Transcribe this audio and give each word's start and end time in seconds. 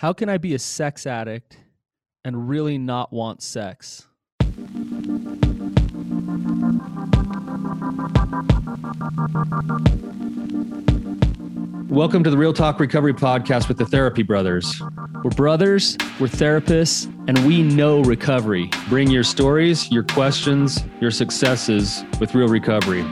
How 0.00 0.12
can 0.12 0.28
I 0.28 0.36
be 0.36 0.52
a 0.52 0.58
sex 0.58 1.06
addict 1.06 1.56
and 2.22 2.50
really 2.50 2.76
not 2.76 3.14
want 3.14 3.42
sex? 3.42 4.06
Welcome 11.88 12.22
to 12.24 12.28
the 12.28 12.36
Real 12.36 12.52
Talk 12.52 12.78
Recovery 12.78 13.14
Podcast 13.14 13.68
with 13.68 13.78
the 13.78 13.86
Therapy 13.86 14.22
Brothers. 14.22 14.82
We're 15.24 15.30
brothers, 15.30 15.96
we're 16.20 16.26
therapists, 16.26 17.06
and 17.26 17.46
we 17.46 17.62
know 17.62 18.02
recovery. 18.02 18.68
Bring 18.90 19.10
your 19.10 19.24
stories, 19.24 19.90
your 19.90 20.02
questions, 20.02 20.84
your 21.00 21.10
successes 21.10 22.04
with 22.20 22.34
real 22.34 22.48
recovery. 22.48 23.02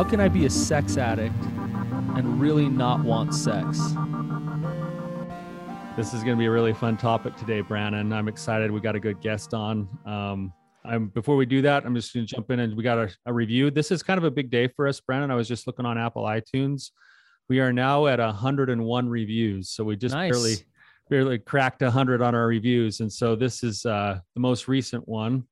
How 0.00 0.08
can 0.08 0.18
I 0.18 0.28
be 0.28 0.46
a 0.46 0.50
sex 0.50 0.96
addict 0.96 1.36
and 2.16 2.40
really 2.40 2.70
not 2.70 3.04
want 3.04 3.34
sex? 3.34 3.78
This 5.94 6.14
is 6.14 6.24
going 6.24 6.36
to 6.36 6.38
be 6.38 6.46
a 6.46 6.50
really 6.50 6.72
fun 6.72 6.96
topic 6.96 7.36
today, 7.36 7.60
Brannon. 7.60 8.10
I'm 8.10 8.26
excited. 8.26 8.70
We 8.70 8.80
got 8.80 8.96
a 8.96 8.98
good 8.98 9.20
guest 9.20 9.52
on. 9.52 9.86
Um, 10.06 10.54
I'm 10.86 11.08
before 11.08 11.36
we 11.36 11.44
do 11.44 11.60
that, 11.60 11.84
I'm 11.84 11.94
just 11.94 12.14
going 12.14 12.24
to 12.24 12.34
jump 12.34 12.50
in 12.50 12.60
and 12.60 12.74
we 12.74 12.82
got 12.82 12.96
a, 12.96 13.10
a, 13.26 13.32
review. 13.34 13.70
This 13.70 13.90
is 13.90 14.02
kind 14.02 14.16
of 14.16 14.24
a 14.24 14.30
big 14.30 14.50
day 14.50 14.68
for 14.68 14.88
us, 14.88 15.02
Brannon. 15.02 15.30
I 15.30 15.34
was 15.34 15.46
just 15.46 15.66
looking 15.66 15.84
on 15.84 15.98
Apple 15.98 16.22
iTunes. 16.22 16.92
We 17.50 17.60
are 17.60 17.70
now 17.70 18.06
at 18.06 18.20
101 18.20 19.08
reviews, 19.10 19.68
so 19.68 19.84
we 19.84 19.96
just 19.96 20.14
nice. 20.14 20.30
barely 20.30 20.54
barely 21.10 21.38
cracked 21.40 21.82
100 21.82 22.22
on 22.22 22.34
our 22.34 22.46
reviews, 22.46 23.00
and 23.00 23.12
so 23.12 23.36
this 23.36 23.62
is 23.62 23.84
uh, 23.84 24.18
the 24.34 24.40
most 24.40 24.66
recent 24.66 25.06
one 25.06 25.44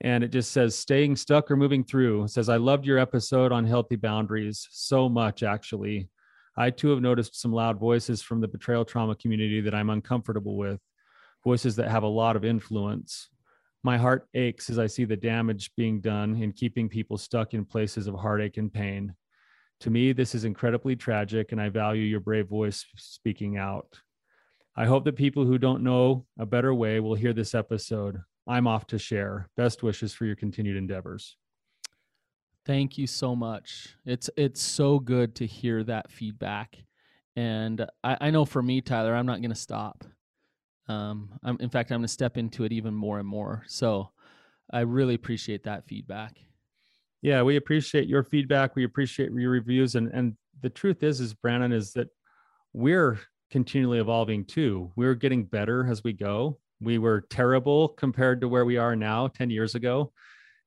and 0.00 0.24
it 0.24 0.28
just 0.28 0.52
says 0.52 0.76
staying 0.76 1.16
stuck 1.16 1.50
or 1.50 1.56
moving 1.56 1.84
through. 1.84 2.24
It 2.24 2.30
says, 2.30 2.48
I 2.48 2.56
loved 2.56 2.86
your 2.86 2.98
episode 2.98 3.52
on 3.52 3.66
healthy 3.66 3.96
boundaries 3.96 4.66
so 4.70 5.08
much, 5.08 5.42
actually. 5.42 6.08
I 6.56 6.70
too 6.70 6.88
have 6.90 7.00
noticed 7.00 7.40
some 7.40 7.52
loud 7.52 7.78
voices 7.78 8.22
from 8.22 8.40
the 8.40 8.48
betrayal 8.48 8.84
trauma 8.84 9.14
community 9.14 9.60
that 9.60 9.74
I'm 9.74 9.90
uncomfortable 9.90 10.56
with, 10.56 10.80
voices 11.44 11.76
that 11.76 11.90
have 11.90 12.02
a 12.02 12.08
lot 12.08 12.36
of 12.36 12.44
influence. 12.44 13.28
My 13.82 13.96
heart 13.96 14.26
aches 14.34 14.68
as 14.68 14.78
I 14.78 14.86
see 14.86 15.04
the 15.04 15.16
damage 15.16 15.70
being 15.76 16.00
done 16.00 16.42
in 16.42 16.52
keeping 16.52 16.88
people 16.88 17.16
stuck 17.16 17.54
in 17.54 17.64
places 17.64 18.06
of 18.06 18.14
heartache 18.14 18.56
and 18.56 18.72
pain. 18.72 19.14
To 19.80 19.90
me, 19.90 20.12
this 20.12 20.34
is 20.34 20.44
incredibly 20.44 20.96
tragic, 20.96 21.52
and 21.52 21.60
I 21.60 21.70
value 21.70 22.02
your 22.02 22.20
brave 22.20 22.48
voice 22.48 22.84
speaking 22.96 23.56
out. 23.56 23.86
I 24.76 24.84
hope 24.86 25.04
that 25.04 25.16
people 25.16 25.44
who 25.44 25.56
don't 25.56 25.82
know 25.82 26.26
a 26.38 26.44
better 26.44 26.74
way 26.74 27.00
will 27.00 27.14
hear 27.14 27.32
this 27.32 27.54
episode. 27.54 28.20
I'm 28.50 28.66
off 28.66 28.88
to 28.88 28.98
share. 28.98 29.48
Best 29.56 29.84
wishes 29.84 30.12
for 30.12 30.24
your 30.24 30.34
continued 30.34 30.76
endeavors. 30.76 31.36
Thank 32.66 32.98
you 32.98 33.06
so 33.06 33.36
much. 33.36 33.94
It's 34.04 34.28
it's 34.36 34.60
so 34.60 34.98
good 34.98 35.36
to 35.36 35.46
hear 35.46 35.84
that 35.84 36.10
feedback, 36.10 36.76
and 37.36 37.86
I, 38.02 38.16
I 38.20 38.30
know 38.30 38.44
for 38.44 38.60
me, 38.60 38.80
Tyler, 38.80 39.14
I'm 39.14 39.24
not 39.24 39.40
going 39.40 39.52
to 39.52 39.56
stop. 39.56 40.04
Um, 40.88 41.30
I'm, 41.44 41.58
in 41.60 41.70
fact, 41.70 41.92
I'm 41.92 41.98
going 41.98 42.08
to 42.08 42.08
step 42.08 42.36
into 42.36 42.64
it 42.64 42.72
even 42.72 42.92
more 42.92 43.20
and 43.20 43.28
more. 43.28 43.62
So, 43.68 44.10
I 44.72 44.80
really 44.80 45.14
appreciate 45.14 45.62
that 45.62 45.86
feedback. 45.86 46.36
Yeah, 47.22 47.42
we 47.42 47.54
appreciate 47.54 48.08
your 48.08 48.24
feedback. 48.24 48.74
We 48.74 48.82
appreciate 48.82 49.30
your 49.32 49.52
reviews, 49.52 49.94
and 49.94 50.08
and 50.12 50.36
the 50.60 50.70
truth 50.70 51.04
is, 51.04 51.20
is 51.20 51.34
Brannon, 51.34 51.70
is 51.70 51.92
that 51.92 52.08
we're 52.72 53.20
continually 53.52 54.00
evolving 54.00 54.44
too. 54.44 54.90
We're 54.96 55.14
getting 55.14 55.44
better 55.44 55.86
as 55.88 56.02
we 56.02 56.14
go 56.14 56.58
we 56.80 56.98
were 56.98 57.22
terrible 57.30 57.88
compared 57.88 58.40
to 58.40 58.48
where 58.48 58.64
we 58.64 58.76
are 58.76 58.96
now 58.96 59.28
10 59.28 59.50
years 59.50 59.74
ago. 59.74 60.12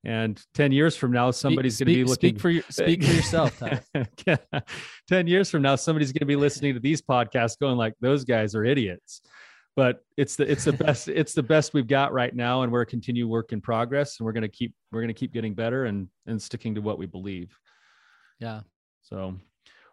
And 0.06 0.42
10 0.54 0.74
years 0.74 0.98
from 0.98 1.14
now 1.14 1.32
somebody's 1.32 1.80
going 1.80 1.88
to 1.88 1.94
be 1.94 2.04
looking 2.04 2.32
speak 2.32 2.40
for 2.42 2.50
your, 2.50 2.64
speak 2.70 3.06
for 3.06 3.14
yourself 3.14 3.64
10 5.08 5.28
years 5.28 5.50
from 5.50 5.62
now 5.62 5.78
somebody's 5.78 6.12
going 6.12 6.20
to 6.20 6.26
be 6.26 6.36
listening 6.36 6.74
to 6.74 6.82
these 6.82 7.02
podcasts 7.02 7.58
going 7.58 7.78
like 7.78 7.94
those 8.02 8.26
guys 8.26 8.54
are 8.54 8.66
idiots. 8.66 9.22
But 9.78 10.04
it's 10.18 10.36
the 10.36 10.52
it's 10.52 10.66
the 10.66 10.74
best 10.86 11.08
it's 11.08 11.32
the 11.34 11.42
best 11.42 11.74
we've 11.74 11.88
got 11.88 12.12
right 12.12 12.36
now 12.36 12.64
and 12.64 12.72
we're 12.72 12.82
a 12.82 12.86
continue 12.86 13.30
work 13.30 13.54
in 13.54 13.62
progress 13.62 14.20
and 14.20 14.26
we're 14.26 14.34
going 14.34 14.42
to 14.42 14.50
keep 14.50 14.74
we're 14.92 15.00
going 15.00 15.08
to 15.08 15.14
keep 15.14 15.32
getting 15.32 15.54
better 15.54 15.86
and 15.86 16.10
and 16.28 16.42
sticking 16.42 16.76
to 16.76 16.82
what 16.82 16.98
we 16.98 17.06
believe. 17.06 17.58
Yeah. 18.40 18.62
So 19.04 19.36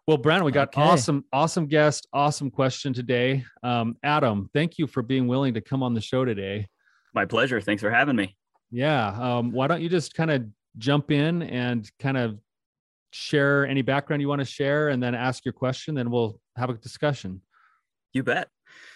well, 0.06 0.16
Brannon, 0.16 0.44
we 0.44 0.53
got 0.53 0.69
okay. 0.69 0.83
awesome, 0.83 1.25
awesome 1.33 1.66
guest, 1.66 2.06
awesome 2.12 2.50
question 2.50 2.93
today. 2.93 3.44
Um, 3.62 3.97
Adam, 4.03 4.49
thank 4.53 4.78
you 4.78 4.87
for 4.87 5.03
being 5.03 5.28
willing 5.28 5.55
to 5.55 5.61
come 5.61 5.83
on 5.83 5.94
the 5.94 6.00
show 6.00 6.25
today. 6.25 6.66
My 7.15 7.25
pleasure. 7.25 7.61
Thanks 7.61 7.83
for 7.83 7.91
having 7.91 8.16
me. 8.16 8.37
Yeah. 8.71 9.09
Um, 9.09 9.53
why 9.53 9.66
don't 9.66 9.83
you 9.83 9.88
just 9.88 10.15
kind 10.15 10.31
of 10.31 10.47
jump 10.78 11.11
in 11.11 11.43
and 11.43 11.91
kind 11.99 12.16
of 12.16 12.38
share 13.12 13.66
any 13.66 13.83
background 13.83 14.22
you 14.22 14.28
want 14.28 14.41
to 14.41 14.44
share 14.44 14.88
and 14.88 15.03
then 15.03 15.15
ask 15.15 15.44
your 15.44 15.53
question, 15.53 15.94
then 15.94 16.11
we'll 16.11 16.41
have 16.56 16.71
a 16.71 16.75
discussion. 16.75 17.43
You 18.12 18.22
bet. 18.22 18.49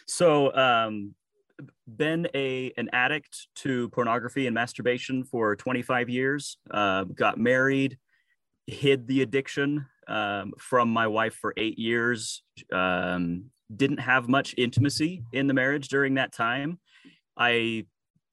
So, 0.07 0.55
um, 0.55 1.15
been 1.87 2.29
a 2.35 2.73
an 2.77 2.89
addict 2.93 3.47
to 3.55 3.89
pornography 3.91 4.47
and 4.47 4.55
masturbation 4.55 5.23
for 5.23 5.55
25 5.55 6.09
years. 6.09 6.59
Uh, 6.71 7.05
got 7.05 7.39
married, 7.39 7.99
hid 8.67 9.07
the 9.07 9.23
addiction 9.23 9.87
um, 10.09 10.53
from 10.59 10.89
my 10.89 11.07
wife 11.07 11.35
for 11.35 11.55
eight 11.57 11.79
years. 11.79 12.43
Um, 12.73 13.47
didn't 13.75 13.99
have 14.01 14.29
much 14.29 14.55
intimacy 14.59 15.25
in 15.33 15.47
the 15.47 15.55
marriage 15.55 15.89
during 15.89 16.15
that 16.15 16.33
time. 16.33 16.79
I 17.37 17.87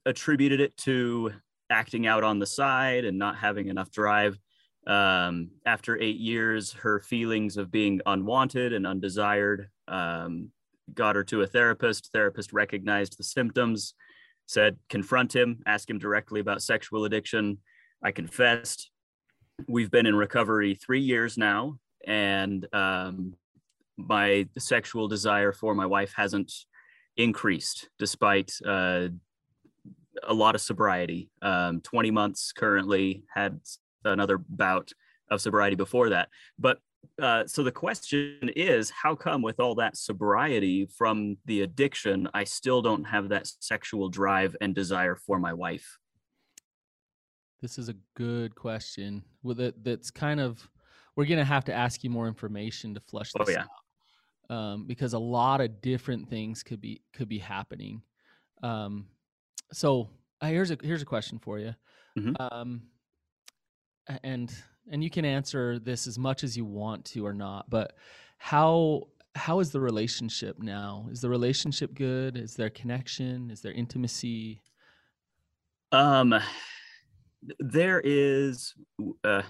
attributed 0.05 0.59
it 0.59 0.75
to 0.77 1.31
acting 1.69 2.05
out 2.05 2.23
on 2.23 2.39
the 2.39 2.45
side 2.45 3.05
and 3.05 3.17
not 3.17 3.37
having 3.37 3.67
enough 3.67 3.91
drive. 3.91 4.37
Um, 4.87 5.51
after 5.65 5.99
eight 5.99 6.17
years, 6.17 6.73
her 6.73 6.99
feelings 6.99 7.57
of 7.57 7.71
being 7.71 8.01
unwanted 8.05 8.73
and 8.73 8.85
undesired 8.85 9.69
um, 9.87 10.49
got 10.93 11.15
her 11.15 11.23
to 11.25 11.41
a 11.41 11.47
therapist. 11.47 12.09
Therapist 12.11 12.51
recognized 12.51 13.17
the 13.17 13.23
symptoms, 13.23 13.93
said 14.47 14.77
confront 14.89 15.35
him, 15.35 15.61
ask 15.65 15.89
him 15.89 15.99
directly 15.99 16.39
about 16.39 16.61
sexual 16.61 17.05
addiction. 17.05 17.59
I 18.03 18.11
confessed, 18.11 18.89
we've 19.67 19.91
been 19.91 20.05
in 20.05 20.15
recovery 20.15 20.75
three 20.75 21.01
years 21.01 21.37
now, 21.37 21.77
and 22.05 22.67
um, 22.73 23.35
my 23.97 24.47
sexual 24.57 25.07
desire 25.07 25.51
for 25.51 25.75
my 25.75 25.85
wife 25.85 26.13
hasn't 26.15 26.51
increased 27.17 27.89
despite 27.99 28.53
uh, 28.65 29.07
a 30.23 30.33
lot 30.33 30.55
of 30.55 30.61
sobriety. 30.61 31.29
Um, 31.41 31.81
20 31.81 32.11
months 32.11 32.51
currently, 32.51 33.23
had 33.33 33.59
another 34.03 34.37
bout 34.37 34.91
of 35.29 35.41
sobriety 35.41 35.75
before 35.75 36.09
that. 36.09 36.29
But 36.57 36.79
uh, 37.21 37.45
so 37.45 37.63
the 37.63 37.71
question 37.71 38.49
is 38.55 38.89
how 38.89 39.15
come 39.15 39.41
with 39.41 39.59
all 39.59 39.75
that 39.75 39.97
sobriety 39.97 40.87
from 40.97 41.37
the 41.45 41.61
addiction 41.61 42.27
i 42.33 42.43
still 42.43 42.81
don't 42.81 43.03
have 43.03 43.29
that 43.29 43.47
sexual 43.59 44.09
drive 44.09 44.55
and 44.61 44.75
desire 44.75 45.15
for 45.15 45.39
my 45.39 45.53
wife 45.53 45.97
this 47.61 47.77
is 47.77 47.89
a 47.89 47.95
good 48.15 48.55
question. 48.55 49.23
With 49.43 49.59
it, 49.59 49.83
that's 49.83 50.11
kind 50.11 50.39
of 50.39 50.67
we're 51.15 51.25
gonna 51.25 51.45
have 51.45 51.65
to 51.65 51.73
ask 51.73 52.03
you 52.03 52.09
more 52.09 52.27
information 52.27 52.93
to 52.95 52.99
flush 52.99 53.31
oh, 53.35 53.43
this 53.43 53.55
oh, 53.55 53.59
yeah. 53.59 53.65
out, 54.51 54.55
um, 54.55 54.87
because 54.87 55.13
a 55.13 55.19
lot 55.19 55.61
of 55.61 55.81
different 55.81 56.29
things 56.29 56.63
could 56.63 56.81
be 56.81 57.01
could 57.13 57.29
be 57.29 57.39
happening. 57.39 58.01
Um, 58.63 59.07
so 59.71 60.09
uh, 60.41 60.47
here's 60.47 60.71
a 60.71 60.77
here's 60.81 61.01
a 61.01 61.05
question 61.05 61.39
for 61.39 61.59
you, 61.59 61.75
mm-hmm. 62.17 62.33
um, 62.39 62.81
and 64.23 64.53
and 64.89 65.03
you 65.03 65.09
can 65.09 65.25
answer 65.25 65.79
this 65.79 66.07
as 66.07 66.17
much 66.17 66.43
as 66.43 66.57
you 66.57 66.65
want 66.65 67.05
to 67.05 67.25
or 67.25 67.33
not. 67.33 67.69
But 67.69 67.93
how 68.37 69.07
how 69.35 69.59
is 69.59 69.71
the 69.71 69.79
relationship 69.79 70.59
now? 70.59 71.07
Is 71.11 71.21
the 71.21 71.29
relationship 71.29 71.93
good? 71.93 72.37
Is 72.37 72.55
there 72.55 72.69
connection? 72.69 73.51
Is 73.51 73.61
there 73.61 73.71
intimacy? 73.71 74.61
Um 75.91 76.33
there 77.59 78.01
is 78.03 78.73
uh, 79.23 79.41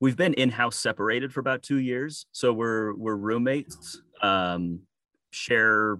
we've 0.00 0.16
been 0.16 0.34
in-house 0.34 0.76
separated 0.76 1.32
for 1.32 1.40
about 1.40 1.62
two 1.62 1.78
years 1.78 2.26
so 2.32 2.52
we're 2.52 2.94
we're 2.94 3.16
roommates 3.16 4.00
um, 4.22 4.80
share 5.30 5.98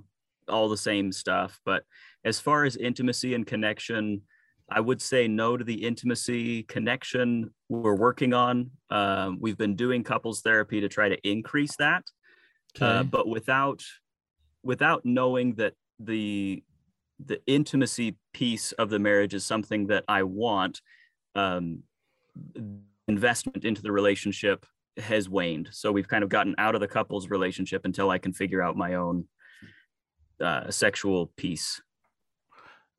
all 0.48 0.68
the 0.68 0.76
same 0.76 1.12
stuff 1.12 1.60
but 1.64 1.84
as 2.24 2.40
far 2.40 2.64
as 2.64 2.76
intimacy 2.76 3.34
and 3.34 3.46
connection 3.46 4.20
i 4.68 4.80
would 4.80 5.00
say 5.00 5.28
no 5.28 5.56
to 5.56 5.64
the 5.64 5.84
intimacy 5.84 6.64
connection 6.64 7.50
we're 7.68 7.94
working 7.94 8.34
on 8.34 8.70
um, 8.90 9.38
we've 9.40 9.58
been 9.58 9.76
doing 9.76 10.02
couples 10.02 10.40
therapy 10.40 10.80
to 10.80 10.88
try 10.88 11.08
to 11.08 11.28
increase 11.28 11.76
that 11.76 12.02
uh, 12.80 12.84
okay. 12.84 12.98
uh, 12.98 13.02
but 13.04 13.28
without 13.28 13.82
without 14.64 15.04
knowing 15.04 15.54
that 15.54 15.74
the 16.00 16.62
the 17.24 17.40
intimacy 17.46 18.16
piece 18.32 18.72
of 18.72 18.90
the 18.90 18.98
marriage 18.98 19.34
is 19.34 19.44
something 19.44 19.86
that 19.86 20.04
i 20.08 20.22
want 20.22 20.80
um, 21.34 21.82
investment 23.08 23.64
into 23.64 23.82
the 23.82 23.92
relationship 23.92 24.66
has 24.96 25.28
waned. 25.28 25.68
So 25.72 25.92
we've 25.92 26.08
kind 26.08 26.24
of 26.24 26.30
gotten 26.30 26.54
out 26.58 26.74
of 26.74 26.80
the 26.80 26.88
couple's 26.88 27.28
relationship 27.28 27.84
until 27.84 28.10
I 28.10 28.18
can 28.18 28.32
figure 28.32 28.62
out 28.62 28.76
my 28.76 28.94
own 28.94 29.26
uh, 30.40 30.70
sexual 30.70 31.32
piece. 31.36 31.80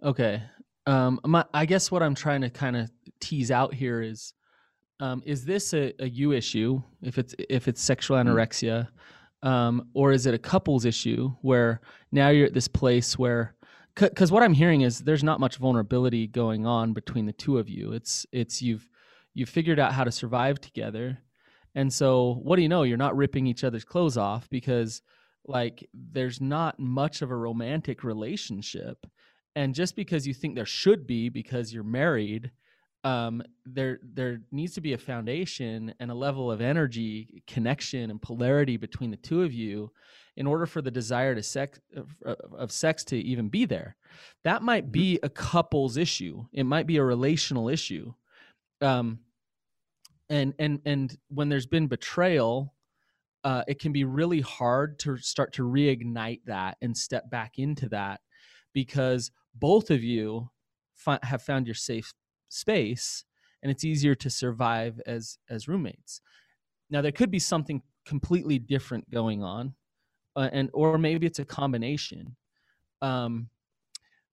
Okay. 0.03 0.43
Um, 0.87 1.19
my, 1.25 1.45
I 1.53 1.65
guess 1.65 1.91
what 1.91 2.01
I'm 2.01 2.15
trying 2.15 2.41
to 2.41 2.49
kind 2.49 2.75
of 2.75 2.89
tease 3.19 3.51
out 3.51 3.73
here 3.73 4.01
is, 4.01 4.33
um, 4.99 5.21
is 5.25 5.45
this 5.45 5.73
a, 5.73 5.93
a 5.99 6.07
you 6.07 6.31
issue 6.31 6.81
if 7.01 7.17
it's 7.17 7.35
if 7.49 7.67
it's 7.67 7.81
sexual 7.81 8.17
mm. 8.17 8.25
anorexia, 8.25 8.87
um, 9.43 9.87
or 9.93 10.11
is 10.11 10.25
it 10.25 10.33
a 10.33 10.39
couples 10.39 10.85
issue 10.85 11.31
where 11.41 11.81
now 12.11 12.29
you're 12.29 12.47
at 12.47 12.53
this 12.53 12.67
place 12.67 13.17
where, 13.17 13.55
because 14.09 14.31
what 14.31 14.43
I'm 14.43 14.53
hearing 14.53 14.81
is 14.81 14.99
there's 14.99 15.23
not 15.23 15.39
much 15.39 15.57
vulnerability 15.57 16.27
going 16.27 16.65
on 16.65 16.93
between 16.93 17.25
the 17.25 17.33
two 17.33 17.57
of 17.57 17.69
you. 17.69 17.93
It's 17.93 18.25
it's 18.31 18.61
you've 18.61 18.87
you've 19.33 19.49
figured 19.49 19.79
out 19.79 19.93
how 19.93 20.03
to 20.03 20.11
survive 20.11 20.59
together, 20.59 21.19
and 21.75 21.91
so 21.91 22.39
what 22.43 22.57
do 22.57 22.61
you 22.61 22.69
know? 22.69 22.83
You're 22.83 22.97
not 22.97 23.15
ripping 23.15 23.47
each 23.47 23.63
other's 23.63 23.85
clothes 23.85 24.17
off 24.17 24.49
because 24.49 25.01
like 25.45 25.87
there's 25.93 26.41
not 26.41 26.79
much 26.79 27.21
of 27.21 27.31
a 27.31 27.35
romantic 27.35 28.03
relationship 28.03 29.05
and 29.55 29.75
just 29.75 29.95
because 29.95 30.27
you 30.27 30.33
think 30.33 30.55
there 30.55 30.65
should 30.65 31.07
be 31.07 31.29
because 31.29 31.73
you're 31.73 31.83
married 31.83 32.51
um, 33.03 33.41
there 33.65 33.99
there 34.03 34.41
needs 34.51 34.75
to 34.75 34.81
be 34.81 34.93
a 34.93 34.97
foundation 34.97 35.93
and 35.99 36.11
a 36.11 36.15
level 36.15 36.51
of 36.51 36.61
energy 36.61 37.43
connection 37.47 38.11
and 38.11 38.21
polarity 38.21 38.77
between 38.77 39.09
the 39.09 39.17
two 39.17 39.41
of 39.41 39.51
you 39.51 39.91
in 40.37 40.47
order 40.47 40.65
for 40.65 40.81
the 40.81 40.91
desire 40.91 41.35
to 41.35 41.43
sex 41.43 41.79
of, 41.95 42.15
of 42.25 42.71
sex 42.71 43.03
to 43.03 43.17
even 43.17 43.49
be 43.49 43.65
there. 43.65 43.95
That 44.43 44.61
might 44.61 44.85
mm-hmm. 44.85 44.91
be 44.91 45.19
a 45.23 45.29
couple's 45.29 45.97
issue. 45.97 46.45
It 46.53 46.65
might 46.65 46.87
be 46.87 46.97
a 46.97 47.03
relational 47.03 47.69
issue. 47.69 48.13
Um, 48.79 49.19
and 50.29 50.53
and 50.57 50.79
and 50.85 51.15
when 51.27 51.49
there's 51.49 51.67
been 51.67 51.87
betrayal 51.87 52.73
uh, 53.43 53.63
it 53.67 53.79
can 53.79 53.91
be 53.91 54.03
really 54.03 54.41
hard 54.41 54.99
to 54.99 55.17
start 55.17 55.53
to 55.53 55.63
reignite 55.63 56.41
that 56.45 56.77
and 56.81 56.95
step 56.95 57.29
back 57.29 57.57
into 57.57 57.89
that 57.89 58.21
because 58.73 59.31
both 59.55 59.89
of 59.89 60.03
you 60.03 60.49
fi- 60.95 61.19
have 61.23 61.41
found 61.41 61.65
your 61.65 61.75
safe 61.75 62.13
space 62.49 63.25
and 63.63 63.71
it's 63.71 63.83
easier 63.83 64.15
to 64.15 64.29
survive 64.29 65.01
as 65.05 65.37
as 65.49 65.67
roommates. 65.67 66.21
Now 66.89 67.01
there 67.01 67.11
could 67.11 67.31
be 67.31 67.39
something 67.39 67.81
completely 68.05 68.59
different 68.59 69.09
going 69.09 69.43
on 69.43 69.75
uh, 70.35 70.49
and 70.51 70.69
or 70.73 70.97
maybe 70.97 71.25
it's 71.25 71.39
a 71.39 71.45
combination 71.45 72.35
um, 73.01 73.49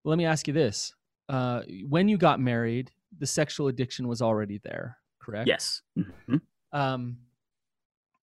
let 0.05 0.19
me 0.19 0.25
ask 0.25 0.47
you 0.47 0.55
this 0.55 0.95
uh, 1.29 1.63
when 1.89 2.09
you 2.09 2.17
got 2.17 2.41
married 2.41 2.91
the 3.19 3.27
sexual 3.27 3.69
addiction 3.69 4.09
was 4.09 4.23
already 4.23 4.61
there 4.65 4.97
correct 5.21 5.49
yes 5.49 5.83
mm-hmm. 5.99 6.37
um, 6.73 7.17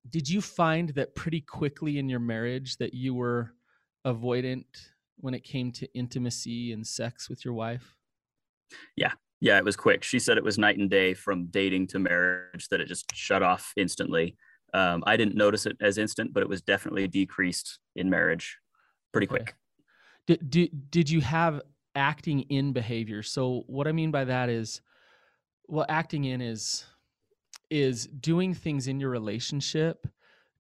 did 0.10 0.30
you 0.30 0.42
find 0.42 0.90
that 0.90 1.16
pretty 1.16 1.42
quickly 1.42 1.98
in 1.98 2.10
your 2.10 2.20
marriage 2.20 2.78
that 2.78 2.94
you 2.94 3.14
were 3.14 3.52
avoidant 4.06 4.66
when 5.18 5.34
it 5.34 5.44
came 5.44 5.72
to 5.72 5.88
intimacy 5.94 6.72
and 6.72 6.86
sex 6.86 7.30
with 7.30 7.44
your 7.44 7.54
wife? 7.54 7.96
Yeah. 8.96 9.14
Yeah, 9.42 9.58
it 9.58 9.66
was 9.66 9.76
quick. 9.76 10.04
She 10.04 10.20
said 10.20 10.38
it 10.38 10.44
was 10.44 10.58
night 10.58 10.78
and 10.78 10.90
day 10.90 11.14
from 11.14 11.48
dating 11.48 11.88
to 11.88 12.00
marriage 12.00 12.70
that 12.70 12.80
it 12.80 12.88
just 12.88 13.14
shut 13.16 13.44
off 13.44 13.74
instantly. 13.76 14.38
Um, 14.76 15.04
I 15.08 15.16
didn't 15.16 15.36
notice 15.36 15.66
it 15.66 15.78
as 15.80 15.98
instant, 15.98 16.34
but 16.34 16.44
it 16.44 16.50
was 16.50 16.62
definitely 16.62 17.08
decreased 17.08 17.80
in 17.96 18.10
marriage 18.10 18.58
pretty 19.14 19.28
okay. 19.28 19.38
quick. 19.38 19.56
Did, 20.28 20.50
did, 20.50 20.92
did 20.92 21.10
you 21.10 21.22
have 21.22 21.62
acting 21.96 22.42
in 22.42 22.74
behavior? 22.74 23.24
So 23.24 23.64
what 23.68 23.88
I 23.88 23.94
mean 23.94 24.12
by 24.12 24.26
that 24.26 24.50
is, 24.50 24.82
well, 25.68 25.86
acting 25.88 26.26
in 26.26 26.42
is 26.42 26.84
is 27.72 28.06
doing 28.08 28.54
things 28.54 28.88
in 28.88 29.00
your 29.00 29.10
relationship 29.10 30.06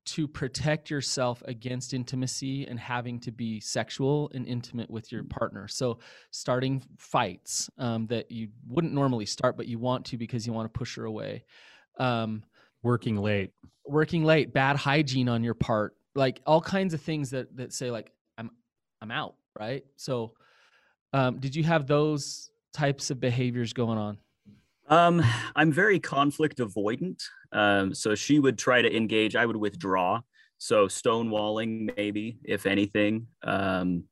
to 0.05 0.27
protect 0.27 0.89
yourself 0.89 1.43
against 1.45 1.93
intimacy 1.93 2.65
and 2.65 2.79
having 2.79 3.19
to 3.19 3.31
be 3.31 3.59
sexual 3.59 4.31
and 4.33 4.47
intimate 4.47 4.89
with 4.89 5.11
your 5.11 5.23
partner. 5.23 5.67
So, 5.67 5.99
starting 6.31 6.81
fights 6.97 7.69
um, 7.77 8.07
that 8.07 8.31
you 8.31 8.47
wouldn't 8.67 8.93
normally 8.93 9.25
start, 9.25 9.57
but 9.57 9.67
you 9.67 9.77
want 9.77 10.05
to 10.05 10.17
because 10.17 10.47
you 10.47 10.53
want 10.53 10.71
to 10.71 10.77
push 10.77 10.95
her 10.95 11.03
away. 11.03 11.43
Um, 11.97 12.43
working 12.81 13.17
late, 13.17 13.51
working 13.87 14.23
late, 14.23 14.53
bad 14.53 14.75
hygiene 14.75 15.29
on 15.29 15.43
your 15.43 15.53
part, 15.53 15.95
like 16.15 16.41
all 16.45 16.61
kinds 16.61 16.93
of 16.93 17.01
things 17.01 17.29
that 17.31 17.55
that 17.57 17.73
say 17.73 17.91
like 17.91 18.11
I'm 18.37 18.49
I'm 19.01 19.11
out, 19.11 19.35
right? 19.57 19.83
So, 19.95 20.33
um, 21.13 21.39
did 21.39 21.55
you 21.55 21.63
have 21.63 21.87
those 21.87 22.49
types 22.73 23.11
of 23.11 23.19
behaviors 23.19 23.73
going 23.73 23.97
on? 23.97 24.17
Um, 24.87 25.23
I'm 25.55 25.71
very 25.71 25.99
conflict 25.99 26.59
avoidant. 26.59 27.23
Um, 27.51 27.93
so 27.93 28.15
she 28.15 28.39
would 28.39 28.57
try 28.57 28.81
to 28.81 28.95
engage, 28.95 29.35
I 29.35 29.45
would 29.45 29.55
withdraw. 29.55 30.21
So 30.57 30.87
stonewalling, 30.87 31.95
maybe, 31.97 32.37
if 32.43 32.65
anything. 32.65 33.27
Um, 33.43 34.05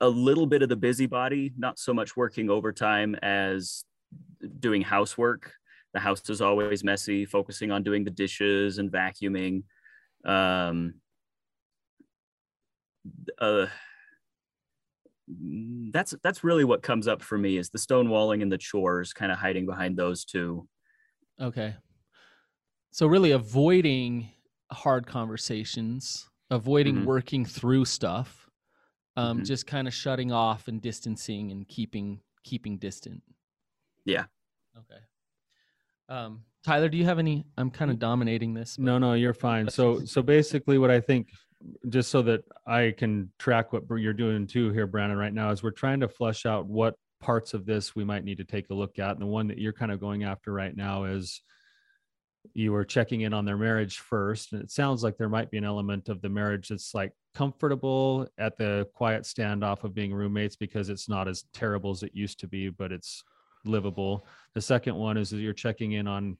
a 0.00 0.08
little 0.08 0.46
bit 0.46 0.62
of 0.62 0.68
the 0.68 0.76
busybody, 0.76 1.52
not 1.56 1.78
so 1.78 1.94
much 1.94 2.16
working 2.16 2.50
overtime 2.50 3.14
as 3.22 3.84
doing 4.60 4.82
housework. 4.82 5.52
The 5.96 6.00
house 6.00 6.28
is 6.28 6.42
always 6.42 6.84
messy, 6.84 7.24
focusing 7.24 7.70
on 7.70 7.82
doing 7.82 8.04
the 8.04 8.10
dishes 8.10 8.76
and 8.76 8.92
vacuuming. 8.92 9.62
Um, 10.26 10.96
uh, 13.38 13.64
that's 15.90 16.14
that's 16.22 16.44
really 16.44 16.64
what 16.64 16.82
comes 16.82 17.08
up 17.08 17.22
for 17.22 17.38
me 17.38 17.56
is 17.56 17.70
the 17.70 17.78
stonewalling 17.78 18.42
and 18.42 18.52
the 18.52 18.58
chores 18.58 19.14
kind 19.14 19.32
of 19.32 19.38
hiding 19.38 19.64
behind 19.64 19.96
those 19.96 20.26
two 20.26 20.68
okay 21.40 21.74
so 22.90 23.06
really 23.06 23.30
avoiding 23.30 24.28
hard 24.70 25.06
conversations 25.06 26.28
avoiding 26.50 26.96
mm-hmm. 26.96 27.06
working 27.06 27.44
through 27.46 27.86
stuff 27.86 28.48
um, 29.16 29.38
mm-hmm. 29.38 29.44
just 29.44 29.66
kind 29.66 29.88
of 29.88 29.94
shutting 29.94 30.30
off 30.30 30.68
and 30.68 30.82
distancing 30.82 31.50
and 31.50 31.66
keeping 31.66 32.20
keeping 32.44 32.76
distant 32.76 33.22
yeah 34.04 34.26
okay 34.76 35.00
um, 36.08 36.40
tyler 36.64 36.88
do 36.88 36.96
you 36.96 37.04
have 37.04 37.18
any 37.18 37.44
i'm 37.56 37.70
kind 37.70 37.90
of 37.90 37.98
dominating 37.98 38.54
this 38.54 38.78
no 38.78 38.98
no 38.98 39.14
you're 39.14 39.34
fine 39.34 39.68
so 39.68 40.04
so 40.04 40.22
basically 40.22 40.78
what 40.78 40.90
i 40.90 41.00
think 41.00 41.28
just 41.88 42.10
so 42.10 42.22
that 42.22 42.44
I 42.66 42.94
can 42.96 43.30
track 43.38 43.72
what 43.72 43.84
you're 43.96 44.12
doing 44.12 44.46
too 44.46 44.70
here, 44.72 44.86
Brannon, 44.86 45.16
right 45.16 45.32
now, 45.32 45.50
is 45.50 45.62
we're 45.62 45.70
trying 45.70 46.00
to 46.00 46.08
flesh 46.08 46.46
out 46.46 46.66
what 46.66 46.94
parts 47.20 47.54
of 47.54 47.66
this 47.66 47.96
we 47.96 48.04
might 48.04 48.24
need 48.24 48.38
to 48.38 48.44
take 48.44 48.70
a 48.70 48.74
look 48.74 48.98
at. 48.98 49.12
And 49.12 49.20
the 49.20 49.26
one 49.26 49.48
that 49.48 49.58
you're 49.58 49.72
kind 49.72 49.92
of 49.92 50.00
going 50.00 50.24
after 50.24 50.52
right 50.52 50.76
now 50.76 51.04
is 51.04 51.40
you 52.54 52.72
were 52.72 52.84
checking 52.84 53.22
in 53.22 53.32
on 53.32 53.44
their 53.44 53.56
marriage 53.56 53.98
first. 53.98 54.52
And 54.52 54.62
it 54.62 54.70
sounds 54.70 55.02
like 55.02 55.16
there 55.16 55.28
might 55.28 55.50
be 55.50 55.58
an 55.58 55.64
element 55.64 56.08
of 56.08 56.20
the 56.20 56.28
marriage 56.28 56.68
that's 56.68 56.94
like 56.94 57.12
comfortable 57.34 58.28
at 58.38 58.56
the 58.56 58.86
quiet 58.94 59.24
standoff 59.24 59.84
of 59.84 59.94
being 59.94 60.14
roommates 60.14 60.56
because 60.56 60.88
it's 60.88 61.08
not 61.08 61.26
as 61.26 61.44
terrible 61.52 61.90
as 61.90 62.02
it 62.02 62.12
used 62.14 62.40
to 62.40 62.48
be, 62.48 62.68
but 62.68 62.92
it's 62.92 63.24
livable. 63.66 64.26
The 64.54 64.60
second 64.60 64.96
one 64.96 65.16
is 65.16 65.30
that 65.30 65.38
you're 65.38 65.52
checking 65.52 65.92
in 65.92 66.06
on 66.06 66.38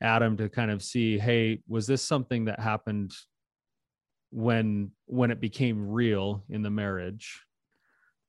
Adam 0.00 0.36
to 0.36 0.48
kind 0.48 0.70
of 0.70 0.82
see, 0.82 1.18
hey, 1.18 1.60
was 1.68 1.86
this 1.86 2.02
something 2.02 2.46
that 2.46 2.60
happened 2.60 3.12
when 4.32 4.90
when 5.06 5.30
it 5.30 5.40
became 5.40 5.90
real 5.90 6.42
in 6.48 6.62
the 6.62 6.70
marriage 6.70 7.44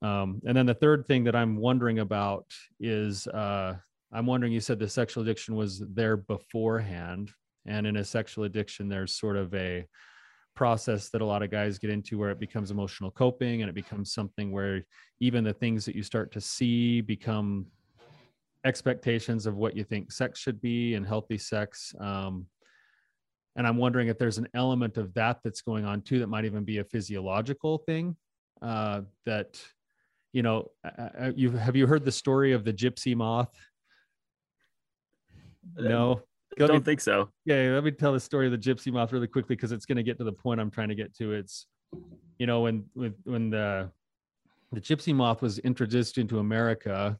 um, 0.01 0.41
and 0.45 0.55
then 0.55 0.65
the 0.65 0.73
third 0.73 1.07
thing 1.07 1.23
that 1.23 1.35
i'm 1.35 1.55
wondering 1.55 1.99
about 1.99 2.45
is 2.81 3.25
uh, 3.27 3.73
i'm 4.11 4.25
wondering 4.25 4.51
you 4.51 4.59
said 4.59 4.77
the 4.77 4.87
sexual 4.87 5.23
addiction 5.23 5.55
was 5.55 5.81
there 5.93 6.17
beforehand 6.17 7.31
and 7.65 7.87
in 7.87 7.95
a 7.97 8.03
sexual 8.03 8.43
addiction 8.43 8.89
there's 8.89 9.13
sort 9.17 9.37
of 9.37 9.53
a 9.55 9.87
process 10.55 11.09
that 11.09 11.21
a 11.21 11.25
lot 11.25 11.41
of 11.41 11.49
guys 11.49 11.79
get 11.79 11.89
into 11.89 12.17
where 12.17 12.29
it 12.29 12.39
becomes 12.39 12.69
emotional 12.69 13.09
coping 13.09 13.61
and 13.61 13.69
it 13.69 13.75
becomes 13.75 14.13
something 14.13 14.51
where 14.51 14.83
even 15.21 15.43
the 15.43 15.53
things 15.53 15.85
that 15.85 15.95
you 15.95 16.03
start 16.03 16.31
to 16.33 16.41
see 16.41 16.99
become 16.99 17.65
expectations 18.65 19.45
of 19.45 19.55
what 19.55 19.75
you 19.75 19.83
think 19.83 20.11
sex 20.11 20.39
should 20.39 20.61
be 20.61 20.95
and 20.95 21.05
healthy 21.05 21.37
sex 21.37 21.93
um, 21.99 22.45
and 23.55 23.67
i'm 23.67 23.77
wondering 23.77 24.07
if 24.07 24.17
there's 24.17 24.37
an 24.37 24.47
element 24.53 24.97
of 24.97 25.13
that 25.13 25.39
that's 25.43 25.61
going 25.61 25.85
on 25.85 26.01
too 26.01 26.19
that 26.19 26.27
might 26.27 26.45
even 26.45 26.63
be 26.63 26.77
a 26.77 26.83
physiological 26.83 27.77
thing 27.79 28.15
uh, 28.63 29.01
that 29.25 29.61
you 30.31 30.41
know 30.41 30.71
you 31.35 31.51
have 31.51 31.75
you 31.75 31.85
heard 31.85 32.05
the 32.05 32.11
story 32.11 32.53
of 32.53 32.63
the 32.63 32.73
gypsy 32.73 33.15
moth? 33.15 33.53
Uh, 35.77 35.83
no? 35.83 36.21
I 36.59 36.67
don't 36.67 36.79
me, 36.79 36.83
think 36.83 37.01
so. 37.01 37.29
Yeah 37.45 37.71
let 37.73 37.83
me 37.83 37.91
tell 37.91 38.13
the 38.13 38.19
story 38.19 38.45
of 38.45 38.51
the 38.51 38.57
gypsy 38.57 38.91
moth 38.91 39.11
really 39.11 39.27
quickly 39.27 39.55
because 39.55 39.71
it's 39.71 39.85
going 39.85 39.97
to 39.97 40.03
get 40.03 40.17
to 40.17 40.23
the 40.23 40.31
point 40.31 40.59
i'm 40.59 40.71
trying 40.71 40.89
to 40.89 40.95
get 40.95 41.13
to. 41.17 41.33
It's 41.33 41.67
you 42.39 42.47
know 42.47 42.61
when 42.61 42.85
when 42.93 43.13
when 43.23 43.49
the 43.49 43.91
the 44.71 44.81
gypsy 44.81 45.13
moth 45.13 45.41
was 45.41 45.59
introduced 45.59 46.17
into 46.17 46.39
america 46.39 47.19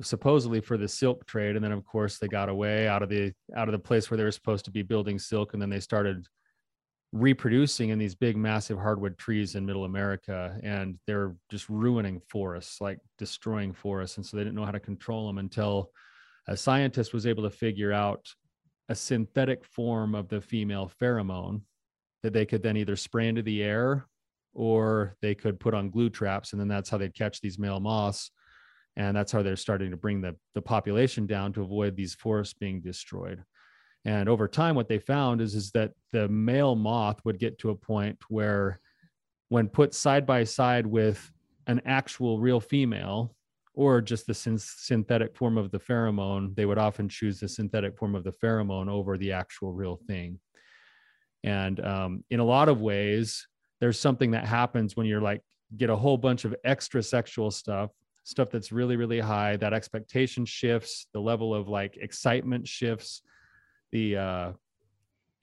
supposedly 0.00 0.60
for 0.60 0.78
the 0.78 0.88
silk 0.88 1.26
trade 1.26 1.54
and 1.54 1.64
then 1.64 1.72
of 1.72 1.84
course 1.84 2.18
they 2.18 2.28
got 2.28 2.48
away 2.48 2.88
out 2.88 3.02
of 3.02 3.10
the 3.10 3.32
out 3.54 3.68
of 3.68 3.72
the 3.72 3.78
place 3.78 4.10
where 4.10 4.16
they 4.16 4.24
were 4.24 4.30
supposed 4.30 4.64
to 4.64 4.70
be 4.70 4.82
building 4.82 5.18
silk 5.18 5.52
and 5.52 5.60
then 5.60 5.68
they 5.68 5.80
started 5.80 6.26
reproducing 7.12 7.90
in 7.90 7.98
these 7.98 8.14
big 8.14 8.36
massive 8.36 8.78
hardwood 8.78 9.18
trees 9.18 9.54
in 9.54 9.66
middle 9.66 9.84
america 9.84 10.58
and 10.62 10.98
they're 11.06 11.34
just 11.50 11.68
ruining 11.68 12.20
forests 12.26 12.80
like 12.80 12.98
destroying 13.18 13.72
forests 13.72 14.16
and 14.16 14.24
so 14.24 14.36
they 14.36 14.42
didn't 14.42 14.56
know 14.56 14.64
how 14.64 14.70
to 14.70 14.80
control 14.80 15.26
them 15.26 15.36
until 15.36 15.90
a 16.48 16.56
scientist 16.56 17.12
was 17.12 17.26
able 17.26 17.42
to 17.42 17.50
figure 17.50 17.92
out 17.92 18.26
a 18.88 18.94
synthetic 18.94 19.62
form 19.64 20.14
of 20.14 20.26
the 20.28 20.40
female 20.40 20.90
pheromone 21.00 21.60
that 22.22 22.32
they 22.32 22.46
could 22.46 22.62
then 22.62 22.78
either 22.78 22.96
spray 22.96 23.28
into 23.28 23.42
the 23.42 23.62
air 23.62 24.06
or 24.54 25.16
they 25.20 25.34
could 25.34 25.60
put 25.60 25.74
on 25.74 25.90
glue 25.90 26.08
traps 26.08 26.52
and 26.52 26.60
then 26.60 26.68
that's 26.68 26.88
how 26.88 26.96
they'd 26.96 27.14
catch 27.14 27.42
these 27.42 27.58
male 27.58 27.78
moths 27.78 28.30
and 28.96 29.16
that's 29.16 29.32
how 29.32 29.42
they're 29.42 29.56
starting 29.56 29.90
to 29.90 29.96
bring 29.96 30.20
the, 30.20 30.36
the 30.54 30.62
population 30.62 31.26
down 31.26 31.52
to 31.52 31.62
avoid 31.62 31.96
these 31.96 32.14
forests 32.14 32.54
being 32.54 32.80
destroyed 32.80 33.42
and 34.04 34.28
over 34.28 34.48
time 34.48 34.74
what 34.74 34.88
they 34.88 34.98
found 34.98 35.40
is, 35.40 35.54
is 35.54 35.70
that 35.72 35.92
the 36.10 36.28
male 36.28 36.74
moth 36.74 37.20
would 37.24 37.38
get 37.38 37.58
to 37.58 37.70
a 37.70 37.74
point 37.74 38.18
where 38.28 38.80
when 39.48 39.68
put 39.68 39.94
side 39.94 40.26
by 40.26 40.44
side 40.44 40.86
with 40.86 41.30
an 41.66 41.80
actual 41.84 42.40
real 42.40 42.58
female 42.58 43.34
or 43.74 44.00
just 44.00 44.26
the 44.26 44.34
syn- 44.34 44.58
synthetic 44.58 45.36
form 45.36 45.56
of 45.56 45.70
the 45.70 45.78
pheromone, 45.78 46.54
they 46.56 46.66
would 46.66 46.78
often 46.78 47.08
choose 47.08 47.38
the 47.38 47.48
synthetic 47.48 47.96
form 47.96 48.14
of 48.14 48.24
the 48.24 48.32
pheromone 48.32 48.90
over 48.90 49.16
the 49.16 49.32
actual 49.32 49.72
real 49.72 49.96
thing. 50.08 50.38
And 51.44 51.84
um, 51.84 52.24
in 52.30 52.40
a 52.40 52.44
lot 52.44 52.68
of 52.68 52.80
ways, 52.80 53.46
there's 53.80 53.98
something 53.98 54.32
that 54.32 54.46
happens 54.46 54.96
when 54.96 55.06
you're 55.06 55.20
like, 55.20 55.42
get 55.76 55.90
a 55.90 55.96
whole 55.96 56.18
bunch 56.18 56.44
of 56.44 56.54
extra 56.64 57.02
sexual 57.02 57.50
stuff, 57.50 57.90
stuff 58.24 58.50
that's 58.50 58.72
really, 58.72 58.96
really 58.96 59.20
high. 59.20 59.56
That 59.56 59.72
expectation 59.72 60.44
shifts, 60.44 61.06
the 61.12 61.20
level 61.20 61.54
of 61.54 61.68
like 61.68 61.96
excitement 61.96 62.66
shifts, 62.66 63.22
the, 63.90 64.16
uh, 64.16 64.52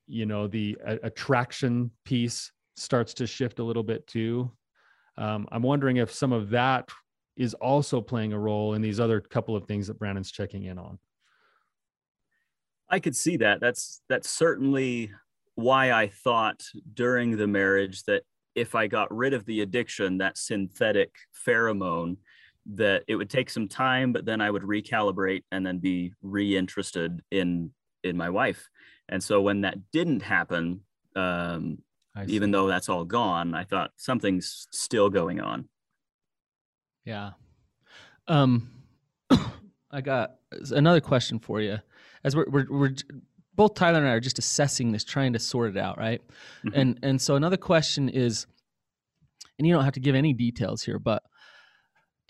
you 0.08 0.26
know, 0.26 0.48
the 0.48 0.78
uh, 0.86 0.98
attraction 1.04 1.92
piece 2.06 2.52
starts 2.76 3.14
to 3.16 3.28
shift 3.28 3.60
a 3.60 3.64
little 3.64 3.84
bit 3.84 4.08
too. 4.08 4.52
Um, 5.18 5.48
I'm 5.52 5.64
wondering 5.64 5.98
if 5.98 6.12
some 6.12 6.32
of 6.32 6.50
that 6.52 6.90
is 7.36 7.54
also 7.56 8.02
playing 8.02 8.34
a 8.34 8.40
role 8.40 8.74
in 8.74 8.82
these 8.82 9.00
other 9.00 9.20
couple 9.22 9.56
of 9.56 9.66
things 9.66 9.88
that 9.88 10.00
Brannon's 10.00 10.32
checking 10.32 10.64
in 10.64 10.78
on. 10.78 11.00
I 12.90 13.00
could 13.00 13.16
see 13.16 13.38
that. 13.38 13.60
That's 13.60 14.02
that's 14.10 14.30
certainly 14.30 15.12
why 15.56 15.92
I 15.92 16.08
thought 16.08 16.64
during 16.94 17.38
the 17.38 17.48
marriage 17.48 18.04
that 18.04 18.24
if 18.56 18.76
I 18.76 18.88
got 18.88 19.16
rid 19.16 19.34
of 19.34 19.46
the 19.46 19.62
addiction, 19.62 20.18
that 20.18 20.38
synthetic 20.38 21.14
pheromone, 21.46 22.18
that 22.76 23.04
it 23.08 23.16
would 23.16 23.30
take 23.30 23.50
some 23.50 23.68
time, 23.68 24.14
but 24.14 24.26
then 24.26 24.42
I 24.42 24.52
would 24.52 24.64
recalibrate 24.64 25.44
and 25.52 25.66
then 25.66 25.80
be 25.80 26.14
reinterested 26.22 27.22
in 27.32 27.72
in 28.04 28.16
my 28.16 28.30
wife. 28.30 28.70
And 29.10 29.24
so 29.24 29.42
when 29.42 29.62
that 29.62 29.92
didn't 29.92 30.22
happen, 30.22 30.82
um, 31.16 31.80
even 32.28 32.52
though 32.52 32.68
that's 32.68 32.90
all 32.90 33.06
gone, 33.06 33.54
I 33.54 33.64
thought 33.64 33.92
something's 33.98 34.68
still 34.72 35.10
going 35.10 35.40
on. 35.40 35.68
Yeah. 37.06 37.32
Um, 38.28 38.70
I 39.92 40.02
got 40.02 40.36
another 40.72 41.02
question 41.02 41.40
for 41.40 41.62
you. 41.62 41.80
As 42.24 42.36
we're, 42.36 42.50
we're, 42.50 42.68
we're 42.70 42.96
both 43.56 43.74
Tyler 43.74 44.00
and 44.00 44.08
I 44.08 44.12
are 44.12 44.20
just 44.20 44.40
assessing 44.40 44.92
this, 44.92 45.04
trying 45.04 45.34
to 45.34 45.40
sort 45.40 45.76
it 45.76 45.78
out, 45.78 45.98
right? 45.98 46.22
Mm-hmm. 46.66 46.80
And 46.80 47.00
and 47.02 47.22
so 47.22 47.36
another 47.36 47.58
question 47.58 48.10
is, 48.10 48.46
and 49.58 49.68
you 49.68 49.74
don't 49.74 49.84
have 49.84 49.94
to 49.94 50.00
give 50.00 50.16
any 50.16 50.34
details 50.34 50.84
here, 50.84 51.00
but 51.00 51.24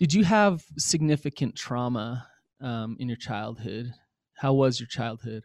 did 0.00 0.14
you 0.14 0.24
have 0.24 0.64
significant 0.78 1.54
trauma 1.54 2.26
um, 2.62 2.96
in 2.98 3.06
your 3.06 3.18
childhood? 3.18 3.92
How 4.34 4.54
was 4.54 4.80
your 4.80 4.86
childhood? 4.86 5.44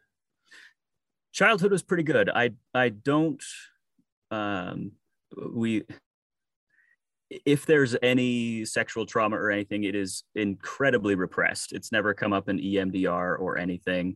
Childhood 1.34 1.72
was 1.72 1.84
pretty 1.84 2.04
good. 2.04 2.30
I 2.30 2.52
I 2.74 2.88
don't 2.90 3.44
um, 4.32 4.94
we 5.54 5.84
if 7.30 7.66
there's 7.66 7.98
any 8.02 8.64
sexual 8.64 9.06
trauma 9.06 9.36
or 9.36 9.52
anything, 9.52 9.84
it 9.84 9.94
is 9.94 10.24
incredibly 10.36 11.16
repressed. 11.16 11.74
It's 11.74 11.92
never 11.92 12.14
come 12.14 12.32
up 12.32 12.48
in 12.48 12.58
EMDR 12.58 13.38
or 13.38 13.58
anything. 13.58 14.16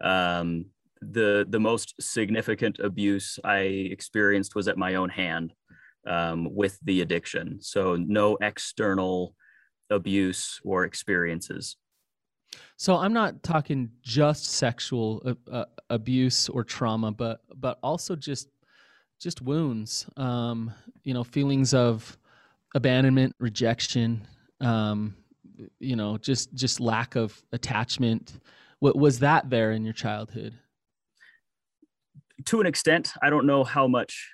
Um, 0.00 0.66
the 1.00 1.46
the 1.48 1.60
most 1.60 1.94
significant 2.00 2.80
abuse 2.80 3.38
I 3.44 3.58
experienced 3.58 4.56
was 4.56 4.66
at 4.66 4.78
my 4.78 4.96
own 4.96 5.10
hand 5.10 5.52
um, 6.08 6.52
with 6.52 6.76
the 6.82 7.02
addiction. 7.02 7.58
So 7.60 7.94
no 7.94 8.36
external 8.40 9.36
abuse 9.90 10.60
or 10.64 10.84
experiences. 10.84 11.76
So 12.76 12.96
I'm 12.96 13.12
not 13.12 13.42
talking 13.42 13.90
just 14.02 14.46
sexual 14.46 15.22
uh, 15.24 15.50
uh, 15.50 15.64
abuse 15.90 16.48
or 16.48 16.64
trauma, 16.64 17.12
but 17.12 17.40
but 17.54 17.78
also 17.82 18.16
just 18.16 18.48
just 19.20 19.42
wounds 19.42 20.06
um, 20.16 20.72
you 21.02 21.14
know 21.14 21.24
feelings 21.24 21.74
of 21.74 22.16
abandonment 22.74 23.34
rejection 23.40 24.26
um, 24.60 25.16
you 25.78 25.96
know 25.96 26.18
just 26.18 26.54
just 26.54 26.80
lack 26.80 27.16
of 27.16 27.42
attachment. 27.52 28.40
What 28.80 28.96
was 28.96 29.20
that 29.20 29.48
there 29.48 29.72
in 29.72 29.84
your 29.84 29.94
childhood? 29.94 30.58
To 32.44 32.60
an 32.60 32.66
extent 32.66 33.12
i 33.22 33.30
don't 33.30 33.46
know 33.46 33.64
how 33.64 33.88
much 33.88 34.30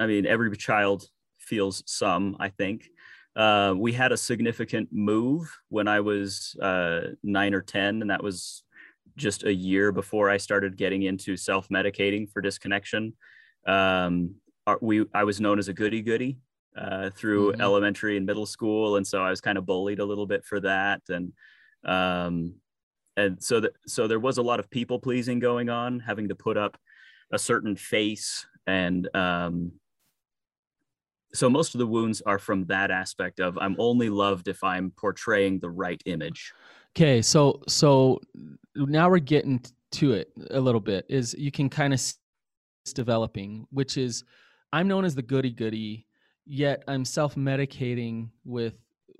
i 0.00 0.06
mean 0.06 0.24
every 0.24 0.56
child 0.56 1.06
feels 1.38 1.82
some 1.86 2.34
i 2.40 2.48
think 2.48 2.88
uh, 3.36 3.74
we 3.76 3.92
had 3.92 4.12
a 4.12 4.16
significant 4.16 4.88
move 4.90 5.56
when 5.68 5.88
i 5.88 6.00
was 6.00 6.56
uh, 6.62 7.00
nine 7.22 7.54
or 7.54 7.62
ten 7.62 8.00
and 8.00 8.10
that 8.10 8.22
was 8.22 8.64
just 9.16 9.44
a 9.44 9.54
year 9.54 9.92
before 9.92 10.28
i 10.28 10.36
started 10.36 10.76
getting 10.76 11.02
into 11.02 11.36
self-medicating 11.36 12.30
for 12.30 12.40
disconnection 12.40 13.12
um, 13.66 14.36
we 14.80 15.04
I 15.14 15.24
was 15.24 15.40
known 15.40 15.58
as 15.58 15.68
a 15.68 15.72
goody 15.72 16.02
goody 16.02 16.38
uh, 16.76 17.10
through 17.10 17.52
mm-hmm. 17.52 17.60
elementary 17.60 18.16
and 18.16 18.26
middle 18.26 18.46
school, 18.46 18.96
and 18.96 19.06
so 19.06 19.22
I 19.22 19.30
was 19.30 19.40
kind 19.40 19.58
of 19.58 19.66
bullied 19.66 20.00
a 20.00 20.04
little 20.04 20.26
bit 20.26 20.44
for 20.44 20.60
that, 20.60 21.02
and 21.08 21.32
um, 21.84 22.54
and 23.16 23.42
so 23.42 23.60
that 23.60 23.72
so 23.86 24.06
there 24.06 24.20
was 24.20 24.38
a 24.38 24.42
lot 24.42 24.60
of 24.60 24.70
people 24.70 24.98
pleasing 24.98 25.38
going 25.38 25.68
on, 25.68 26.00
having 26.00 26.28
to 26.28 26.34
put 26.34 26.56
up 26.56 26.78
a 27.32 27.38
certain 27.38 27.76
face, 27.76 28.46
and 28.66 29.08
um, 29.14 29.72
so 31.36 31.50
most 31.50 31.74
of 31.74 31.78
the 31.78 31.86
wounds 31.86 32.22
are 32.22 32.38
from 32.38 32.64
that 32.66 32.90
aspect 32.90 33.40
of 33.40 33.58
I'm 33.58 33.76
only 33.78 34.08
loved 34.10 34.48
if 34.48 34.62
I'm 34.64 34.90
portraying 34.90 35.60
the 35.60 35.70
right 35.70 36.02
image. 36.06 36.52
Okay, 36.96 37.20
so 37.22 37.62
so 37.68 38.20
now 38.74 39.10
we're 39.10 39.18
getting 39.18 39.62
to 39.92 40.12
it 40.12 40.30
a 40.50 40.60
little 40.60 40.80
bit. 40.80 41.06
Is 41.08 41.34
you 41.38 41.50
can 41.50 41.68
kind 41.68 41.92
of 41.92 42.00
developing, 42.94 43.66
which 43.70 43.96
is 43.96 44.24
I'm 44.72 44.88
known 44.88 45.04
as 45.04 45.14
the 45.14 45.22
goody 45.22 45.50
goody, 45.50 46.06
yet 46.46 46.82
I'm 46.88 47.04
self 47.04 47.34
medicating 47.34 48.30
with 48.44 48.74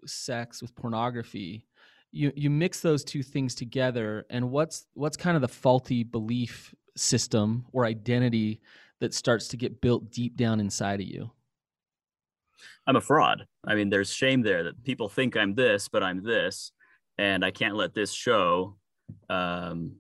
sex, 0.07 0.63
with 0.63 0.75
pornography. 0.75 1.67
You 2.13 2.33
you 2.35 2.51
mix 2.51 2.81
those 2.81 3.05
two 3.05 3.23
things 3.23 3.55
together, 3.55 4.25
and 4.31 4.51
what's 4.51 4.87
what's 4.95 5.17
kind 5.17 5.37
of 5.37 5.43
the 5.43 5.49
faulty 5.49 6.03
belief 6.03 6.75
system 6.97 7.67
or 7.73 7.85
identity 7.85 8.61
that 9.01 9.13
starts 9.13 9.49
to 9.49 9.57
get 9.57 9.81
built 9.81 10.11
deep 10.11 10.37
down 10.37 10.61
inside 10.61 11.01
of 11.01 11.07
you? 11.07 11.31
I'm 12.87 12.97
a 12.97 13.01
fraud. 13.01 13.47
I 13.67 13.75
mean, 13.75 13.91
there's 13.91 14.13
shame 14.13 14.43
there 14.43 14.65
that 14.65 14.85
people 14.85 15.09
think 15.09 15.37
I'm 15.37 15.55
this, 15.55 15.89
but 15.89 16.03
I'm 16.03 16.23
this, 16.23 16.73
and 17.19 17.45
I 17.45 17.51
can't 17.51 17.77
let 17.77 17.95
this 17.95 18.13
show 18.13 18.77
um, 19.29 19.97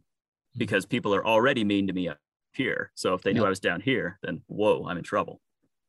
because 0.56 0.86
people 0.86 1.14
are 1.14 1.26
already 1.26 1.64
mean 1.64 1.86
to 1.86 1.92
me 1.92 2.08
up 2.08 2.18
here. 2.52 2.90
So 2.94 3.14
if 3.14 3.22
they 3.22 3.32
knew 3.32 3.44
I 3.44 3.48
was 3.48 3.60
down 3.60 3.80
here, 3.80 4.18
then 4.22 4.42
whoa, 4.46 4.86
I'm 4.86 4.98
in 4.98 5.04
trouble. 5.04 5.40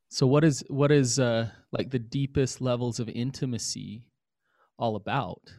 So 0.10 0.26
what 0.26 0.44
is 0.44 0.64
what 0.70 0.92
is 0.92 1.20
uh 1.20 1.50
like 1.72 1.90
the 1.90 2.00
deepest 2.00 2.62
levels 2.62 3.00
of 3.00 3.10
intimacy 3.10 4.08
all 4.78 4.96
about? 4.96 5.54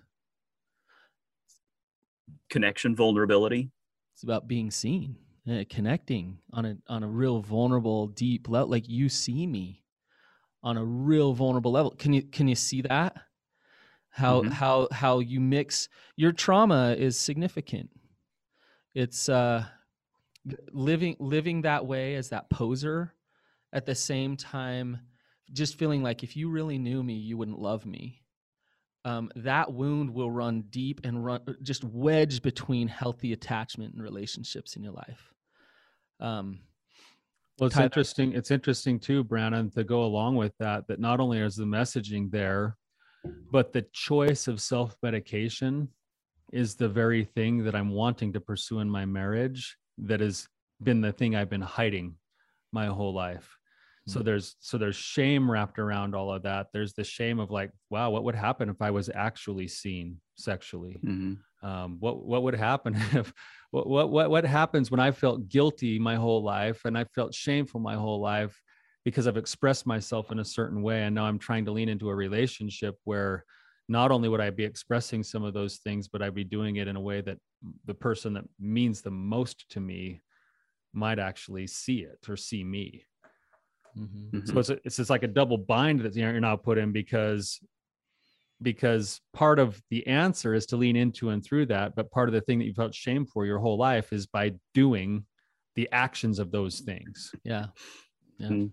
Connection, 2.49 2.97
vulnerability. 2.97 3.71
It's 4.15 4.23
about 4.23 4.49
being 4.49 4.71
seen, 4.71 5.17
uh, 5.50 5.65
connecting 5.69 6.38
on 6.53 6.65
a 6.65 6.77
on 6.88 7.03
a 7.03 7.09
real 7.09 7.41
vulnerable, 7.41 8.07
deep 8.09 8.49
level. 8.49 8.71
Like 8.71 8.88
you 8.88 9.09
see 9.09 9.47
me 9.47 9.83
on 10.62 10.77
a 10.77 10.85
real 10.85 11.33
vulnerable 11.33 11.73
level. 11.73 11.93
Can 11.93 12.12
you 12.12 12.23
can 12.23 12.49
you 12.49 12.55
see 12.55 12.83
that? 12.83 13.17
How 14.11 14.43
mm-hmm. 14.43 14.50
how 14.50 14.88
how 14.93 15.19
you 15.21 15.41
mix 15.41 15.88
your 16.17 16.33
trauma 16.33 16.95
is 16.99 17.19
significant. 17.19 17.91
It's 18.95 19.29
uh 19.29 19.65
living 20.73 21.17
living 21.19 21.62
that 21.62 21.87
way 21.87 22.15
as 22.15 22.31
that 22.31 22.49
poser 22.50 23.15
at 23.73 23.87
the 23.87 23.95
same 23.95 24.37
time 24.37 24.99
just 25.53 25.79
feeling 25.79 26.03
like 26.03 26.23
if 26.23 26.37
you 26.37 26.50
really 26.50 26.79
knew 26.79 27.03
me 27.03 27.15
you 27.15 27.37
wouldn't 27.37 27.59
love 27.59 27.85
me 27.87 28.23
um, 29.05 29.31
that 29.37 29.73
wound 29.73 30.11
will 30.11 30.31
run 30.31 30.65
deep 30.71 31.00
and 31.05 31.25
run 31.25 31.41
just 31.62 31.85
wedged 31.85 32.43
between 32.43 32.88
healthy 32.88 33.33
attachment 33.33 33.95
and 33.95 34.03
relationships 34.03 34.77
in 34.77 34.83
your 34.83 34.93
life 34.93 35.33
um, 36.21 36.61
well 37.59 37.67
it's 37.67 37.75
Tyler, 37.75 37.85
interesting 37.85 38.33
it's 38.33 38.50
interesting 38.50 38.99
too 38.99 39.23
brannon 39.25 39.71
to 39.71 39.85
go 39.85 40.03
along 40.05 40.37
with 40.37 40.53
that 40.59 40.87
that 40.88 41.00
not 41.00 41.21
only 41.21 41.38
is 41.38 41.57
the 41.57 41.65
messaging 41.65 42.31
there 42.31 42.77
but 43.50 43.73
the 43.73 43.85
choice 43.93 44.47
of 44.47 44.61
self-medication 44.61 45.88
is 46.53 46.77
the 46.77 46.88
very 46.88 47.25
thing 47.25 47.65
that 47.65 47.75
i'm 47.75 47.91
wanting 47.91 48.33
to 48.33 48.41
pursue 48.41 48.81
in 48.81 48.88
my 48.88 49.05
marriage 49.05 49.77
that 49.99 50.21
has 50.21 50.49
been 50.83 51.00
the 51.00 51.12
thing 51.12 51.35
I've 51.35 51.50
been 51.50 51.61
hiding 51.61 52.15
my 52.73 52.87
whole 52.87 53.15
life. 53.15 53.57
So 54.07 54.19
mm-hmm. 54.19 54.27
there's 54.27 54.57
so 54.61 54.79
there's 54.79 54.97
shame 54.97 55.50
wrapped 55.50 55.79
around 55.79 56.15
all 56.15 56.33
of 56.33 56.43
that. 56.45 56.69
There's 56.73 56.95
the 56.95 57.05
shame 57.05 57.38
of 57.38 57.50
like, 57.50 57.71
wow, 57.91 58.11
what 58.11 58.25
would 58.25 58.35
happen 58.35 58.69
if 58.69 58.81
I 58.81 58.91
was 58.91 59.11
actually 59.15 59.69
seen 59.69 60.21
sexually? 60.37 60.99
Mm-hmm. 61.05 61.35
Um, 61.62 61.97
what 61.99 62.25
what 62.25 62.43
would 62.45 62.55
happen 62.55 62.95
if 63.12 63.33
what 63.71 63.88
what 63.88 64.11
what 64.11 64.31
what 64.31 64.45
happens 64.45 64.91
when 64.91 65.00
I 65.00 65.11
felt 65.11 65.49
guilty 65.49 65.99
my 65.99 66.15
whole 66.15 66.43
life 66.43 66.85
and 66.85 66.97
I 66.97 67.05
felt 67.05 67.35
shameful 67.35 67.81
my 67.81 67.95
whole 67.95 68.21
life 68.21 68.61
because 69.05 69.27
I've 69.27 69.37
expressed 69.37 69.87
myself 69.87 70.31
in 70.33 70.38
a 70.38 70.45
certain 70.45 70.83
way. 70.83 71.05
And 71.05 71.15
now 71.15 71.25
I'm 71.25 71.38
trying 71.38 71.65
to 71.65 71.73
lean 71.73 71.88
into 71.88 72.11
a 72.11 72.15
relationship 72.15 72.97
where 73.05 73.45
not 73.88 74.11
only 74.11 74.29
would 74.29 74.41
I 74.41 74.50
be 74.50 74.65
expressing 74.65 75.23
some 75.23 75.45
of 75.45 75.55
those 75.55 75.79
things, 75.79 76.09
but 76.09 76.21
I'd 76.21 76.35
be 76.35 76.45
doing 76.45 76.77
it 76.77 76.88
in 76.88 76.97
a 76.97 77.00
way 77.00 77.23
that 77.23 77.38
the 77.87 77.95
person 77.95 78.35
that 78.35 78.45
means 78.61 79.00
the 79.00 79.11
most 79.11 79.65
to 79.71 79.81
me 79.81 80.23
might 80.93 81.19
actually 81.19 81.67
see 81.67 82.00
it 82.00 82.19
or 82.29 82.37
see 82.37 82.62
me. 82.62 83.05
Mm-hmm. 83.99 84.37
mm-hmm. 84.37 84.53
So 84.53 84.59
it's, 84.59 84.71
a, 84.71 84.79
it's 84.85 84.97
just 84.97 85.11
like 85.11 85.23
a 85.23 85.29
double 85.29 85.59
bind 85.59 86.00
that 86.00 86.15
you're 86.15 86.38
now 86.41 86.57
put 86.57 86.77
in 86.77 86.93
because 86.93 87.61
because 88.62 89.21
part 89.33 89.59
of 89.59 89.81
the 89.91 90.07
answer 90.07 90.55
is 90.55 90.67
to 90.67 90.77
lean 90.77 90.97
into 90.97 91.31
and 91.31 91.45
through 91.45 91.67
that 91.67 91.95
but 91.95 92.11
part 92.11 92.29
of 92.29 92.33
the 92.33 92.41
thing 92.41 92.59
that 92.59 92.65
you 92.65 92.75
felt 92.75 92.95
shame 92.95 93.25
for 93.25 93.47
your 93.47 93.59
whole 93.59 93.79
life 93.79 94.12
is 94.12 94.27
by 94.27 94.53
doing 94.75 95.25
the 95.77 95.88
actions 95.93 96.38
of 96.38 96.50
those 96.50 96.81
things. 96.81 97.33
Yeah. 97.45 97.67
Yeah. 98.38 98.49
Mm-hmm. 98.49 98.67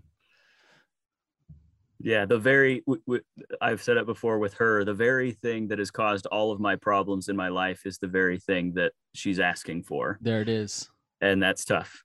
yeah 1.99 2.25
the 2.25 2.37
very 2.37 2.81
w- 2.81 3.01
w- 3.07 3.23
i've 3.61 3.81
said 3.81 3.97
it 3.97 4.05
before 4.05 4.37
with 4.37 4.53
her 4.55 4.83
the 4.83 4.93
very 4.93 5.31
thing 5.31 5.67
that 5.67 5.79
has 5.79 5.89
caused 5.89 6.27
all 6.27 6.51
of 6.51 6.59
my 6.59 6.75
problems 6.75 7.29
in 7.29 7.35
my 7.35 7.47
life 7.47 7.85
is 7.85 7.97
the 7.97 8.07
very 8.07 8.37
thing 8.39 8.73
that 8.75 8.91
she's 9.15 9.39
asking 9.39 9.81
for. 9.83 10.19
There 10.21 10.41
it 10.41 10.49
is. 10.49 10.89
And 11.21 11.41
that's 11.41 11.65
tough. 11.65 12.03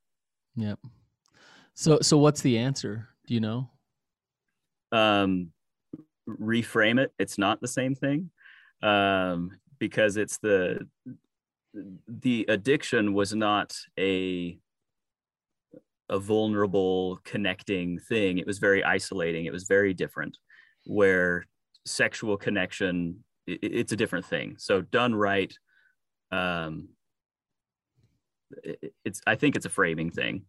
Yep. 0.57 0.79
So 1.75 1.99
so 2.01 2.17
what's 2.19 2.41
the 2.41 2.57
answer? 2.59 3.09
Do 3.27 3.35
you 3.35 3.41
know? 3.41 3.71
Um 4.93 5.53
reframe 6.39 7.01
it 7.01 7.13
it's 7.19 7.39
not 7.39 7.61
the 7.61 7.69
same 7.69 7.95
thing 7.95 8.31
um, 8.83 9.59
because 9.79 10.17
it's 10.17 10.39
the 10.39 10.87
the 12.09 12.45
addiction 12.49 13.15
was 13.15 13.35
not 13.35 13.77
a 13.99 14.59
a 16.09 16.19
vulnerable 16.19 17.21
connecting 17.23 17.97
thing. 18.01 18.39
It 18.39 18.47
was 18.47 18.59
very 18.59 18.83
isolating. 18.83 19.45
It 19.45 19.53
was 19.53 19.65
very 19.65 19.95
different 19.95 20.37
where 20.85 21.47
sexual 21.87 22.37
connection 22.37 23.23
it, 23.47 23.61
it's 23.63 23.93
a 23.93 23.97
different 23.97 24.27
thing. 24.27 24.57
So 24.59 24.83
done 24.83 25.15
right 25.15 25.53
um 26.33 26.89
it, 28.63 28.95
it's 29.05 29.21
i 29.27 29.35
think 29.35 29.57
it's 29.57 29.67
a 29.67 29.71
framing 29.71 30.11
thing. 30.11 30.43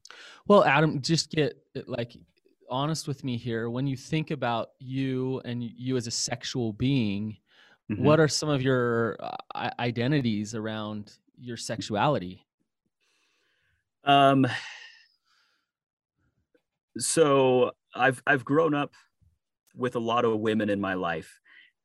Well 0.48 0.64
adam 0.64 1.02
just 1.02 1.32
get 1.32 1.58
like 1.86 2.16
honest 2.72 3.08
with 3.08 3.24
me 3.24 3.38
here. 3.38 3.70
When 3.70 3.86
you 3.86 3.98
think 3.98 4.32
about 4.32 4.70
you 4.80 5.42
and 5.46 5.64
you 5.64 5.98
as 5.98 6.08
a 6.08 6.12
sexual 6.12 6.74
being, 6.74 7.38
mm-hmm. 7.92 8.04
what 8.04 8.20
are 8.20 8.28
some 8.28 8.50
of 8.50 8.62
your 8.62 9.18
uh, 9.20 9.70
identities 9.80 10.56
around 10.56 11.14
your 11.38 11.58
sexuality? 11.58 12.48
Um, 14.04 14.48
so 16.98 17.72
I've 17.94 18.24
I've 18.26 18.46
grown 18.46 18.74
up 18.74 18.94
with 19.76 19.96
a 19.96 20.00
lot 20.00 20.26
of 20.26 20.40
women 20.40 20.70
in 20.70 20.82
my 20.82 20.96
life, 20.96 21.40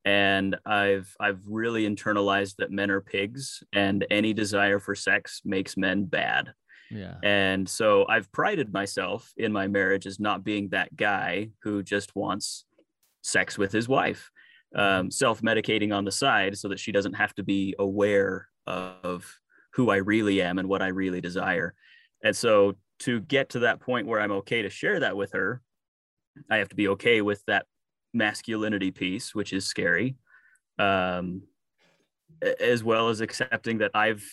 and 0.05 0.55
I've 0.65 1.13
I've 1.19 1.41
really 1.45 1.87
internalized 1.87 2.55
that 2.57 2.71
men 2.71 2.89
are 2.89 3.01
pigs, 3.01 3.63
and 3.73 4.05
any 4.09 4.33
desire 4.33 4.79
for 4.79 4.95
sex 4.95 5.41
makes 5.45 5.77
men 5.77 6.05
bad. 6.05 6.53
Yeah. 6.89 7.15
And 7.23 7.67
so 7.67 8.05
I've 8.07 8.31
prided 8.31 8.71
myself 8.71 9.33
in 9.37 9.51
my 9.51 9.67
marriage 9.67 10.05
as 10.05 10.19
not 10.19 10.43
being 10.43 10.69
that 10.69 10.95
guy 10.95 11.49
who 11.63 11.83
just 11.83 12.15
wants 12.15 12.65
sex 13.23 13.57
with 13.57 13.71
his 13.71 13.87
wife, 13.87 14.31
um, 14.75 14.83
mm-hmm. 14.83 15.09
self 15.09 15.41
medicating 15.41 15.95
on 15.95 16.05
the 16.05 16.11
side 16.11 16.57
so 16.57 16.67
that 16.69 16.79
she 16.79 16.91
doesn't 16.91 17.13
have 17.13 17.33
to 17.35 17.43
be 17.43 17.75
aware 17.77 18.47
of 18.65 19.31
who 19.73 19.89
I 19.89 19.97
really 19.97 20.41
am 20.41 20.59
and 20.59 20.67
what 20.67 20.81
I 20.81 20.87
really 20.87 21.21
desire. 21.21 21.73
And 22.23 22.35
so 22.35 22.75
to 22.99 23.19
get 23.21 23.49
to 23.49 23.59
that 23.59 23.79
point 23.79 24.07
where 24.07 24.19
I'm 24.19 24.31
okay 24.31 24.61
to 24.61 24.69
share 24.69 24.99
that 25.01 25.15
with 25.15 25.33
her, 25.33 25.61
I 26.49 26.57
have 26.57 26.69
to 26.69 26.75
be 26.75 26.87
okay 26.89 27.21
with 27.21 27.43
that 27.47 27.65
masculinity 28.13 28.91
piece, 28.91 29.35
which 29.35 29.53
is 29.53 29.65
scary, 29.65 30.15
um, 30.79 31.43
as 32.59 32.83
well 32.83 33.09
as 33.09 33.21
accepting 33.21 33.79
that 33.79 33.91
I've 33.93 34.23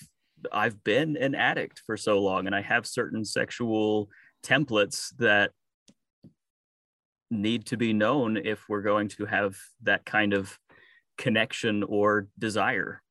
I've 0.52 0.82
been 0.84 1.16
an 1.16 1.34
addict 1.34 1.82
for 1.86 1.96
so 1.96 2.20
long 2.20 2.46
and 2.46 2.54
I 2.54 2.62
have 2.62 2.86
certain 2.86 3.24
sexual 3.24 4.08
templates 4.42 5.16
that 5.18 5.52
need 7.30 7.66
to 7.66 7.76
be 7.76 7.92
known 7.92 8.36
if 8.36 8.68
we're 8.68 8.82
going 8.82 9.08
to 9.08 9.26
have 9.26 9.56
that 9.82 10.04
kind 10.04 10.32
of 10.32 10.58
connection 11.18 11.82
or 11.82 12.28
desire. 12.38 13.02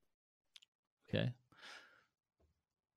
Okay. 1.10 1.32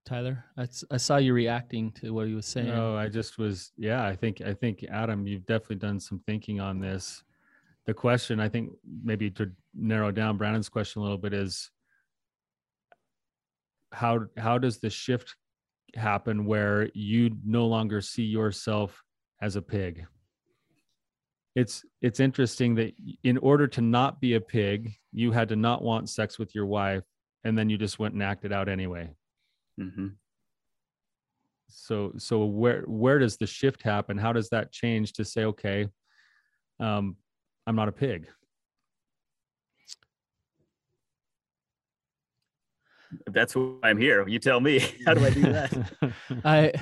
Tyler, 0.05 0.45
I, 0.57 0.69
I 0.91 0.97
saw 0.99 1.17
you 1.17 1.35
reacting 1.35 1.91
to 1.93 2.15
what 2.15 2.29
he 2.29 2.35
was 2.35 2.47
saying. 2.47 2.69
No, 2.69 2.97
I 2.97 3.09
just 3.09 3.39
was, 3.39 3.73
yeah, 3.77 4.07
I 4.07 4.15
think, 4.15 4.41
I 4.41 4.55
think 4.55 4.85
Adam, 4.91 5.27
you've 5.27 5.47
definitely 5.47 5.77
done 5.77 5.99
some 5.99 6.21
thinking 6.27 6.61
on 6.61 6.79
this. 6.79 7.25
The 7.87 7.95
question, 7.95 8.39
I 8.39 8.49
think 8.49 8.71
maybe 9.03 9.31
to 9.33 9.51
narrow 9.75 10.13
down 10.13 10.37
Brannon's 10.37 10.69
question 10.69 11.01
a 11.01 11.03
little 11.03 11.19
bit 11.19 11.33
is, 11.33 11.71
how 13.97 14.21
how 14.37 14.59
does 14.59 14.79
the 14.79 14.91
shift 14.91 15.35
happen 15.95 16.45
where 16.45 16.91
you 16.95 17.37
no 17.45 17.67
longer 17.67 18.01
see 18.01 18.25
yourself 18.25 19.03
as 19.41 19.57
a 19.57 19.63
pig? 19.63 20.05
It's 21.55 21.85
it's 22.03 22.21
interesting 22.21 22.75
that 22.75 22.93
in 23.25 23.39
order 23.39 23.67
to 23.69 23.81
not 23.81 24.21
be 24.21 24.35
a 24.35 24.41
pig 24.41 24.93
you 25.13 25.33
had 25.33 25.49
to 25.49 25.57
not 25.57 25.83
want 25.83 26.11
sex 26.11 26.39
with 26.39 26.55
your 26.55 26.67
wife 26.67 27.05
and 27.45 27.57
then 27.57 27.71
you 27.71 27.79
just 27.79 27.99
went 27.99 28.13
and 28.13 28.23
acted 28.23 28.53
out 28.53 28.69
anyway. 28.69 29.11
Mm-hmm. 29.81 30.09
so 31.69 32.13
so 32.17 32.45
where 32.45 32.83
where 32.83 33.19
does 33.19 33.37
the 33.37 33.47
shift 33.47 33.83
happen? 33.83 34.19
How 34.19 34.33
does 34.33 34.51
that 34.51 34.73
change 34.73 35.13
to 35.15 35.25
say 35.25 35.45
okay 35.45 35.89
um 36.81 37.17
i'm 37.67 37.77
not 37.77 37.89
a 37.89 37.93
pig 37.93 38.29
that's 43.29 43.55
why 43.55 43.77
I'm 43.83 43.99
here. 43.99 44.27
You 44.27 44.39
tell 44.39 44.61
me. 44.61 44.81
How 45.07 45.15
do 45.15 45.25
I 45.25 45.31
do 45.31 45.43
that? 45.43 45.93
I, 46.45 46.73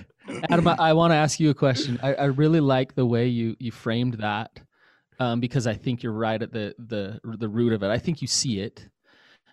Adam, 0.50 0.68
I, 0.68 0.76
I 0.78 0.92
want 0.92 1.12
to 1.12 1.16
ask 1.16 1.40
you 1.40 1.50
a 1.50 1.54
question. 1.54 1.98
I, 2.02 2.14
I, 2.14 2.24
really 2.26 2.60
like 2.60 2.94
the 2.94 3.06
way 3.06 3.28
you 3.28 3.56
you 3.58 3.70
framed 3.72 4.14
that 4.14 4.60
um, 5.18 5.40
because 5.40 5.66
I 5.66 5.74
think 5.74 6.02
you're 6.02 6.12
right 6.12 6.40
at 6.40 6.52
the 6.52 6.74
the 6.78 7.20
the 7.24 7.48
root 7.48 7.72
of 7.72 7.82
it. 7.82 7.90
I 7.90 7.98
think 7.98 8.22
you 8.22 8.28
see 8.28 8.60
it. 8.60 8.88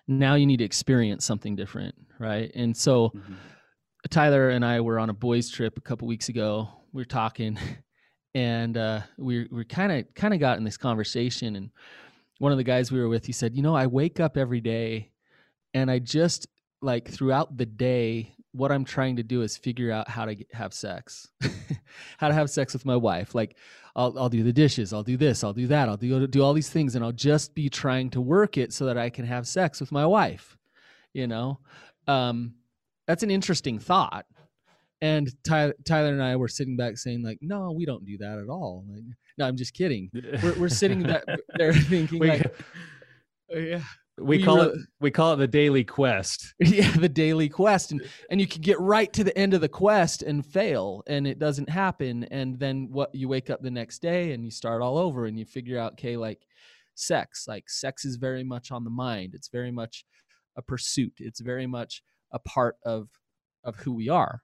Now 0.07 0.36
you 0.36 0.45
need 0.45 0.57
to 0.57 0.63
experience 0.63 1.25
something 1.25 1.55
different, 1.55 1.95
right? 2.19 2.51
And 2.55 2.75
so, 2.75 3.10
mm-hmm. 3.10 3.34
Tyler 4.10 4.49
and 4.49 4.65
I 4.65 4.81
were 4.81 4.99
on 4.99 5.10
a 5.10 5.13
boys' 5.13 5.49
trip 5.49 5.77
a 5.77 5.81
couple 5.81 6.07
weeks 6.07 6.29
ago. 6.29 6.67
We 6.91 7.01
were 7.01 7.05
talking, 7.05 7.57
and 8.36 8.77
uh, 8.77 9.01
we 9.17 9.47
we 9.51 9.65
kind 9.65 9.91
of 9.91 10.13
kind 10.15 10.34
of 10.34 10.39
got 10.39 10.57
in 10.57 10.63
this 10.63 10.77
conversation. 10.77 11.55
And 11.55 11.69
one 12.39 12.51
of 12.51 12.57
the 12.57 12.63
guys 12.63 12.91
we 12.91 12.99
were 12.99 13.10
with, 13.10 13.25
he 13.25 13.31
said, 13.31 13.55
"You 13.55 13.62
know, 13.62 13.75
I 13.75 13.88
wake 13.88 14.19
up 14.19 14.38
every 14.38 14.62
day." 14.62 15.12
and 15.73 15.89
I 15.89 15.99
just 15.99 16.47
like 16.81 17.09
throughout 17.09 17.57
the 17.57 17.65
day 17.65 18.33
what 18.53 18.71
i'm 18.71 18.83
trying 18.83 19.15
to 19.15 19.23
do 19.23 19.41
is 19.41 19.57
figure 19.57 19.91
out 19.91 20.09
how 20.09 20.25
to 20.25 20.35
get, 20.35 20.47
have 20.53 20.73
sex. 20.73 21.29
How 22.17 22.29
to 22.29 22.33
have 22.33 22.49
sex 22.49 22.71
with 22.71 22.85
my 22.85 22.95
wife. 22.95 23.35
Like 23.35 23.57
I'll, 23.97 24.17
I'll 24.17 24.29
do 24.29 24.43
the 24.43 24.53
dishes 24.53 24.93
i'll 24.93 25.03
do 25.03 25.17
this 25.17 25.43
i'll 25.43 25.51
do 25.51 25.67
that 25.67 25.89
i'll 25.89 25.97
do, 25.97 26.25
do 26.27 26.41
all 26.41 26.53
these 26.53 26.69
things 26.69 26.95
and 26.95 27.03
i'll 27.03 27.11
just 27.11 27.53
be 27.53 27.69
trying 27.69 28.09
to 28.11 28.21
work 28.21 28.57
it 28.57 28.71
so 28.71 28.85
that 28.85 28.97
i 28.97 29.09
can 29.09 29.25
have 29.25 29.45
sex 29.45 29.81
with 29.81 29.91
my 29.91 30.05
wife 30.05 30.57
you 31.13 31.27
know? 31.27 31.59
Um, 32.07 32.55
that's 33.07 33.23
an 33.23 33.31
interesting 33.31 33.79
thought. 33.79 34.25
And 35.03 35.31
tyler, 35.43 35.73
tyler 35.83 36.09
and 36.09 36.21
i 36.21 36.35
were 36.35 36.47
sitting 36.47 36.77
back 36.77 36.95
saying 36.95 37.23
like 37.23 37.39
no 37.41 37.71
we 37.71 37.85
don't 37.85 38.05
do 38.05 38.19
that 38.19 38.37
at 38.37 38.49
all. 38.49 38.85
Like, 38.87 39.01
no 39.37 39.47
i'm 39.47 39.57
just 39.57 39.73
kidding. 39.73 40.11
We're, 40.43 40.59
we're 40.59 40.69
sitting 40.69 41.01
back 41.01 41.23
there 41.57 41.73
thinking 41.89 42.19
we, 42.19 42.29
like 42.29 42.55
oh, 43.51 43.57
yeah 43.57 43.81
we, 44.21 44.38
we 44.38 44.43
call 44.43 44.57
really, 44.57 44.69
it 44.69 44.88
we 44.99 45.12
call 45.12 45.34
it 45.34 45.38
the 45.38 45.47
daily 45.47 45.84
quest. 45.84 46.53
Yeah 46.60 46.91
the 46.91 47.10
daily 47.10 47.49
quest. 47.49 47.91
And 47.91 48.01
and 48.29 48.39
you 48.39 48.47
can 48.47 48.62
get 48.62 48.79
right 48.79 49.12
to 49.13 49.23
the 49.23 49.38
end 49.38 49.53
of 49.53 49.62
the 49.62 49.69
quest 49.69 50.21
and 50.21 50.45
fail 50.45 51.03
and 51.07 51.27
it 51.27 51.39
doesn't 51.39 51.69
happen. 51.69 52.23
And 52.25 52.60
then 52.60 52.89
what 52.91 53.13
you 53.13 53.27
wake 53.27 53.49
up 53.49 53.62
the 53.62 53.71
next 53.71 53.99
day 54.01 54.34
and 54.34 54.45
you 54.45 54.51
start 54.51 54.81
all 54.81 54.97
over 54.97 55.25
and 55.25 55.38
you 55.38 55.45
figure 55.45 55.79
out 55.79 55.93
okay 55.93 56.17
like 56.17 56.45
sex 56.95 57.45
like 57.47 57.69
sex 57.69 58.05
is 58.05 58.17
very 58.17 58.43
much 58.43 58.71
on 58.71 58.84
the 58.84 58.89
mind. 58.89 59.34
It's 59.34 59.49
very 59.49 59.71
much 59.71 60.05
a 60.57 60.62
pursuit. 60.62 61.13
It's 61.17 61.41
very 61.41 61.67
much 61.67 62.03
a 62.31 62.39
part 62.39 62.77
of 62.86 63.10
of 63.63 63.75
who 63.77 63.93
we 63.93 64.10
are. 64.10 64.41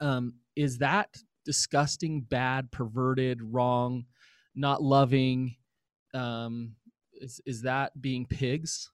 Um 0.00 0.34
is 0.56 0.78
that 0.78 1.16
disgusting 1.44 2.20
bad 2.20 2.70
perverted 2.70 3.40
wrong 3.42 4.04
not 4.54 4.82
loving 4.82 5.56
um 6.14 6.74
is 7.22 7.40
is 7.46 7.62
that 7.62 8.00
being 8.00 8.26
pigs? 8.26 8.90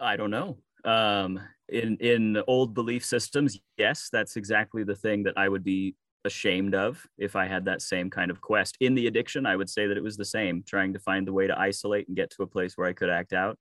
I 0.00 0.16
don't 0.16 0.30
know. 0.30 0.58
Um, 0.84 1.40
in 1.68 1.96
in 1.98 2.42
old 2.48 2.74
belief 2.74 3.04
systems, 3.04 3.58
yes, 3.76 4.08
that's 4.12 4.36
exactly 4.36 4.82
the 4.82 4.96
thing 4.96 5.22
that 5.24 5.34
I 5.36 5.48
would 5.48 5.62
be 5.62 5.94
ashamed 6.24 6.74
of 6.74 7.04
if 7.18 7.36
I 7.36 7.46
had 7.46 7.64
that 7.66 7.82
same 7.82 8.08
kind 8.08 8.30
of 8.30 8.40
quest. 8.40 8.76
In 8.80 8.94
the 8.94 9.06
addiction, 9.06 9.46
I 9.46 9.56
would 9.56 9.68
say 9.68 9.86
that 9.86 9.96
it 9.96 10.02
was 10.02 10.16
the 10.16 10.24
same, 10.24 10.64
trying 10.66 10.92
to 10.94 10.98
find 10.98 11.26
the 11.26 11.32
way 11.32 11.46
to 11.46 11.58
isolate 11.58 12.08
and 12.08 12.16
get 12.16 12.30
to 12.30 12.42
a 12.42 12.46
place 12.46 12.76
where 12.76 12.86
I 12.88 12.92
could 12.92 13.10
act 13.10 13.32
out. 13.32 13.58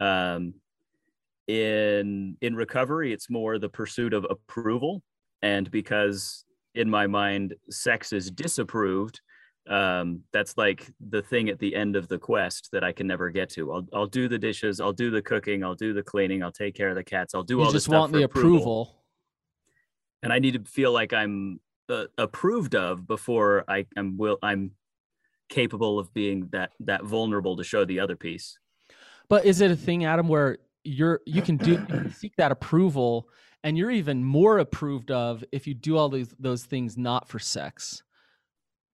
Um, 0.00 0.54
in 1.48 2.36
in 2.40 2.54
recovery, 2.54 3.12
it's 3.12 3.30
more 3.30 3.58
the 3.58 3.68
pursuit 3.68 4.12
of 4.12 4.26
approval 4.28 5.02
and 5.42 5.70
because 5.70 6.44
in 6.74 6.90
my 6.90 7.06
mind 7.06 7.54
sex 7.70 8.12
is 8.12 8.30
disapproved 8.30 9.20
um, 9.68 10.20
that's 10.32 10.56
like 10.56 10.90
the 11.08 11.22
thing 11.22 11.48
at 11.48 11.58
the 11.58 11.74
end 11.74 11.96
of 11.96 12.08
the 12.08 12.18
quest 12.18 12.68
that 12.72 12.84
I 12.84 12.92
can 12.92 13.06
never 13.06 13.30
get 13.30 13.50
to. 13.50 13.72
I'll 13.72 13.86
I'll 13.92 14.06
do 14.06 14.28
the 14.28 14.38
dishes, 14.38 14.80
I'll 14.80 14.92
do 14.92 15.10
the 15.10 15.22
cooking, 15.22 15.64
I'll 15.64 15.74
do 15.74 15.92
the 15.92 16.02
cleaning, 16.02 16.42
I'll 16.42 16.52
take 16.52 16.74
care 16.74 16.88
of 16.88 16.94
the 16.94 17.04
cats, 17.04 17.34
I'll 17.34 17.42
do 17.42 17.58
you 17.58 17.62
all. 17.64 17.72
just 17.72 17.88
want 17.88 18.12
the 18.12 18.22
approval. 18.22 18.56
approval. 18.56 19.04
and 20.22 20.32
I 20.32 20.38
need 20.38 20.54
to 20.54 20.70
feel 20.70 20.92
like 20.92 21.12
I'm 21.12 21.60
uh, 21.88 22.04
approved 22.18 22.74
of 22.74 23.06
before 23.06 23.64
I 23.68 23.86
am 23.96 24.16
will 24.16 24.38
I'm 24.42 24.72
capable 25.48 25.98
of 25.98 26.12
being 26.12 26.48
that 26.52 26.70
that 26.80 27.04
vulnerable 27.04 27.56
to 27.56 27.64
show 27.64 27.84
the 27.84 28.00
other 28.00 28.16
piece. 28.16 28.58
But 29.28 29.44
is 29.44 29.60
it 29.60 29.70
a 29.70 29.76
thing, 29.76 30.04
Adam, 30.04 30.28
where 30.28 30.58
you're 30.84 31.20
you 31.26 31.42
can 31.42 31.56
do 31.56 31.72
you 31.72 31.86
can 31.86 32.12
seek 32.12 32.34
that 32.36 32.52
approval, 32.52 33.28
and 33.64 33.76
you're 33.76 33.90
even 33.90 34.24
more 34.24 34.58
approved 34.58 35.10
of 35.10 35.44
if 35.52 35.66
you 35.66 35.74
do 35.74 35.96
all 35.96 36.08
these 36.08 36.34
those 36.38 36.64
things 36.64 36.96
not 36.96 37.28
for 37.28 37.38
sex? 37.38 38.02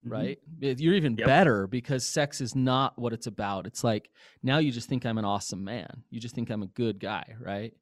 Mm-hmm. 0.05 0.13
right? 0.13 0.39
Mm-hmm. 0.61 0.83
You're 0.83 0.95
even 0.95 1.17
yep. 1.17 1.27
better 1.27 1.67
because 1.67 2.07
sex 2.07 2.41
is 2.41 2.55
not 2.55 2.99
what 2.99 3.13
it's 3.13 3.27
about. 3.27 3.67
It's 3.67 3.85
like 3.85 4.11
now 4.43 4.59
you 4.59 4.73
just 4.73 4.89
think 4.89 5.07
I'm 5.07 5.19
an 5.19 5.25
awesome 5.25 5.63
man. 5.63 6.03
You 6.11 6.21
just 6.21 6.35
think 6.35 6.51
I'm 6.51 6.63
a 6.63 6.69
good 6.69 6.99
guy, 6.99 7.35
right? 7.41 7.73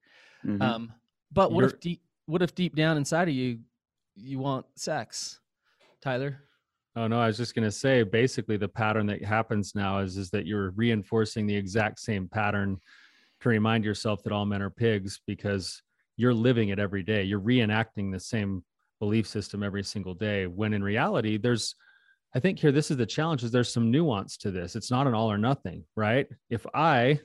Mm-hmm. 0.44 0.62
Um, 0.62 0.92
but 1.33 1.52
what 1.52 1.61
You're... 1.61 1.70
if 1.70 1.80
deep 1.80 2.02
what 2.26 2.42
if 2.42 2.54
deep 2.54 2.76
down 2.76 2.96
inside 2.96 3.28
of 3.28 3.35
you 3.35 3.61
you 4.16 4.38
want 4.38 4.66
sex, 4.74 5.40
Tyler? 6.02 6.42
Oh 6.96 7.06
no, 7.06 7.20
I 7.20 7.28
was 7.28 7.37
just 7.37 7.54
gonna 7.54 7.70
say 7.70 8.02
basically 8.02 8.56
the 8.56 8.68
pattern 8.68 9.06
that 9.06 9.24
happens 9.24 9.74
now 9.74 10.00
is 10.00 10.16
is 10.16 10.30
that 10.30 10.46
you're 10.46 10.70
reinforcing 10.70 11.46
the 11.46 11.56
exact 11.56 12.00
same 12.00 12.28
pattern 12.28 12.78
to 13.40 13.48
remind 13.48 13.85
yourself 13.85 14.22
that 14.22 14.33
all 14.33 14.44
men 14.44 14.61
are 14.61 14.70
pigs 14.70 15.20
because 15.26 15.83
you're 16.16 16.35
living 16.35 16.68
it 16.68 16.78
every 16.78 17.02
day. 17.02 17.22
You're 17.22 17.40
reenacting 17.40 18.12
the 18.12 18.20
same 18.20 18.62
belief 18.98 19.26
system 19.26 19.62
every 19.62 19.83
single 19.83 20.12
day 20.12 20.46
when 20.46 20.74
in 20.74 20.83
reality 20.83 21.38
there's 21.38 21.74
I 22.35 22.40
think 22.40 22.59
here 22.59 22.73
this 22.73 22.90
is 22.90 22.97
the 22.97 23.07
challenge 23.07 23.43
is 23.43 23.51
there's 23.51 23.73
some 23.73 23.90
nuance 23.90 24.37
to 24.38 24.51
this. 24.51 24.77
It's 24.77 24.90
not 24.90 25.07
an 25.07 25.14
all 25.14 25.31
or 25.31 25.38
nothing, 25.38 25.85
right? 25.97 26.29
If 26.49 26.64
I 26.75 27.21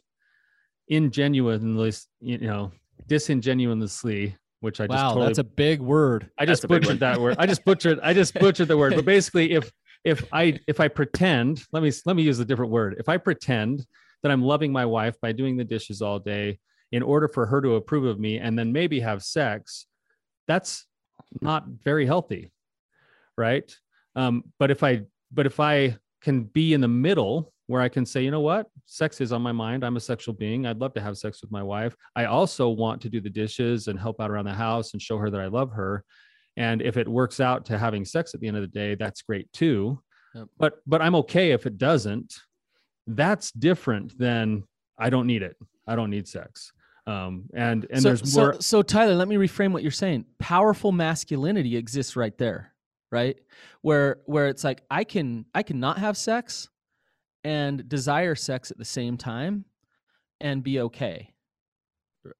ingenuinely, 0.88 1.94
you 2.22 2.39
know, 2.39 2.72
disingenuously, 3.08 4.36
which 4.62 4.82
I 4.82 4.88
just 4.88 4.98
wow, 4.98 5.10
totally, 5.10 5.28
that's 5.28 5.39
a 5.39 5.44
big 5.44 5.80
word. 5.80 6.30
I 6.39 6.46
just 6.46 6.68
butchered 6.68 7.00
that 7.02 7.20
word. 7.20 7.36
I 7.38 7.46
just 7.46 7.63
butchered. 7.65 8.00
I 8.02 8.13
just 8.13 8.34
butchered 8.34 8.68
the 8.68 8.78
word. 8.78 8.96
But 8.96 9.06
basically, 9.15 9.52
if 9.52 9.72
if 10.04 10.24
I 10.34 10.60
if 10.68 10.80
I 10.80 10.88
pretend, 10.88 11.63
let 11.72 11.84
me 11.84 11.91
let 12.06 12.15
me 12.15 12.24
use 12.24 12.39
a 12.39 12.46
different 12.46 12.72
word. 12.72 12.96
If 13.00 13.10
I 13.10 13.18
pretend 13.18 13.86
that 14.24 14.32
I'm 14.32 14.41
loving 14.41 14.72
my 14.72 14.86
wife 14.86 15.15
by 15.22 15.34
doing 15.34 15.56
the 15.56 15.63
dishes 15.63 16.02
all 16.02 16.18
day 16.18 16.60
in 16.91 17.04
order 17.04 17.28
for 17.28 17.46
her 17.46 17.62
to 17.62 17.76
approve 17.76 18.06
of 18.06 18.20
me, 18.20 18.39
and 18.39 18.58
then 18.58 18.72
maybe 18.72 19.00
have 19.02 19.24
sex, 19.24 19.86
that's 20.48 20.86
not 21.41 21.68
very 21.68 22.06
healthy, 22.06 22.52
right? 23.38 23.76
Um, 24.15 24.43
but 24.60 24.71
if 24.71 24.84
I 24.84 25.01
but 25.32 25.45
if 25.45 25.60
I 25.60 25.97
can 26.21 26.43
be 26.43 26.73
in 26.73 26.82
the 26.82 26.88
middle 26.88 27.54
where 27.67 27.82
I 27.82 27.89
can 27.89 28.06
say, 28.06 28.23
you 28.23 28.32
know 28.32 28.41
what, 28.41 28.67
sex 28.86 29.21
is 29.21 29.32
on 29.32 29.41
my 29.41 29.51
mind. 29.51 29.84
I'm 29.84 29.97
a 29.97 29.99
sexual 29.99 30.34
being. 30.34 30.65
I'd 30.65 30.80
love 30.80 30.93
to 30.93 31.01
have 31.01 31.17
sex 31.17 31.41
with 31.41 31.51
my 31.51 31.63
wife. 31.63 31.95
I 32.15 32.25
also 32.25 32.69
want 32.69 33.01
to 33.01 33.10
do 33.10 33.19
the 33.19 33.30
dishes 33.30 33.88
and 33.88 33.99
help 33.99 34.21
out 34.21 34.30
around 34.30 34.45
the 34.45 34.54
house 34.54 34.93
and 34.93 35.01
show 35.01 35.17
her 35.17 35.30
that 35.32 35.41
I 35.41 35.47
love 35.47 35.71
her. 35.71 36.04
And 36.58 36.82
if 36.82 36.95
it 36.95 37.08
works 37.08 37.39
out 37.39 37.65
to 37.65 37.78
having 37.78 38.06
sex 38.06 38.34
at 38.34 38.39
the 38.39 38.47
end 38.47 38.58
of 38.58 38.62
the 38.62 38.67
day, 38.67 38.95
that's 38.95 39.21
great 39.23 39.51
too. 39.51 39.99
Yep. 40.36 40.47
But 40.58 40.73
but 40.86 41.01
I'm 41.01 41.15
okay 41.15 41.51
if 41.51 41.65
it 41.65 41.78
doesn't. 41.78 42.36
That's 43.08 43.51
different 43.51 44.17
than 44.17 44.63
I 44.97 45.10
don't 45.10 45.28
need 45.28 45.41
it. 45.41 45.56
I 45.88 45.95
don't 45.95 46.10
need 46.10 46.28
sex. 46.28 46.71
Um, 47.08 47.45
and 47.54 47.86
and 47.89 48.01
so, 48.01 48.10
there's 48.10 48.36
more. 48.36 48.54
So, 48.54 48.60
so 48.60 48.82
Tyler, 48.82 49.15
let 49.15 49.28
me 49.28 49.36
reframe 49.36 49.71
what 49.71 49.82
you're 49.82 49.91
saying. 49.91 50.25
Powerful 50.39 50.91
masculinity 50.91 51.78
exists 51.78 52.15
right 52.15 52.38
there 52.38 52.74
right? 53.15 53.38
Where 53.82 54.17
where 54.25 54.47
it's 54.47 54.63
like 54.63 54.82
i 54.89 55.04
can 55.04 55.45
i 55.54 55.63
cannot 55.63 55.97
have 55.99 56.17
sex 56.17 56.69
and 57.43 57.88
desire 57.88 58.36
sex 58.36 58.71
at 58.71 58.78
the 58.78 58.86
same 58.86 59.15
time 59.17 59.65
and 60.41 60.63
be 60.63 60.82
okay 60.82 61.32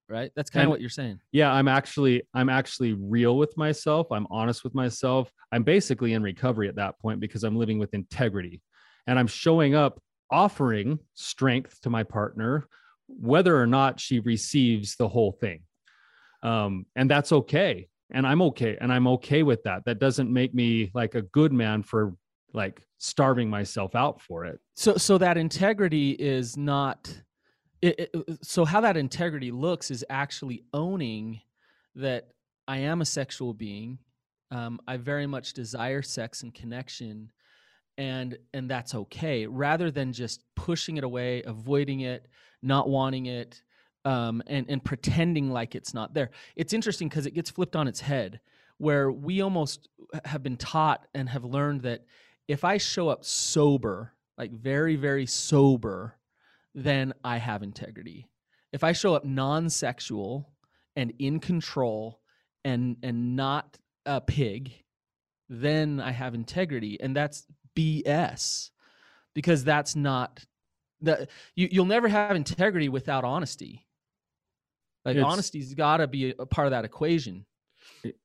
right? 0.10 0.32
That's 0.36 0.50
kind 0.50 0.66
of 0.66 0.72
what 0.72 0.82
you're 0.82 0.90
saying. 0.90 1.20
yeah 1.32 1.52
i'm 1.54 1.68
actually 1.68 2.24
i'm 2.34 2.50
actually 2.50 2.94
real 2.94 3.38
with 3.38 3.56
myself 3.56 4.12
i'm 4.12 4.28
honest 4.32 4.64
with 4.64 4.74
myself 4.74 5.32
i'm 5.52 5.64
basically 5.64 6.14
in 6.14 6.24
recovery 6.24 6.68
at 6.68 6.76
that 6.76 7.00
point 7.00 7.20
because 7.20 7.44
i'm 7.44 7.56
living 7.56 7.80
with 7.80 7.94
integrity. 7.94 8.62
And 9.08 9.20
i'm 9.20 9.28
showing 9.28 9.76
up 9.76 10.02
offering 10.32 11.00
strength 11.14 11.80
to 11.82 11.90
my 11.92 12.04
partner 12.04 12.68
whether 13.08 13.54
or 13.56 13.68
not 13.68 14.00
she 14.00 14.20
receives 14.20 14.96
the 14.96 15.08
whole 15.08 15.34
thing. 15.44 15.60
Um, 16.42 16.88
and 16.96 17.08
that's 17.10 17.32
okay 17.32 17.88
and 18.12 18.26
i'm 18.28 18.42
okay 18.42 18.78
and 18.80 18.92
i'm 18.92 19.08
okay 19.08 19.44
with 19.44 19.64
that. 19.64 19.86
That 19.86 20.00
doesn't 20.00 20.32
make 20.32 20.54
me 20.54 20.92
like 20.94 21.16
a 21.16 21.22
good 21.22 21.54
man 21.54 21.84
for 21.84 22.14
like 22.54 22.82
starving 22.98 23.50
myself 23.50 23.96
out 23.96 24.22
for 24.22 24.46
it. 24.46 24.60
So 24.76 24.98
so 24.98 25.18
that 25.18 25.38
integrity 25.38 26.12
is 26.12 26.58
not 26.58 27.22
it, 27.82 28.12
it, 28.14 28.40
so 28.42 28.66
how 28.66 28.82
that 28.82 28.98
integrity 28.98 29.52
looks 29.52 29.92
is 29.92 30.04
actually 30.10 30.64
owning 30.74 31.42
that 31.96 32.30
i 32.68 32.78
am 32.78 33.02
a 33.02 33.06
sexual 33.06 33.54
being 33.54 34.00
um, 34.52 34.80
i 34.88 34.98
very 34.98 35.28
much 35.28 35.54
desire 35.54 36.02
sex 36.02 36.44
and 36.44 36.54
connection 36.54 37.32
and 37.98 38.38
and 38.54 38.70
that's 38.70 38.94
okay. 38.94 39.48
Rather 39.48 39.90
than 39.92 40.12
just 40.12 40.44
pushing 40.56 40.98
it 40.98 41.04
away 41.04 41.44
avoiding 41.44 42.02
it 42.02 42.28
not 42.62 42.90
wanting 42.90 43.28
it 43.28 43.62
um, 44.06 44.44
and 44.48 44.68
and 44.70 44.84
pretending 44.84 45.50
like 45.52 45.76
it's 45.76 45.94
not 45.94 46.14
there. 46.14 46.30
It's 46.56 46.74
interesting 46.74 47.10
because 47.10 47.26
it 47.26 47.34
gets 47.34 47.50
flipped 47.50 47.76
on 47.76 47.88
its 47.88 48.00
head, 48.00 48.40
where 48.78 49.12
we 49.12 49.42
almost 49.42 49.90
have 50.24 50.44
been 50.44 50.58
taught 50.58 51.08
and 51.14 51.28
have 51.28 51.44
learned 51.44 51.82
that 51.82 52.06
if 52.48 52.64
I 52.64 52.78
show 52.78 53.10
up 53.10 53.26
sober, 53.26 54.14
like 54.38 54.52
very 54.52 54.96
very 54.96 55.26
sober, 55.26 56.16
then 56.76 57.14
I 57.24 57.38
have 57.38 57.64
integrity. 57.64 58.30
If 58.72 58.84
I 58.84 58.92
show 58.92 59.16
up 59.16 59.26
non-sexual 59.26 60.50
and 60.96 61.14
in 61.20 61.40
control 61.40 62.22
and 62.64 62.98
and 63.02 63.36
not 63.36 63.78
a 64.06 64.22
pig, 64.22 64.72
then 65.50 66.00
I 66.00 66.12
have 66.12 66.36
integrity, 66.36 67.00
and 67.02 67.16
that's 67.16 67.48
BS 67.76 68.70
because 69.34 69.64
that's 69.64 69.96
not 69.96 70.46
that 71.02 71.30
you, 71.56 71.68
you'll 71.72 71.86
never 71.86 72.08
have 72.08 72.36
integrity 72.36 72.88
without 72.88 73.24
honesty 73.24 73.85
like 75.06 75.18
honesty's 75.18 75.74
got 75.74 75.98
to 75.98 76.08
be 76.08 76.34
a 76.38 76.46
part 76.46 76.68
of 76.68 76.72
that 76.72 76.86
equation. 76.86 77.46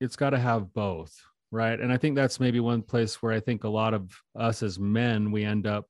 It's 0.01 0.17
got 0.17 0.31
to 0.31 0.39
have 0.39 0.73
both, 0.73 1.15
right? 1.51 1.79
And 1.79 1.93
I 1.93 1.97
think 1.97 2.17
that's 2.17 2.41
maybe 2.41 2.61
one 2.61 2.83
place 2.83 3.23
where 3.23 3.33
I 3.33 3.41
think 3.41 3.65
a 3.65 3.69
lot 3.69 3.95
of 3.95 4.11
us 4.35 4.63
as 4.63 4.79
men 4.79 5.31
we 5.31 5.45
end 5.45 5.67
up 5.67 5.87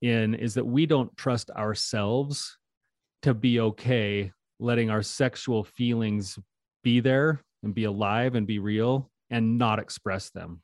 in 0.00 0.34
is 0.34 0.54
that 0.54 0.64
we 0.64 0.86
don't 0.86 1.14
trust 1.16 1.50
ourselves 1.50 2.56
to 3.22 3.34
be 3.34 3.60
okay 3.60 4.32
letting 4.60 4.90
our 4.90 5.02
sexual 5.02 5.64
feelings 5.64 6.38
be 6.82 7.00
there 7.00 7.40
and 7.62 7.74
be 7.74 7.84
alive 7.84 8.34
and 8.34 8.46
be 8.46 8.58
real 8.58 9.10
and 9.30 9.58
not 9.58 9.78
express 9.78 10.30
them 10.30 10.60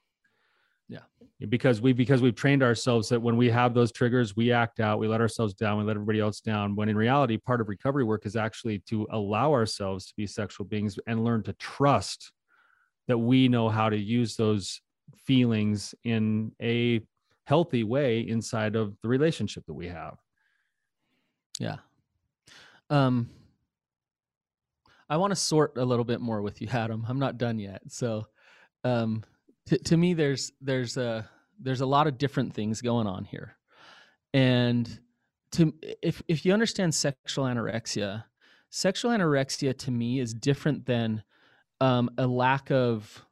because 1.48 1.80
we 1.80 1.92
because 1.92 2.20
we've 2.20 2.34
trained 2.34 2.62
ourselves 2.62 3.08
that 3.08 3.20
when 3.20 3.36
we 3.36 3.48
have 3.48 3.72
those 3.72 3.90
triggers 3.90 4.36
we 4.36 4.52
act 4.52 4.78
out 4.78 4.98
we 4.98 5.08
let 5.08 5.20
ourselves 5.20 5.54
down 5.54 5.78
we 5.78 5.84
let 5.84 5.96
everybody 5.96 6.20
else 6.20 6.40
down 6.40 6.76
when 6.76 6.88
in 6.88 6.96
reality 6.96 7.38
part 7.38 7.60
of 7.60 7.68
recovery 7.68 8.04
work 8.04 8.26
is 8.26 8.36
actually 8.36 8.78
to 8.80 9.06
allow 9.10 9.50
ourselves 9.52 10.06
to 10.06 10.12
be 10.16 10.26
sexual 10.26 10.66
beings 10.66 10.98
and 11.06 11.24
learn 11.24 11.42
to 11.42 11.52
trust 11.54 12.32
that 13.08 13.16
we 13.16 13.48
know 13.48 13.68
how 13.68 13.88
to 13.88 13.96
use 13.96 14.36
those 14.36 14.80
feelings 15.16 15.94
in 16.04 16.52
a 16.62 17.00
healthy 17.44 17.84
way 17.84 18.20
inside 18.20 18.76
of 18.76 18.94
the 19.02 19.08
relationship 19.08 19.64
that 19.66 19.74
we 19.74 19.88
have. 19.88 20.18
Yeah. 21.58 21.76
Um 22.90 23.30
i 25.08 25.16
want 25.16 25.32
to 25.32 25.36
sort 25.36 25.76
a 25.76 25.84
little 25.84 26.04
bit 26.04 26.20
more 26.20 26.42
with 26.42 26.60
you 26.60 26.68
adam. 26.68 27.04
I'm 27.08 27.18
not 27.18 27.38
done 27.38 27.58
yet 27.58 27.82
so 27.88 28.26
um 28.84 29.24
to, 29.66 29.78
to 29.78 29.96
me 29.96 30.14
there's 30.14 30.52
there's 30.60 30.96
a 30.96 31.28
there's 31.60 31.80
a 31.80 31.86
lot 31.86 32.06
of 32.06 32.18
different 32.18 32.54
things 32.54 32.80
going 32.80 33.06
on 33.06 33.24
here. 33.24 33.56
And 34.32 35.00
to 35.52 35.74
if 36.02 36.22
if 36.28 36.44
you 36.44 36.52
understand 36.52 36.94
sexual 36.94 37.44
anorexia 37.44 38.24
sexual 38.70 39.10
anorexia 39.10 39.76
to 39.76 39.90
me 39.90 40.20
is 40.20 40.32
different 40.32 40.86
than 40.86 41.22
um, 41.80 42.08
a 42.16 42.26
lack 42.26 42.70
of 42.70 43.24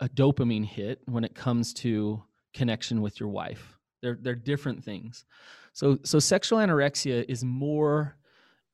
a 0.00 0.08
dopamine 0.08 0.64
hit 0.64 1.00
when 1.06 1.24
it 1.24 1.34
comes 1.34 1.72
to 1.72 2.22
connection 2.52 3.00
with 3.00 3.18
your 3.18 3.30
wife. 3.30 3.78
They're 4.02 4.18
they're 4.20 4.34
different 4.34 4.84
things. 4.84 5.24
So 5.72 5.98
so 6.04 6.18
sexual 6.18 6.58
anorexia 6.58 7.24
is 7.28 7.42
more 7.44 8.16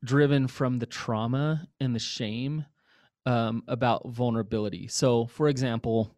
driven 0.05 0.49
from 0.49 0.79
the 0.79 0.87
trauma 0.87 1.67
and 1.79 1.95
the 1.95 2.01
shame 2.01 2.65
um, 3.27 3.63
about 3.69 4.09
vulnerability. 4.09 4.89
So 4.89 5.27
for 5.27 5.49
example 5.49 6.17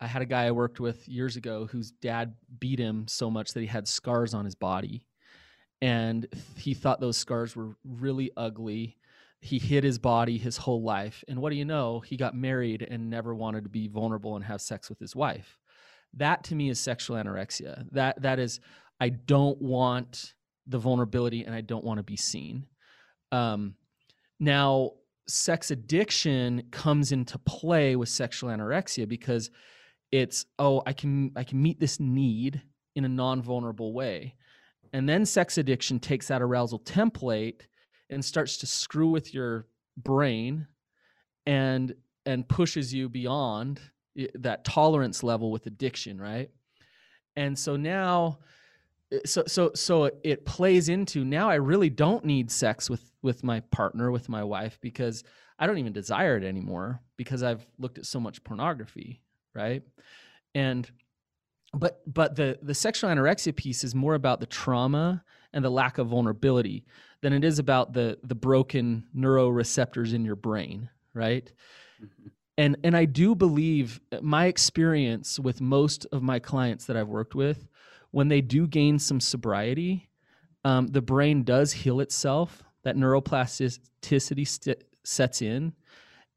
I 0.00 0.06
had 0.06 0.22
a 0.22 0.26
guy 0.26 0.46
I 0.46 0.50
worked 0.52 0.80
with 0.80 1.06
years 1.08 1.36
ago 1.36 1.66
whose 1.66 1.90
dad 1.90 2.34
beat 2.58 2.78
him 2.78 3.06
so 3.06 3.30
much 3.30 3.52
that 3.52 3.60
he 3.60 3.66
had 3.66 3.86
scars 3.86 4.32
on 4.32 4.44
his 4.44 4.54
body. 4.54 5.06
And 5.82 6.26
he 6.56 6.74
thought 6.74 7.00
those 7.00 7.16
scars 7.16 7.54
were 7.54 7.76
really 7.84 8.30
ugly. 8.36 8.96
he 9.42 9.58
hid 9.58 9.84
his 9.84 9.98
body 9.98 10.36
his 10.36 10.58
whole 10.58 10.82
life. 10.82 11.24
And 11.26 11.38
what 11.40 11.50
do 11.50 11.56
you 11.56 11.64
know? 11.64 12.00
He 12.00 12.16
got 12.16 12.34
married 12.34 12.82
and 12.82 13.08
never 13.08 13.34
wanted 13.34 13.64
to 13.64 13.70
be 13.70 13.88
vulnerable 13.88 14.36
and 14.36 14.44
have 14.44 14.60
sex 14.60 14.90
with 14.90 14.98
his 14.98 15.16
wife. 15.16 15.58
That 16.14 16.44
to 16.44 16.54
me 16.54 16.68
is 16.68 16.78
sexual 16.78 17.16
anorexia. 17.16 17.86
That 17.92 18.20
that 18.22 18.38
is 18.38 18.60
i 19.00 19.08
don't 19.08 19.60
want 19.62 20.34
the 20.66 20.78
vulnerability 20.78 21.44
and 21.44 21.54
i 21.54 21.60
don't 21.60 21.84
want 21.84 21.98
to 21.98 22.02
be 22.02 22.16
seen. 22.16 22.66
Um, 23.32 23.76
now 24.38 24.92
sex 25.28 25.70
addiction 25.70 26.64
comes 26.70 27.12
into 27.12 27.38
play 27.38 27.96
with 27.96 28.08
sexual 28.08 28.50
anorexia 28.50 29.08
because 29.08 29.50
it's 30.12 30.46
oh 30.58 30.82
i 30.86 30.92
can 30.92 31.30
i 31.36 31.44
can 31.44 31.62
meet 31.62 31.78
this 31.78 32.00
need 32.00 32.62
in 32.96 33.04
a 33.04 33.08
non-vulnerable 33.08 33.92
way. 33.92 34.34
And 34.92 35.08
then 35.08 35.24
sex 35.24 35.58
addiction 35.58 36.00
takes 36.00 36.28
that 36.28 36.42
arousal 36.42 36.80
template 36.80 37.62
and 38.08 38.24
starts 38.24 38.56
to 38.58 38.66
screw 38.66 39.08
with 39.08 39.32
your 39.32 39.66
brain 39.96 40.66
and 41.46 41.94
and 42.26 42.48
pushes 42.48 42.92
you 42.92 43.08
beyond 43.08 43.80
that 44.34 44.64
tolerance 44.64 45.22
level 45.22 45.50
with 45.50 45.66
addiction 45.66 46.20
right? 46.20 46.50
And 47.36 47.58
so 47.58 47.76
now 47.76 48.40
eh, 49.12 49.20
so 49.24 49.44
so 49.46 49.70
so 49.74 50.10
it 50.24 50.44
plays 50.44 50.88
into 50.88 51.24
now 51.24 51.48
i 51.48 51.54
really 51.54 51.90
don't 51.90 52.24
need 52.24 52.50
sex 52.50 52.90
with 52.90 53.12
with 53.22 53.44
my 53.44 53.60
partner 53.70 54.10
with 54.10 54.28
my 54.28 54.42
wife 54.42 54.78
because 54.80 55.24
i 55.58 55.66
don't 55.66 55.78
even 55.78 55.92
desire 55.92 56.36
it 56.36 56.44
anymore 56.44 57.00
because 57.16 57.42
i've 57.42 57.66
looked 57.78 57.98
at 57.98 58.06
so 58.06 58.18
much 58.20 58.42
pornography 58.44 59.22
right 59.60 59.82
and 60.54 60.90
but 61.74 62.00
but 62.06 62.36
the 62.36 62.58
the 62.62 62.74
sexual 62.74 63.10
anorexia 63.10 63.54
piece 63.54 63.84
is 63.84 63.94
more 63.94 64.14
about 64.14 64.40
the 64.40 64.46
trauma 64.46 65.24
and 65.52 65.64
the 65.64 65.70
lack 65.70 65.98
of 65.98 66.08
vulnerability 66.08 66.84
than 67.22 67.32
it 67.32 67.44
is 67.44 67.58
about 67.58 67.92
the 67.92 68.18
the 68.24 68.34
broken 68.34 69.04
neuroreceptors 69.16 70.14
in 70.14 70.24
your 70.24 70.36
brain 70.36 70.88
right 71.14 71.52
mm-hmm. 72.02 72.28
and 72.58 72.76
and 72.82 72.96
i 72.96 73.04
do 73.04 73.34
believe 73.34 74.00
uh, 74.12 74.18
my 74.22 74.46
experience 74.46 75.38
with 75.38 75.60
most 75.60 76.06
of 76.12 76.22
my 76.22 76.38
clients 76.38 76.86
that 76.86 76.96
i've 76.96 77.08
worked 77.08 77.34
with 77.34 77.68
when 78.10 78.28
they 78.28 78.40
do 78.40 78.66
gain 78.66 78.98
some 78.98 79.20
sobriety 79.20 80.08
um, 80.62 80.88
the 80.88 81.00
brain 81.00 81.42
does 81.42 81.72
heal 81.72 82.00
itself 82.00 82.62
that 82.82 82.96
neuroplasticity 82.96 84.46
st- 84.46 84.84
sets 85.04 85.40
in 85.40 85.72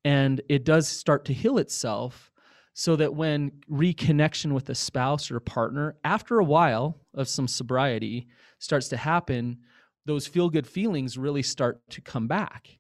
and 0.06 0.42
it 0.50 0.64
does 0.64 0.88
start 0.88 1.26
to 1.26 1.34
heal 1.34 1.58
itself 1.58 2.33
so 2.74 2.96
that 2.96 3.14
when 3.14 3.52
reconnection 3.70 4.52
with 4.52 4.70
a 4.70 4.76
spouse 4.76 5.30
or 5.30 5.38
a 5.38 5.42
partner 5.42 5.96
after 6.04 6.40
a 6.40 6.44
while 6.44 7.00
of 7.14 7.28
some 7.28 7.48
sobriety 7.48 8.28
starts 8.60 8.88
to 8.90 8.98
happen 8.98 9.58
those 10.06 10.28
feel 10.28 10.50
good 10.50 10.68
feelings 10.68 11.18
really 11.18 11.44
start 11.44 11.80
to 11.90 12.02
come 12.02 12.28
back. 12.28 12.78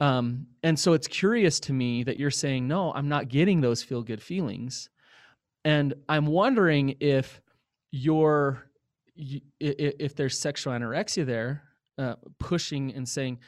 Um, 0.00 0.48
and 0.62 0.78
so 0.78 0.92
it's 0.92 1.06
curious 1.06 1.60
to 1.60 1.72
me 1.72 2.02
that 2.02 2.18
you're 2.18 2.30
saying 2.30 2.68
no 2.68 2.92
i'm 2.92 3.08
not 3.08 3.28
getting 3.28 3.60
those 3.60 3.82
feel 3.82 4.02
good 4.02 4.22
feelings. 4.22 4.90
And 5.64 5.94
i'm 6.08 6.26
wondering 6.26 6.96
if 7.00 7.40
you're 7.92 8.70
if 9.16 10.14
there's 10.14 10.38
sexual 10.38 10.74
anorexia 10.74 11.24
there 11.24 11.62
uh, 11.96 12.16
pushing 12.38 12.92
and 12.92 13.08
saying 13.08 13.38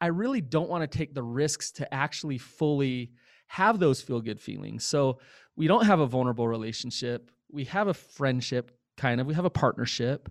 i 0.00 0.06
really 0.06 0.40
don't 0.40 0.70
want 0.70 0.90
to 0.90 0.98
take 0.98 1.12
the 1.12 1.22
risks 1.22 1.70
to 1.72 1.94
actually 1.94 2.38
fully 2.38 3.12
have 3.48 3.78
those 3.78 4.00
feel 4.00 4.20
good 4.20 4.40
feelings. 4.40 4.84
So 4.84 5.18
we 5.56 5.66
don't 5.66 5.86
have 5.86 6.00
a 6.00 6.06
vulnerable 6.06 6.46
relationship. 6.46 7.30
We 7.50 7.64
have 7.64 7.88
a 7.88 7.94
friendship 7.94 8.70
kind 8.96 9.20
of. 9.20 9.26
We 9.26 9.34
have 9.34 9.44
a 9.44 9.50
partnership. 9.50 10.30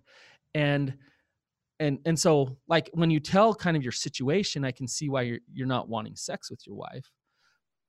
And 0.56 0.98
and 1.80 2.00
and 2.06 2.18
so 2.18 2.58
like 2.68 2.90
when 2.94 3.12
you 3.12 3.20
tell 3.20 3.54
kind 3.54 3.76
of 3.76 3.84
your 3.84 3.92
situation, 3.92 4.64
I 4.64 4.72
can 4.72 4.88
see 4.88 5.10
why 5.10 5.24
you're 5.24 5.40
you're 5.52 5.68
not 5.68 5.90
wanting 5.90 6.16
sex 6.16 6.50
with 6.50 6.66
your 6.66 6.76
wife. 6.76 7.12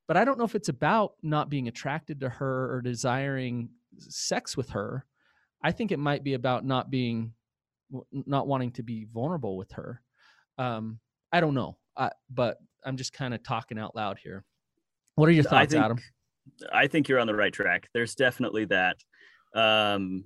But 0.06 0.16
I 0.16 0.24
don't 0.24 0.38
know 0.38 0.44
if 0.44 0.54
it's 0.54 0.70
about 0.70 1.12
not 1.22 1.50
being 1.50 1.68
attracted 1.68 2.20
to 2.20 2.28
her 2.28 2.74
or 2.74 2.80
desiring 2.80 3.68
sex 3.98 4.56
with 4.56 4.70
her. 4.70 5.04
I 5.62 5.72
think 5.72 5.92
it 5.92 5.98
might 5.98 6.24
be 6.24 6.34
about 6.34 6.64
not 6.64 6.90
being 6.90 7.34
not 8.12 8.46
wanting 8.46 8.72
to 8.72 8.82
be 8.82 9.06
vulnerable 9.12 9.56
with 9.56 9.72
her. 9.72 10.02
Um, 10.56 11.00
I 11.32 11.40
don't 11.40 11.54
know, 11.54 11.76
I, 11.96 12.10
but 12.30 12.58
I'm 12.84 12.96
just 12.96 13.12
kind 13.12 13.34
of 13.34 13.42
talking 13.42 13.78
out 13.78 13.94
loud 13.94 14.18
here. 14.18 14.44
What 15.18 15.28
are 15.28 15.32
your 15.32 15.42
thoughts, 15.42 15.72
think, 15.72 15.84
Adam? 15.84 15.98
I 16.72 16.86
think 16.86 17.08
you're 17.08 17.18
on 17.18 17.26
the 17.26 17.34
right 17.34 17.52
track. 17.52 17.88
There's 17.92 18.14
definitely 18.14 18.66
that. 18.66 18.98
Um, 19.52 20.24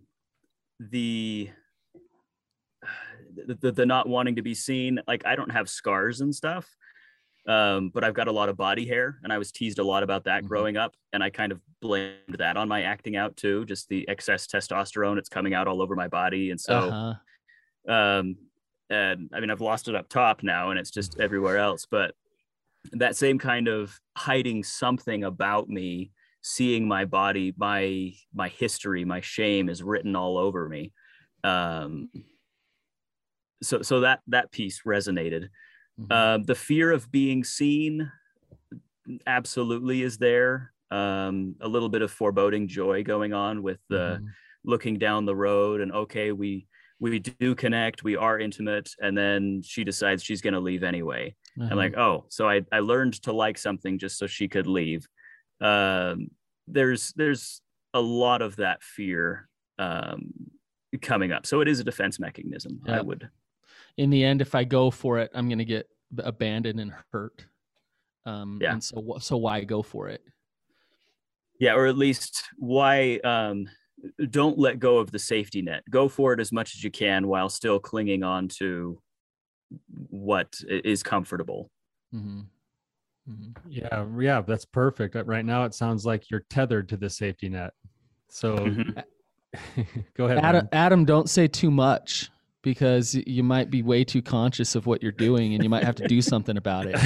the, 0.79 1.49
the 3.47 3.73
the 3.73 3.87
not 3.87 4.07
wanting 4.07 4.37
to 4.37 4.43
be 4.43 4.55
seen. 4.55 5.01
Like 5.07 5.25
I 5.25 5.35
don't 5.35 5.51
have 5.51 5.71
scars 5.71 6.21
and 6.21 6.35
stuff, 6.35 6.69
um, 7.49 7.89
but 7.89 8.05
I've 8.05 8.13
got 8.13 8.29
a 8.29 8.33
lot 8.33 8.51
of 8.51 8.59
body 8.59 8.87
hair, 8.87 9.19
and 9.23 9.33
I 9.33 9.39
was 9.39 9.51
teased 9.51 9.79
a 9.79 9.85
lot 9.85 10.03
about 10.03 10.25
that 10.25 10.41
mm-hmm. 10.41 10.49
growing 10.49 10.77
up, 10.77 10.95
and 11.15 11.25
I 11.25 11.31
kind 11.31 11.53
of 11.53 11.61
blamed 11.81 12.37
that 12.39 12.59
on 12.59 12.69
my 12.69 12.83
acting 12.83 13.17
out 13.17 13.35
too. 13.35 13.65
Just 13.65 13.89
the 13.89 14.07
excess 14.09 14.47
testosterone; 14.47 15.17
it's 15.17 15.31
coming 15.31 15.55
out 15.55 15.69
all 15.69 15.81
over 15.81 15.97
my 15.97 16.09
body, 16.09 16.51
and 16.51 16.61
so. 16.61 16.75
Uh-huh. 16.77 17.93
Um, 17.93 18.37
and 18.91 19.31
I 19.33 19.41
mean, 19.41 19.51
I've 19.51 19.63
lost 19.63 19.89
it 19.89 19.95
up 19.95 20.11
top 20.11 20.43
now, 20.43 20.69
and 20.69 20.79
it's 20.79 20.91
just 20.91 21.19
everywhere 21.19 21.57
else. 21.57 21.87
But 21.91 22.15
that 22.93 23.17
same 23.17 23.39
kind 23.39 23.69
of 23.69 23.99
hiding 24.17 24.65
something 24.65 25.25
about 25.25 25.69
me 25.69 26.11
seeing 26.43 26.89
my 26.89 27.05
body 27.05 27.55
my 27.57 28.13
my 28.35 28.49
history 28.49 29.05
my 29.05 29.21
shame 29.21 29.69
is 29.69 29.83
written 29.83 30.17
all 30.17 30.37
over 30.37 30.69
me 30.69 30.93
um 31.45 32.09
so 33.63 33.81
so 33.83 34.01
that 34.01 34.21
that 34.27 34.51
piece 34.51 34.83
resonated 34.85 35.49
mm-hmm. 36.01 36.11
uh, 36.11 36.39
the 36.45 36.55
fear 36.55 36.91
of 36.91 37.11
being 37.13 37.45
seen 37.45 38.11
absolutely 39.27 40.03
is 40.03 40.19
there 40.19 40.73
um 40.91 41.55
a 41.61 41.69
little 41.69 41.89
bit 41.89 42.03
of 42.03 42.11
foreboding 42.11 42.67
joy 42.67 43.05
going 43.05 43.33
on 43.33 43.63
with 43.63 43.79
the 43.89 44.19
mm-hmm. 44.19 44.27
looking 44.65 44.99
down 44.99 45.25
the 45.25 45.37
road 45.37 45.81
and 45.81 45.93
okay 45.93 46.33
we 46.33 46.67
we 46.99 47.21
do 47.21 47.55
connect 47.55 48.05
we 48.05 48.17
are 48.17 48.39
intimate 48.39 48.91
and 49.01 49.17
then 49.17 49.63
she 49.65 49.85
decides 49.85 50.25
she's 50.25 50.43
going 50.43 50.55
to 50.55 50.61
leave 50.61 50.83
anyway 50.83 51.35
uh-huh. 51.59 51.69
and 51.71 51.77
like 51.77 51.97
oh 51.97 52.25
so 52.29 52.49
I, 52.49 52.63
I 52.73 52.81
learned 52.81 53.15
to 53.23 53.33
like 53.33 53.59
something 53.59 53.99
just 53.99 54.19
so 54.19 54.27
she 54.27 54.49
could 54.49 54.67
leave. 54.67 55.07
Um, 55.61 56.31
there's 56.67 57.13
there's 57.15 57.61
a 57.95 58.01
lot 58.01 58.43
of 58.43 58.57
that 58.57 58.83
fear 58.83 59.49
um, 59.79 60.33
coming 61.01 61.33
up. 61.33 61.47
So 61.47 61.61
it 61.61 61.69
is 61.69 61.81
a 61.81 61.85
defense 61.85 62.19
mechanism 62.19 62.81
i 62.89 63.01
would. 63.01 63.29
In 63.97 64.11
the 64.11 64.25
end 64.25 64.41
if 64.41 64.55
i 64.55 64.65
go 64.65 64.91
for 64.91 65.19
it 65.19 65.31
i'm 65.35 65.49
going 65.49 65.59
to 65.59 65.65
get 65.65 65.89
abandoned 66.19 66.81
and 66.81 66.93
hurt. 67.13 67.47
Um, 68.25 68.59
yeah. 68.63 68.73
and 68.73 68.85
so 68.85 69.17
so 69.21 69.37
why 69.37 69.63
go 69.65 69.83
for 69.83 70.09
it? 70.09 70.23
Yeah 71.59 71.75
or 71.75 71.87
at 71.87 71.99
least 71.99 72.45
why 72.57 73.19
um 73.25 73.67
don't 74.31 74.59
let 74.59 74.79
go 74.79 74.99
of 74.99 75.11
the 75.11 75.19
safety 75.19 75.63
net. 75.63 75.83
Go 75.91 76.09
for 76.09 76.33
it 76.33 76.41
as 76.41 76.53
much 76.53 76.75
as 76.75 76.83
you 76.83 76.91
can 76.91 77.29
while 77.29 77.49
still 77.49 77.79
clinging 77.79 78.23
on 78.23 78.49
to 78.49 79.01
what 80.11 80.59
is 80.69 81.03
comfortable. 81.03 81.71
Mm-hmm. 82.15 82.41
Mm-hmm. 83.31 83.71
Yeah, 83.71 84.05
yeah, 84.19 84.41
that's 84.41 84.65
perfect. 84.65 85.15
Uh, 85.15 85.25
right 85.25 85.45
now, 85.45 85.65
it 85.65 85.75
sounds 85.75 86.05
like 86.05 86.31
you're 86.31 86.45
tethered 86.51 86.89
to 86.89 86.97
the 86.97 87.09
safety 87.09 87.49
net. 87.49 87.73
So, 88.29 88.57
mm-hmm. 88.57 89.81
go 90.17 90.27
ahead. 90.27 90.39
Adam, 90.39 90.69
Adam, 90.73 91.05
don't 91.05 91.31
say 91.31 91.47
too 91.47 91.71
much 91.71 92.31
because 92.63 93.15
you 93.15 93.43
might 93.43 93.71
be 93.71 93.83
way 93.83 94.05
too 94.05 94.23
conscious 94.23 94.75
of 94.75 94.87
what 94.87 95.03
you're 95.03 95.13
doing 95.13 95.55
and 95.55 95.63
you 95.63 95.69
might 95.69 95.85
have 95.85 95.97
to 95.97 96.07
do 96.07 96.23
something 96.23 96.57
about 96.57 96.87
it. 96.87 96.97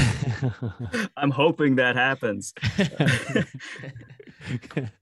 I'm 1.16 1.30
hoping 1.30 1.76
that 1.76 1.96
happens. 1.96 2.54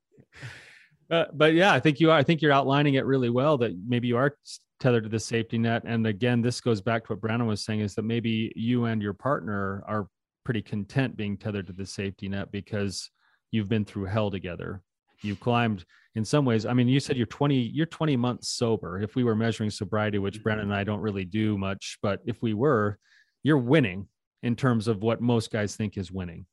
Uh, 1.11 1.27
but 1.35 1.53
yeah, 1.53 1.71
I 1.71 1.81
think 1.81 2.01
you 2.01 2.11
are. 2.11 2.17
I 2.17 2.23
think 2.23 2.41
you're 2.41 2.51
outlining 2.51 2.95
it 2.95 3.05
really 3.05 3.29
well. 3.29 3.59
That 3.59 3.77
maybe 3.87 4.09
you 4.09 4.17
are 4.17 4.35
tethered 4.81 5.05
to 5.05 5.09
the 5.09 5.21
safety 5.21 5.59
net. 5.59 5.83
And 5.85 6.07
again, 6.07 6.43
this 6.43 6.61
goes 6.61 6.81
back 6.81 7.05
to 7.05 7.13
what 7.13 7.21
Brannon 7.21 7.47
was 7.47 7.65
saying: 7.65 7.81
is 7.81 7.95
that 7.95 8.03
maybe 8.03 8.53
you 8.57 8.85
and 8.85 9.03
your 9.03 9.15
partner 9.15 9.83
are 9.87 10.09
pretty 10.45 10.63
content 10.63 11.17
being 11.17 11.37
tethered 11.37 11.67
to 11.67 11.73
the 11.73 11.87
safety 11.87 12.29
net 12.29 12.53
because 12.53 13.11
you've 13.51 13.69
been 13.69 13.85
through 13.85 14.05
hell 14.05 14.31
together. 14.31 14.83
You've 15.23 15.41
climbed 15.41 15.85
in 16.17 16.25
some 16.25 16.45
ways. 16.45 16.67
I 16.67 16.75
mean, 16.75 16.89
you 16.89 17.01
said 17.01 17.17
you're 17.17 17.27
20. 17.27 17.55
You're 17.55 17.87
20 17.87 18.17
months 18.17 18.49
sober. 18.49 19.01
If 19.01 19.17
we 19.17 19.25
were 19.25 19.37
measuring 19.37 19.71
sobriety, 19.71 20.19
which 20.19 20.43
Brannon 20.43 20.65
and 20.65 20.75
I 20.75 20.85
don't 20.85 21.01
really 21.01 21.25
do 21.25 21.57
much, 21.57 21.99
but 22.03 22.21
if 22.27 22.43
we 22.43 22.55
were, 22.55 22.99
you're 23.43 23.59
winning 23.59 24.09
in 24.43 24.57
terms 24.57 24.89
of 24.89 25.03
what 25.03 25.21
most 25.21 25.51
guys 25.51 25.77
think 25.77 25.97
is 25.97 26.13
winning. 26.13 26.47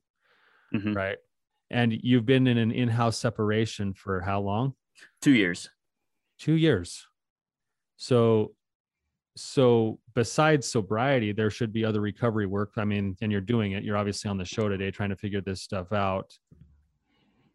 Mm-hmm. 0.73 0.93
Right 0.93 1.17
and 1.71 1.97
you've 2.03 2.25
been 2.25 2.47
in 2.47 2.57
an 2.57 2.71
in-house 2.71 3.17
separation 3.17 3.93
for 3.93 4.19
how 4.19 4.41
long? 4.41 4.73
Two 5.21 5.31
years. 5.31 5.69
Two 6.37 6.53
years. 6.53 7.07
So 8.01 8.53
so 9.37 9.99
besides 10.15 10.67
sobriety 10.67 11.31
there 11.31 11.51
should 11.51 11.71
be 11.71 11.85
other 11.85 12.01
recovery 12.01 12.45
work 12.45 12.73
i 12.77 12.83
mean 12.83 13.15
and 13.21 13.31
you're 13.31 13.39
doing 13.39 13.73
it. 13.73 13.83
You're 13.83 13.95
obviously 13.95 14.27
on 14.29 14.37
the 14.39 14.43
show 14.43 14.67
today 14.67 14.89
trying 14.89 15.11
to 15.11 15.15
figure 15.15 15.39
this 15.39 15.61
stuff 15.61 15.93
out. 15.93 16.33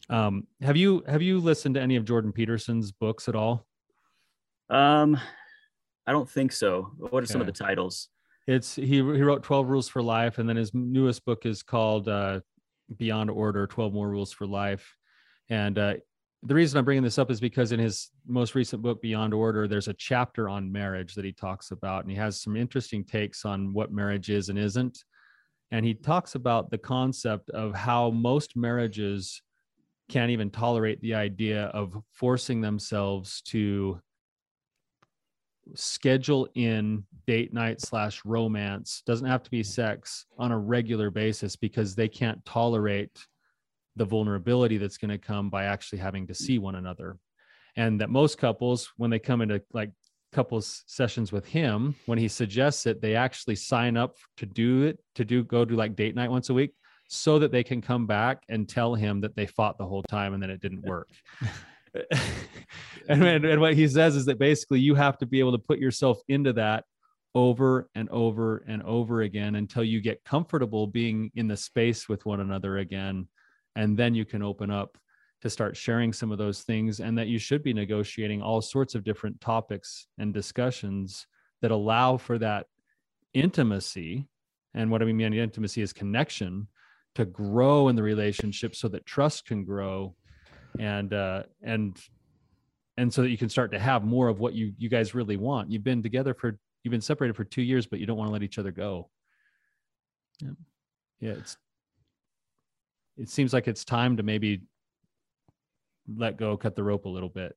Um 0.08 0.46
have 0.62 0.76
you 0.76 1.02
have 1.08 1.20
you 1.20 1.40
listened 1.40 1.74
to 1.74 1.80
any 1.80 1.96
of 1.96 2.04
jordan 2.04 2.32
peterson's 2.32 2.92
books 2.92 3.28
at 3.28 3.34
all? 3.34 3.66
Um 4.70 5.18
i 6.06 6.12
don't 6.12 6.30
think 6.30 6.52
so. 6.52 6.92
What 6.96 7.12
are 7.12 7.16
okay. 7.18 7.26
some 7.26 7.40
of 7.40 7.48
the 7.48 7.52
titles? 7.52 8.08
It's 8.46 8.76
he 8.76 8.86
he 8.86 9.00
wrote 9.02 9.42
12 9.42 9.68
rules 9.68 9.88
for 9.88 10.00
life 10.00 10.38
and 10.38 10.48
then 10.48 10.56
his 10.56 10.72
newest 10.72 11.24
book 11.24 11.44
is 11.44 11.64
called 11.64 12.08
uh, 12.08 12.38
beyond 12.96 13.30
order 13.30 13.66
12 13.66 13.92
more 13.92 14.08
rules 14.08 14.32
for 14.32 14.46
life. 14.46 14.94
And 15.50 15.76
uh, 15.76 15.94
the 16.46 16.54
reason 16.54 16.78
i'm 16.78 16.84
bringing 16.84 17.02
this 17.02 17.18
up 17.18 17.30
is 17.30 17.40
because 17.40 17.72
in 17.72 17.80
his 17.80 18.10
most 18.26 18.54
recent 18.54 18.82
book 18.82 19.00
beyond 19.02 19.34
order 19.34 19.66
there's 19.66 19.88
a 19.88 19.94
chapter 19.94 20.48
on 20.48 20.70
marriage 20.70 21.14
that 21.14 21.24
he 21.24 21.32
talks 21.32 21.70
about 21.70 22.02
and 22.02 22.10
he 22.10 22.16
has 22.16 22.40
some 22.40 22.56
interesting 22.56 23.04
takes 23.04 23.44
on 23.44 23.72
what 23.72 23.92
marriage 23.92 24.30
is 24.30 24.48
and 24.48 24.58
isn't. 24.58 25.04
And 25.72 25.84
he 25.84 25.94
talks 25.94 26.36
about 26.36 26.70
the 26.70 26.78
concept 26.78 27.50
of 27.50 27.74
how 27.74 28.10
most 28.10 28.56
marriages 28.56 29.42
can't 30.08 30.30
even 30.30 30.50
tolerate 30.50 31.00
the 31.00 31.14
idea 31.14 31.64
of 31.66 31.96
forcing 32.12 32.60
themselves 32.60 33.42
to 33.42 34.00
schedule 35.74 36.46
in 36.54 37.04
date 37.26 37.52
night 37.52 37.80
slash 37.80 38.24
romance 38.24 39.02
doesn't 39.04 39.26
have 39.26 39.42
to 39.42 39.50
be 39.50 39.64
sex 39.64 40.26
on 40.38 40.52
a 40.52 40.58
regular 40.58 41.10
basis 41.10 41.56
because 41.56 41.96
they 41.96 42.06
can't 42.06 42.44
tolerate 42.44 43.26
the 43.96 44.04
vulnerability 44.04 44.78
that's 44.78 44.98
going 44.98 45.10
to 45.10 45.18
come 45.18 45.50
by 45.50 45.64
actually 45.64 45.98
having 45.98 46.26
to 46.26 46.34
see 46.34 46.58
one 46.58 46.74
another. 46.74 47.18
And 47.76 48.00
that 48.00 48.10
most 48.10 48.38
couples 48.38 48.92
when 48.96 49.10
they 49.10 49.18
come 49.18 49.42
into 49.42 49.62
like 49.72 49.90
couples 50.32 50.82
sessions 50.86 51.32
with 51.32 51.46
him 51.46 51.94
when 52.06 52.18
he 52.18 52.28
suggests 52.28 52.84
it 52.84 53.00
they 53.00 53.14
actually 53.14 53.54
sign 53.54 53.96
up 53.96 54.16
to 54.36 54.44
do 54.44 54.82
it 54.82 54.98
to 55.14 55.24
do 55.24 55.42
go 55.42 55.64
to 55.64 55.76
like 55.76 55.96
date 55.96 56.14
night 56.14 56.30
once 56.30 56.50
a 56.50 56.54
week 56.54 56.74
so 57.08 57.38
that 57.38 57.52
they 57.52 57.62
can 57.62 57.80
come 57.80 58.06
back 58.06 58.42
and 58.48 58.68
tell 58.68 58.94
him 58.94 59.20
that 59.20 59.34
they 59.36 59.46
fought 59.46 59.78
the 59.78 59.86
whole 59.86 60.02
time 60.02 60.34
and 60.34 60.42
then 60.42 60.50
it 60.50 60.60
didn't 60.60 60.82
work. 60.82 61.08
And, 63.08 63.22
and 63.22 63.60
what 63.60 63.74
he 63.74 63.86
says 63.86 64.16
is 64.16 64.24
that 64.26 64.38
basically 64.38 64.80
you 64.80 64.96
have 64.96 65.16
to 65.18 65.26
be 65.26 65.38
able 65.38 65.52
to 65.52 65.58
put 65.58 65.78
yourself 65.78 66.18
into 66.26 66.52
that 66.54 66.84
over 67.36 67.88
and 67.94 68.08
over 68.08 68.64
and 68.66 68.82
over 68.82 69.22
again 69.22 69.54
until 69.54 69.84
you 69.84 70.00
get 70.00 70.24
comfortable 70.24 70.88
being 70.88 71.30
in 71.36 71.46
the 71.46 71.56
space 71.56 72.08
with 72.08 72.26
one 72.26 72.40
another 72.40 72.78
again 72.78 73.28
and 73.76 73.96
then 73.96 74.14
you 74.14 74.24
can 74.24 74.42
open 74.42 74.70
up 74.70 74.98
to 75.42 75.50
start 75.50 75.76
sharing 75.76 76.12
some 76.12 76.32
of 76.32 76.38
those 76.38 76.62
things 76.62 76.98
and 76.98 77.16
that 77.16 77.28
you 77.28 77.38
should 77.38 77.62
be 77.62 77.72
negotiating 77.72 78.42
all 78.42 78.60
sorts 78.60 78.94
of 78.94 79.04
different 79.04 79.40
topics 79.40 80.08
and 80.18 80.34
discussions 80.34 81.26
that 81.62 81.70
allow 81.70 82.16
for 82.16 82.38
that 82.38 82.66
intimacy 83.34 84.26
and 84.74 84.90
what 84.90 85.02
i 85.02 85.04
mean 85.04 85.30
by 85.30 85.36
intimacy 85.36 85.82
is 85.82 85.92
connection 85.92 86.66
to 87.14 87.24
grow 87.24 87.88
in 87.88 87.96
the 87.96 88.02
relationship 88.02 88.74
so 88.74 88.88
that 88.88 89.06
trust 89.06 89.46
can 89.46 89.64
grow 89.64 90.14
and 90.78 91.12
uh, 91.12 91.42
and 91.62 91.98
and 92.98 93.12
so 93.12 93.22
that 93.22 93.30
you 93.30 93.38
can 93.38 93.48
start 93.48 93.72
to 93.72 93.78
have 93.78 94.04
more 94.04 94.28
of 94.28 94.38
what 94.38 94.54
you 94.54 94.72
you 94.78 94.88
guys 94.88 95.14
really 95.14 95.36
want. 95.36 95.70
You've 95.70 95.84
been 95.84 96.02
together 96.02 96.34
for 96.34 96.58
you've 96.82 96.92
been 96.92 97.00
separated 97.00 97.34
for 97.34 97.44
two 97.44 97.62
years, 97.62 97.86
but 97.86 97.98
you 97.98 98.06
don't 98.06 98.16
want 98.16 98.28
to 98.28 98.32
let 98.32 98.42
each 98.42 98.58
other 98.58 98.70
go. 98.70 99.10
Yeah, 100.40 100.50
yeah. 101.20 101.32
It's 101.32 101.56
it 103.16 103.28
seems 103.28 103.52
like 103.52 103.68
it's 103.68 103.84
time 103.84 104.16
to 104.16 104.22
maybe 104.22 104.62
let 106.16 106.36
go, 106.36 106.56
cut 106.56 106.76
the 106.76 106.82
rope 106.82 107.04
a 107.04 107.08
little 107.08 107.28
bit, 107.28 107.56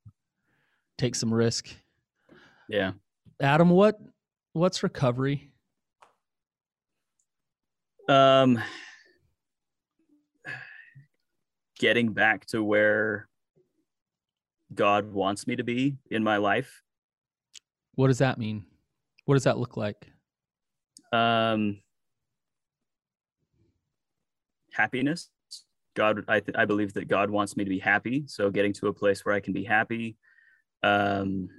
take 0.97 1.15
some 1.15 1.33
risk. 1.33 1.67
Yeah, 2.67 2.91
Adam, 3.41 3.69
what 3.69 3.99
what's 4.53 4.83
recovery? 4.83 5.51
Um, 8.07 8.61
getting 11.77 12.13
back 12.13 12.45
to 12.47 12.63
where 12.63 13.27
God 14.73 15.11
wants 15.13 15.47
me 15.47 15.55
to 15.55 15.63
be 15.63 15.97
in 16.11 16.23
my 16.23 16.37
life. 16.37 16.81
What 17.95 18.07
does 18.07 18.19
that 18.19 18.37
mean? 18.37 18.65
What 19.25 19.35
does 19.35 19.43
that 19.43 19.57
look 19.57 19.77
like? 19.77 20.07
Um, 21.11 21.81
happiness. 24.71 25.29
God, 25.95 26.23
I, 26.27 26.39
th- 26.39 26.57
I 26.57 26.65
believe 26.65 26.93
that 26.93 27.07
God 27.07 27.29
wants 27.29 27.57
me 27.57 27.63
to 27.63 27.69
be 27.69 27.79
happy. 27.79 28.23
So 28.27 28.49
getting 28.49 28.73
to 28.73 28.87
a 28.87 28.93
place 28.93 29.25
where 29.25 29.35
I 29.35 29.39
can 29.39 29.53
be 29.53 29.63
happy. 29.63 30.17
Um, 30.83 31.49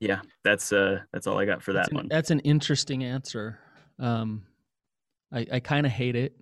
yeah, 0.00 0.20
that's 0.44 0.72
uh, 0.72 1.00
that's 1.12 1.26
all 1.26 1.38
I 1.38 1.44
got 1.44 1.62
for 1.62 1.72
that's 1.72 1.88
that 1.88 1.92
an, 1.92 1.96
one. 1.96 2.08
That's 2.08 2.30
an 2.30 2.40
interesting 2.40 3.04
answer. 3.04 3.58
Um, 3.98 4.46
I, 5.32 5.46
I 5.52 5.60
kind 5.60 5.84
of 5.84 5.92
hate 5.92 6.16
it. 6.16 6.34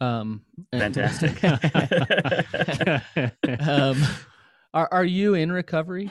Um, 0.00 0.42
Fantastic. 0.72 1.42
um, 3.60 4.02
are 4.74 4.88
are 4.92 5.04
you 5.04 5.34
in 5.34 5.50
recovery? 5.50 6.10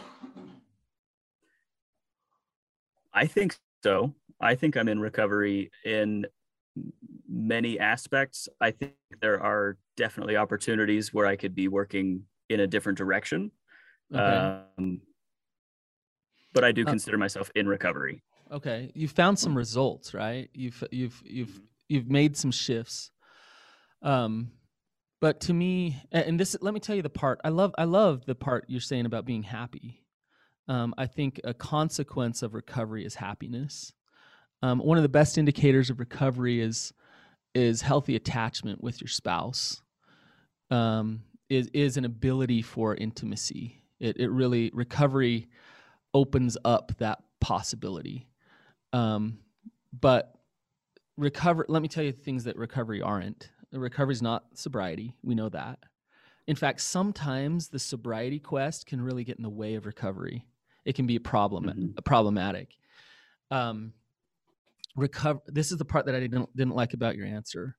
I 3.13 3.27
think 3.27 3.55
so. 3.83 4.13
I 4.41 4.55
think 4.55 4.75
I'm 4.75 4.87
in 4.87 4.99
recovery 4.99 5.71
in 5.85 6.25
many 7.29 7.79
aspects. 7.79 8.49
I 8.59 8.71
think 8.71 8.93
there 9.21 9.41
are 9.41 9.77
definitely 9.97 10.37
opportunities 10.37 11.13
where 11.13 11.25
I 11.25 11.35
could 11.35 11.55
be 11.55 11.67
working 11.67 12.23
in 12.49 12.61
a 12.61 12.67
different 12.67 12.97
direction. 12.97 13.51
Okay. 14.13 14.63
Um, 14.77 15.01
but 16.53 16.63
I 16.63 16.71
do 16.71 16.83
uh, 16.83 16.89
consider 16.89 17.17
myself 17.17 17.49
in 17.55 17.67
recovery. 17.67 18.23
Okay, 18.51 18.91
you 18.93 19.07
found 19.07 19.39
some 19.39 19.55
results, 19.55 20.13
right? 20.13 20.49
You've 20.53 20.83
you've 20.91 21.21
you've 21.23 21.61
you've 21.87 22.09
made 22.09 22.35
some 22.35 22.51
shifts. 22.51 23.11
Um, 24.01 24.51
but 25.21 25.39
to 25.41 25.53
me, 25.53 26.01
and 26.11 26.39
this 26.39 26.57
let 26.59 26.73
me 26.73 26.79
tell 26.79 26.95
you 26.95 27.01
the 27.01 27.09
part 27.09 27.39
I 27.45 27.49
love. 27.49 27.73
I 27.77 27.85
love 27.85 28.25
the 28.25 28.35
part 28.35 28.65
you're 28.67 28.81
saying 28.81 29.05
about 29.05 29.25
being 29.25 29.43
happy. 29.43 30.03
Um, 30.67 30.93
I 30.97 31.05
think 31.05 31.39
a 31.43 31.53
consequence 31.53 32.43
of 32.43 32.53
recovery 32.53 33.05
is 33.05 33.15
happiness. 33.15 33.93
Um, 34.61 34.79
one 34.79 34.97
of 34.97 35.03
the 35.03 35.09
best 35.09 35.37
indicators 35.37 35.89
of 35.89 35.99
recovery 35.99 36.61
is 36.61 36.93
is 37.53 37.81
healthy 37.81 38.15
attachment 38.15 38.81
with 38.81 39.01
your 39.01 39.07
spouse. 39.07 39.81
Um, 40.69 41.23
is 41.49 41.69
is 41.73 41.97
an 41.97 42.05
ability 42.05 42.61
for 42.61 42.95
intimacy. 42.95 43.83
It 43.99 44.17
it 44.17 44.29
really 44.29 44.71
recovery 44.73 45.49
opens 46.13 46.57
up 46.63 46.91
that 46.99 47.19
possibility. 47.39 48.27
Um, 48.93 49.39
but 49.99 50.33
recover. 51.17 51.65
Let 51.67 51.81
me 51.81 51.87
tell 51.87 52.03
you 52.03 52.11
things 52.11 52.45
that 52.45 52.57
recovery 52.57 53.01
aren't. 53.01 53.49
Recovery 53.71 54.13
is 54.13 54.21
not 54.21 54.45
sobriety. 54.53 55.15
We 55.23 55.35
know 55.35 55.49
that. 55.49 55.79
In 56.47 56.55
fact, 56.55 56.81
sometimes 56.81 57.69
the 57.69 57.79
sobriety 57.79 58.39
quest 58.39 58.85
can 58.85 59.01
really 59.01 59.23
get 59.23 59.37
in 59.37 59.43
the 59.43 59.49
way 59.49 59.75
of 59.75 59.85
recovery. 59.85 60.45
It 60.85 60.95
can 60.95 61.05
be 61.05 61.15
a 61.15 61.21
problem, 61.21 61.65
mm-hmm. 61.65 61.87
a 61.97 62.01
problematic. 62.01 62.75
Um, 63.51 63.93
recover. 64.95 65.39
This 65.47 65.71
is 65.71 65.77
the 65.77 65.85
part 65.85 66.05
that 66.05 66.15
I 66.15 66.19
didn't 66.19 66.55
didn't 66.55 66.75
like 66.75 66.93
about 66.93 67.15
your 67.15 67.25
answer. 67.25 67.77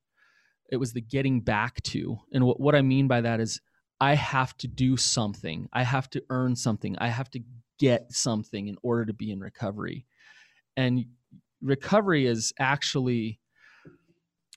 It 0.70 0.77
was 0.77 0.92
the 0.92 1.01
getting 1.01 1.40
back 1.40 1.83
to, 1.85 2.18
and 2.33 2.44
what 2.44 2.61
what 2.61 2.75
I 2.75 2.83
mean 2.83 3.09
by 3.09 3.20
that 3.20 3.40
is 3.40 3.61
I 4.01 4.14
have 4.14 4.57
to 4.59 4.68
do 4.68 4.96
something. 4.96 5.68
I 5.72 5.85
have 5.85 6.11
to 6.11 6.22
earn 6.31 6.57
something. 6.57 6.96
I 6.98 7.09
have 7.09 7.31
to 7.31 7.40
get 7.79 8.12
something 8.12 8.68
in 8.68 8.77
order 8.83 9.05
to 9.07 9.12
be 9.12 9.31
in 9.31 9.40
recovery. 9.40 10.07
And 10.77 11.05
recovery 11.61 12.27
is 12.27 12.53
actually 12.59 13.38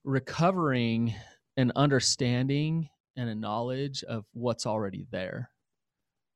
recovering 0.03 1.13
an 1.57 1.71
understanding 1.75 2.89
and 3.15 3.29
a 3.29 3.35
knowledge 3.35 4.03
of 4.03 4.25
what's 4.33 4.65
already 4.65 5.05
there. 5.11 5.49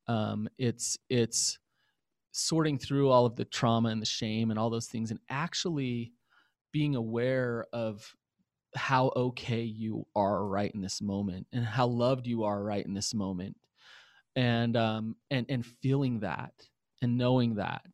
Um, 0.08 0.48
it's 0.58 0.98
it's 1.10 1.60
sorting 2.40 2.78
through 2.78 3.10
all 3.10 3.26
of 3.26 3.36
the 3.36 3.46
trauma 3.46 3.90
and 3.90 4.02
the 4.02 4.06
shame 4.06 4.50
and 4.50 4.60
all 4.60 4.70
those 4.70 4.88
things, 4.88 5.12
and 5.12 5.20
actually 5.30 6.14
being 6.72 6.96
aware 6.96 7.66
of 7.74 8.16
how 8.76 9.12
okay 9.16 9.64
you 9.64 10.06
are 10.16 10.46
right 10.46 10.72
in 10.74 10.82
this 10.82 11.02
moment 11.02 11.48
and 11.52 11.66
how 11.66 11.88
loved 11.88 12.28
you 12.28 12.44
are 12.44 12.64
right 12.64 12.86
in 12.86 12.94
this 12.94 13.14
moment. 13.14 13.58
And 14.36 14.78
um 14.78 15.16
and 15.32 15.46
and 15.50 15.66
feeling 15.66 16.20
that 16.20 16.54
and 17.02 17.18
knowing 17.18 17.56
that. 17.56 17.86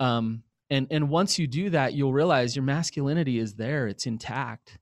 Um 0.00 0.42
and 0.70 0.86
and 0.90 1.08
once 1.08 1.38
you 1.38 1.46
do 1.46 1.70
that 1.70 1.94
you'll 1.94 2.12
realize 2.12 2.54
your 2.54 2.64
masculinity 2.64 3.38
is 3.38 3.54
there. 3.54 3.86
It's 3.86 4.06
intact 4.06 4.78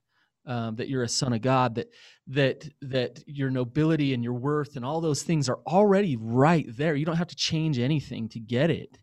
um, 0.46 0.76
that 0.76 0.88
you're 0.88 1.04
a 1.04 1.08
son 1.08 1.32
of 1.32 1.40
god 1.40 1.74
that 1.76 1.88
that 2.26 2.68
that 2.80 3.22
your 3.26 3.50
nobility 3.50 4.14
and 4.14 4.22
your 4.24 4.34
worth 4.34 4.76
and 4.76 4.84
all 4.84 5.00
those 5.00 5.22
things 5.22 5.48
are 5.48 5.60
already 5.66 6.16
right 6.16 6.66
there. 6.76 6.94
You 6.94 7.04
don't 7.04 7.16
have 7.16 7.28
to 7.28 7.36
change 7.36 7.78
anything 7.78 8.28
to 8.30 8.40
get 8.40 8.70
it. 8.70 8.98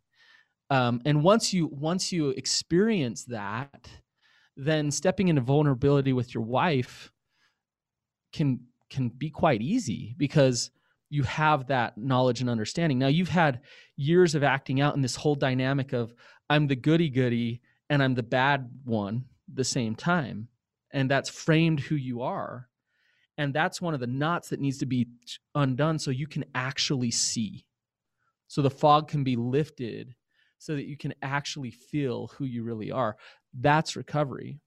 Um, 0.69 1.01
and 1.05 1.23
once 1.23 1.53
you 1.53 1.67
once 1.67 2.11
you 2.11 2.29
experience 2.29 3.25
that 3.25 3.89
then 4.55 4.91
stepping 4.91 5.29
into 5.29 5.41
vulnerability 5.41 6.13
with 6.13 6.33
your 6.33 6.43
wife 6.43 7.11
can 8.33 8.59
can 8.89 9.09
be 9.09 9.29
quite 9.29 9.61
easy 9.61 10.15
because 10.17 10.71
you 11.09 11.23
have 11.23 11.67
that 11.67 11.97
knowledge 11.97 12.41
and 12.41 12.49
understanding. 12.49 12.99
Now 12.99 13.07
you've 13.07 13.29
had 13.29 13.61
years 13.95 14.35
of 14.35 14.43
acting 14.43 14.79
out 14.79 14.95
in 14.95 15.01
this 15.01 15.15
whole 15.15 15.35
dynamic 15.35 15.93
of 15.93 16.13
I'm 16.49 16.67
the 16.67 16.75
goody 16.75 17.09
goody 17.09 17.61
and 17.89 18.03
I'm 18.03 18.13
the 18.13 18.23
bad 18.23 18.69
one 18.83 19.25
the 19.51 19.63
same 19.63 19.95
time. 19.95 20.47
And 20.91 21.09
that's 21.09 21.29
framed 21.29 21.79
who 21.79 21.95
you 21.95 22.21
are. 22.21 22.67
And 23.37 23.53
that's 23.53 23.81
one 23.81 23.93
of 23.93 23.99
the 23.99 24.07
knots 24.07 24.49
that 24.49 24.59
needs 24.59 24.79
to 24.79 24.85
be 24.85 25.07
undone 25.55 25.99
so 25.99 26.11
you 26.11 26.27
can 26.27 26.45
actually 26.55 27.11
see. 27.11 27.65
so 28.49 28.61
the 28.61 28.69
fog 28.69 29.07
can 29.07 29.23
be 29.23 29.35
lifted 29.37 30.13
so 30.57 30.75
that 30.75 30.85
you 30.85 30.97
can 30.97 31.13
actually 31.21 31.71
feel 31.71 32.27
who 32.37 32.43
you 32.43 32.63
really 32.63 32.91
are 32.91 33.15
that's 33.61 33.95
recovery 33.95 34.59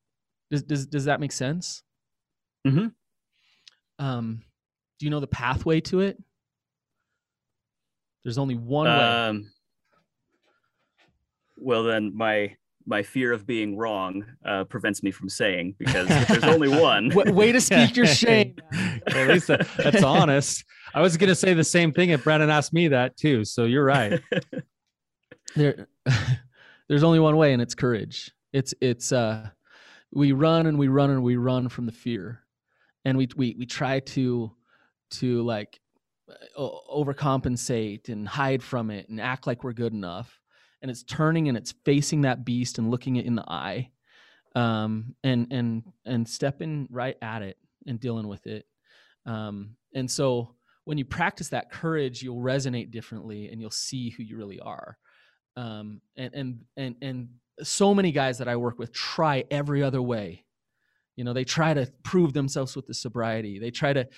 does 0.51 0.63
does, 0.63 0.87
does 0.87 1.05
that 1.05 1.21
make 1.21 1.33
sense 1.33 1.83
mm-hmm. 2.67 2.87
um 3.99 4.41
do 4.99 5.07
you 5.07 5.11
know 5.11 5.21
the 5.21 5.27
pathway 5.27 5.81
to 5.81 6.01
it 6.01 6.17
there's 8.25 8.39
only 8.39 8.55
one 8.55 8.87
um, 8.87 9.37
way 9.37 9.43
well 11.59 11.85
then 11.85 12.13
my 12.15 12.57
my 12.87 13.03
fear 13.03 13.33
of 13.33 13.47
being 13.47 13.77
wrong 13.77 14.25
uh, 14.45 14.65
prevents 14.65 15.03
me 15.03 15.11
from 15.11 15.29
saying 15.29 15.75
because 15.79 16.09
there's 16.09 16.45
only 16.45 16.69
one. 16.81 17.11
Way 17.15 17.53
to 17.53 17.61
speak 17.61 17.97
your 17.97 18.07
shame. 18.23 18.55
well, 18.73 19.01
at 19.07 19.29
least 19.29 19.47
that, 19.49 19.69
that's 19.77 20.03
honest. 20.03 20.65
I 20.95 21.01
was 21.01 21.17
going 21.17 21.29
to 21.29 21.35
say 21.35 21.55
the 21.55 21.65
same 21.65 21.93
thing 21.93 22.11
if 22.11 22.25
Brannon 22.25 22.51
asked 22.51 22.73
me 22.73 22.89
that 22.89 23.17
too. 23.17 23.45
So 23.45 23.65
you're 23.65 23.85
right. 23.85 24.21
there, 25.57 25.89
there's 26.89 27.03
only 27.03 27.21
one 27.21 27.37
way, 27.37 27.53
and 27.53 27.63
it's 27.63 27.75
courage. 27.75 28.33
It's 28.53 28.75
it's 28.81 29.13
uh, 29.13 29.49
we 30.13 30.33
run 30.33 30.67
and 30.67 30.79
we 30.79 30.89
run 30.89 31.11
and 31.11 31.23
we 31.23 31.37
run 31.37 31.69
from 31.69 31.87
the 31.87 31.93
fear, 31.93 32.41
and 33.05 33.17
we 33.17 33.29
we 33.37 33.57
we 33.59 33.67
try 33.67 34.01
to 34.01 34.53
to 35.13 35.43
like 35.43 35.79
overcompensate 36.59 38.09
and 38.09 38.27
hide 38.27 38.63
from 38.63 38.91
it 38.91 39.09
and 39.09 39.21
act 39.21 39.47
like 39.47 39.65
we're 39.65 39.73
good 39.73 39.93
enough 39.93 40.42
and 40.83 40.91
it's 40.91 41.05
turning 41.05 41.49
and 41.49 41.57
it's 41.57 41.73
facing 41.85 42.23
that 42.23 42.45
beast 42.45 42.79
and 42.79 42.91
looking 42.91 43.17
it 43.17 43.25
in 43.25 43.37
the 43.37 43.49
eye 43.49 43.91
um, 44.55 45.15
and 45.25 45.47
and 45.51 45.83
and 46.05 46.29
stepping 46.29 46.89
right 46.91 47.17
at 47.23 47.43
it 47.43 47.57
and 47.87 48.01
dealing 48.01 48.29
with 48.29 48.47
it. 48.47 48.67
Um, 49.25 49.77
and 49.95 50.11
so 50.11 50.55
when 50.85 50.99
you 50.99 51.05
practice 51.05 51.49
that 51.51 51.71
courage 51.71 52.23
you'll 52.23 52.43
resonate 52.43 52.91
differently 52.91 53.49
and 53.49 53.61
you'll 53.61 53.71
see 53.71 54.11
who 54.11 54.23
you 54.23 54.37
really 54.37 54.61
are. 54.61 54.99
Um, 55.57 56.01
and 56.17 56.35
and 56.35 56.61
and 56.77 56.97
and 57.01 57.29
so 57.63 57.95
many 57.95 58.11
guys 58.11 58.39
that 58.39 58.49
i 58.49 58.57
work 58.57 58.79
with 58.79 58.93
try 58.93 59.45
every 59.51 59.83
other 59.83 60.03
way. 60.03 60.45
You 61.17 61.25
know 61.25 61.33
they 61.33 61.45
try 61.45 61.75
to 61.75 61.91
prove 62.03 62.33
themselves 62.33 62.75
with 62.75 62.87
the 62.87 62.95
sobriety. 62.95 63.59
They 63.59 63.71
try 63.71 63.93
to 63.93 64.09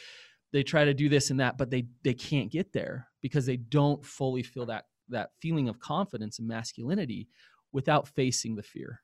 they 0.53 0.63
try 0.63 0.85
to 0.85 0.95
do 0.95 1.09
this 1.09 1.31
and 1.31 1.41
that 1.41 1.59
but 1.59 1.71
they 1.71 1.87
they 2.03 2.15
can't 2.15 2.51
get 2.51 2.73
there 2.73 3.09
because 3.21 3.45
they 3.45 3.57
don't 3.57 4.05
fully 4.05 4.43
feel 4.43 4.67
that 4.67 4.85
that 5.09 5.31
feeling 5.41 5.69
of 5.69 5.79
confidence 5.79 6.39
and 6.39 6.49
masculinity 6.49 7.29
without 7.73 8.09
facing 8.09 8.57
the 8.57 8.63
fear 8.63 9.01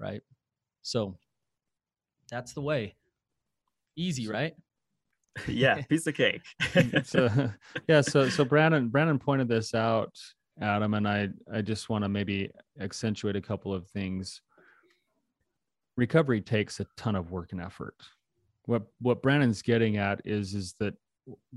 right? 0.00 0.22
So 0.82 1.16
that's 2.30 2.54
the 2.54 2.62
way. 2.62 2.96
Easy 3.94 4.26
right? 4.26 4.54
Yeah 5.46 5.80
piece 5.82 6.08
of 6.08 6.14
cake. 6.14 6.42
So 7.04 7.50
yeah 7.86 8.00
so 8.00 8.28
so 8.28 8.44
brannon 8.44 8.88
brannon 8.88 9.18
pointed 9.18 9.48
this 9.48 9.74
out 9.74 10.12
adam 10.60 10.92
and 10.94 11.06
i 11.06 11.28
i 11.52 11.62
just 11.62 11.88
want 11.88 12.02
to 12.02 12.08
maybe 12.08 12.50
accentuate 12.80 13.36
a 13.36 13.40
couple 13.40 13.72
of 13.72 13.86
things. 13.88 14.40
Recovery 15.96 16.40
takes 16.40 16.80
a 16.80 16.86
ton 16.96 17.14
of 17.14 17.30
work 17.30 17.52
and 17.52 17.60
effort. 17.60 17.94
What 18.64 18.82
what 19.00 19.22
brannon's 19.22 19.62
getting 19.62 19.98
at 19.98 20.20
is 20.24 20.54
is 20.54 20.74
that 20.80 20.94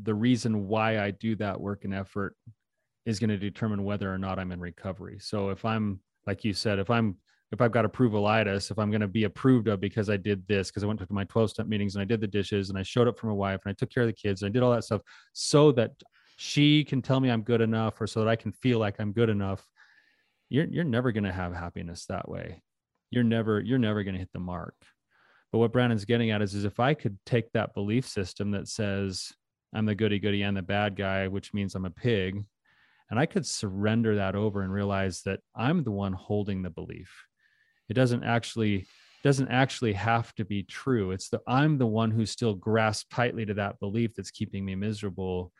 the 0.03 0.13
reason 0.13 0.67
why 0.67 0.99
i 0.99 1.09
do 1.09 1.36
that 1.38 1.59
work 1.59 1.84
and 1.84 1.93
effort 1.95 2.36
is 3.06 3.20
going 3.20 3.30
to 3.30 3.38
determine 3.38 3.84
whether 3.84 4.14
or 4.14 4.18
not 4.18 4.39
I'm 4.39 4.51
in 4.51 4.60
recovery. 4.60 5.18
So 5.20 5.49
if 5.49 5.66
I'm, 5.66 5.99
like 6.26 6.43
you 6.43 6.54
said, 6.54 6.80
if 6.80 6.89
I'm, 6.89 7.18
if 7.51 7.62
I've 7.62 7.72
got 7.72 7.86
approvalitis, 7.86 8.72
if 8.72 8.80
I'm 8.80 8.89
going 8.89 9.01
to 9.01 9.08
be 9.08 9.26
approved 9.26 9.68
of 9.68 9.80
because 9.80 10.10
I 10.10 10.18
did 10.18 10.47
this, 10.47 10.70
because 10.70 10.84
I 10.84 10.88
went 10.88 10.99
to 10.99 11.08
my 11.12 11.26
12 11.26 11.51
step 11.51 11.68
meetings 11.68 11.95
and 11.95 12.01
I 12.01 12.06
did 12.06 12.22
the 12.22 12.28
dishes 12.28 12.70
and 12.70 12.80
I 12.80 12.84
showed 12.84 13.08
up 13.08 13.20
for 13.20 13.28
my 13.28 13.34
wife 13.34 13.62
and 13.64 13.72
I 13.72 13.76
took 13.76 13.91
care 13.91 14.04
of 14.04 14.08
the 14.08 14.14
kids 14.14 14.41
and 14.41 14.49
I 14.49 14.51
did 14.54 14.64
all 14.64 14.72
that 14.72 14.84
stuff 14.84 15.01
so 15.34 15.72
that 15.74 15.91
she 16.38 16.84
can 16.84 17.01
tell 17.01 17.20
me 17.20 17.30
I'm 17.30 17.43
good 17.43 17.62
enough 17.62 18.01
or 18.01 18.08
so 18.08 18.22
that 18.22 18.30
I 18.30 18.36
can 18.36 18.51
feel 18.54 18.80
like 18.80 18.95
I'm 18.99 19.12
good 19.12 19.30
enough. 19.30 19.68
You're, 20.49 20.66
you're 20.66 20.84
never 20.84 21.12
going 21.12 21.26
to 21.26 21.32
have 21.32 21.54
happiness 21.54 22.06
that 22.08 22.28
way. 22.28 22.64
You're 23.12 23.24
never, 23.24 23.60
you're 23.60 23.78
never 23.78 24.04
going 24.04 24.16
to 24.16 24.20
hit 24.20 24.34
the 24.34 24.39
mark. 24.39 24.76
But 25.51 25.60
what 25.60 25.72
Brannon's 25.72 26.06
getting 26.06 26.32
at 26.32 26.41
is, 26.41 26.56
is 26.56 26.66
if 26.66 26.80
I 26.80 26.95
could 26.95 27.20
take 27.28 27.51
that 27.51 27.76
belief 27.76 28.08
system 28.08 28.49
that 28.51 28.68
says 28.68 29.32
I'm 29.76 29.86
the 29.86 29.93
goody 29.93 30.18
goody 30.18 30.41
and 30.41 30.58
the 30.58 30.64
bad 30.64 30.95
guy, 30.95 31.28
which 31.28 31.54
means 31.54 31.76
I'm 31.76 31.86
a 31.86 31.91
pig, 31.91 32.43
and 33.14 33.20
I 33.20 33.28
could 33.28 33.45
surrender 33.45 34.16
that 34.16 34.34
over 34.36 34.64
and 34.64 34.74
realize 34.74 35.22
that 35.22 35.39
I'm 35.55 35.84
the 35.84 35.91
one 35.91 36.14
holding 36.14 36.64
the 36.64 36.72
belief. 36.72 37.28
It 37.88 37.93
doesn't 37.93 38.24
actually 38.24 38.88
doesn't 39.24 39.49
actually 39.49 39.93
have 39.93 40.34
to 40.34 40.43
be 40.43 40.64
true. 40.64 41.11
It's 41.11 41.30
the 41.30 41.39
I'm 41.45 41.78
the 41.78 41.86
one 41.86 42.09
who 42.09 42.26
still 42.26 42.55
grasps 42.55 43.05
tightly 43.11 43.45
to 43.45 43.53
that 43.53 43.80
belief 43.80 44.16
that's 44.16 44.32
keeping 44.32 44.66
me 44.66 44.74
miserable. 44.74 45.51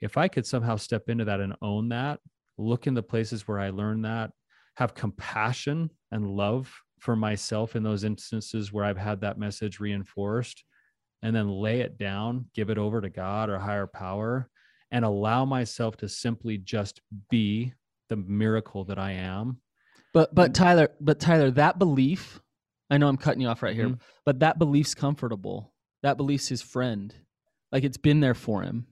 If 0.00 0.16
I 0.16 0.28
could 0.28 0.46
somehow 0.46 0.76
step 0.76 1.08
into 1.08 1.24
that 1.24 1.40
and 1.40 1.56
own 1.60 1.88
that, 1.88 2.20
look 2.58 2.86
in 2.86 2.94
the 2.94 3.02
places 3.02 3.48
where 3.48 3.58
I 3.58 3.70
learned 3.70 4.04
that, 4.04 4.30
have 4.76 4.94
compassion 4.94 5.90
and 6.12 6.30
love 6.30 6.72
for 7.00 7.16
myself 7.16 7.74
in 7.74 7.82
those 7.82 8.04
instances 8.04 8.72
where 8.72 8.84
I've 8.84 8.96
had 8.96 9.22
that 9.22 9.36
message 9.36 9.80
reinforced, 9.80 10.62
and 11.24 11.34
then 11.34 11.48
lay 11.48 11.80
it 11.80 11.98
down, 11.98 12.46
give 12.54 12.70
it 12.70 12.78
over 12.78 13.00
to 13.00 13.10
God 13.10 13.50
or 13.50 13.58
higher 13.58 13.88
power, 13.88 14.48
and 14.90 15.04
allow 15.04 15.44
myself 15.44 15.96
to 15.98 16.08
simply 16.08 16.58
just 16.58 17.00
be 17.30 17.72
the 18.08 18.16
miracle 18.16 18.84
that 18.84 18.98
I 18.98 19.12
am. 19.12 19.58
But 20.12 20.34
but 20.34 20.54
Tyler, 20.54 20.90
but 21.00 21.20
Tyler, 21.20 21.50
that 21.52 21.78
belief, 21.78 22.40
I 22.90 22.98
know 22.98 23.08
I'm 23.08 23.16
cutting 23.16 23.40
you 23.40 23.48
off 23.48 23.62
right 23.62 23.74
here, 23.74 23.86
mm-hmm. 23.86 24.02
but 24.26 24.40
that 24.40 24.58
belief's 24.58 24.94
comfortable. 24.94 25.72
That 26.02 26.16
belief's 26.16 26.48
his 26.48 26.62
friend. 26.62 27.14
Like 27.70 27.84
it's 27.84 27.98
been 27.98 28.20
there 28.20 28.34
for 28.34 28.62
him. 28.62 28.86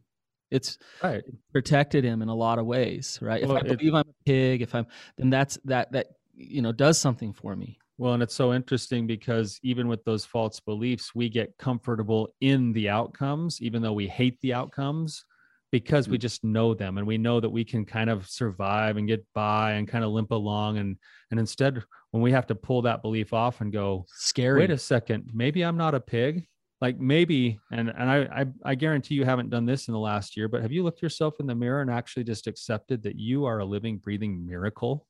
It's 0.51 0.78
right. 1.03 1.22
protected 1.53 2.05
him 2.05 2.22
in 2.22 2.28
a 2.28 2.34
lot 2.34 2.59
of 2.59 2.66
ways, 2.66 3.18
right? 3.20 3.46
Well, 3.46 3.57
if 3.57 3.64
I 3.64 3.66
believe 3.66 3.92
it, 3.92 3.96
I'm 3.96 4.09
a 4.09 4.24
pig, 4.24 4.62
if 4.62 4.74
I'm 4.74 4.86
then 5.16 5.30
that's 5.30 5.59
that 5.64 5.92
that 5.92 6.07
you 6.34 6.62
know 6.62 6.72
does 6.72 6.99
something 6.99 7.32
for 7.32 7.57
me. 7.57 7.78
Well, 7.99 8.14
and 8.14 8.22
it's 8.22 8.34
so 8.34 8.55
interesting 8.55 9.09
because 9.09 9.59
even 9.64 9.88
with 9.88 10.05
those 10.05 10.24
false 10.24 10.61
beliefs, 10.61 11.16
we 11.16 11.28
get 11.28 11.59
comfortable 11.59 12.28
in 12.40 12.72
the 12.72 12.88
outcomes, 12.88 13.61
even 13.61 13.82
though 13.82 13.92
we 13.92 14.07
hate 14.07 14.40
the 14.40 14.55
outcomes 14.55 15.24
because 15.71 16.09
we 16.09 16.16
mm. 16.16 16.23
just 16.23 16.45
know 16.45 16.75
them 16.75 16.99
and 16.99 17.07
we 17.07 17.19
know 17.19 17.41
that 17.41 17.51
we 17.51 17.64
can 17.64 17.85
kind 17.85 18.09
of 18.09 18.29
survive 18.29 18.97
and 18.97 19.07
get 19.07 19.25
by 19.35 19.73
and 19.73 19.87
kind 19.87 20.05
of 20.05 20.11
limp 20.11 20.31
along. 20.31 20.79
And 20.79 20.97
and 21.31 21.39
instead 21.39 21.83
when 22.11 22.23
we 22.23 22.33
have 22.33 22.47
to 22.47 22.55
pull 22.55 22.83
that 22.83 23.03
belief 23.03 23.33
off 23.33 23.61
and 23.61 23.73
go 23.73 24.07
scary. 24.09 24.61
Wait 24.61 24.71
a 24.71 24.79
second 24.79 25.31
maybe 25.35 25.62
i'm 25.62 25.77
not 25.77 25.95
a 25.95 26.01
pig. 26.01 26.47
Like 26.81 26.99
maybe 26.99 27.59
and 27.73 27.89
and 27.91 28.11
I, 28.11 28.19
I 28.23 28.47
i 28.64 28.75
guarantee 28.75 29.16
you 29.16 29.25
haven't 29.25 29.51
done 29.51 29.66
this 29.66 29.89
in 29.89 29.93
the 29.93 29.99
last 29.99 30.37
year 30.37 30.49
but 30.49 30.62
have 30.62 30.73
you 30.73 30.85
looked 30.85 31.03
yourself 31.03 31.41
in 31.41 31.47
the 31.47 31.55
mirror 31.55 31.83
and 31.83 31.91
actually 31.91 32.25
just 32.25 32.47
accepted 32.47 33.03
that 33.03 33.16
you 33.16 33.47
are 33.47 33.59
a 33.59 33.64
living 33.64 33.99
breathing 33.99 34.47
miracle? 34.47 35.07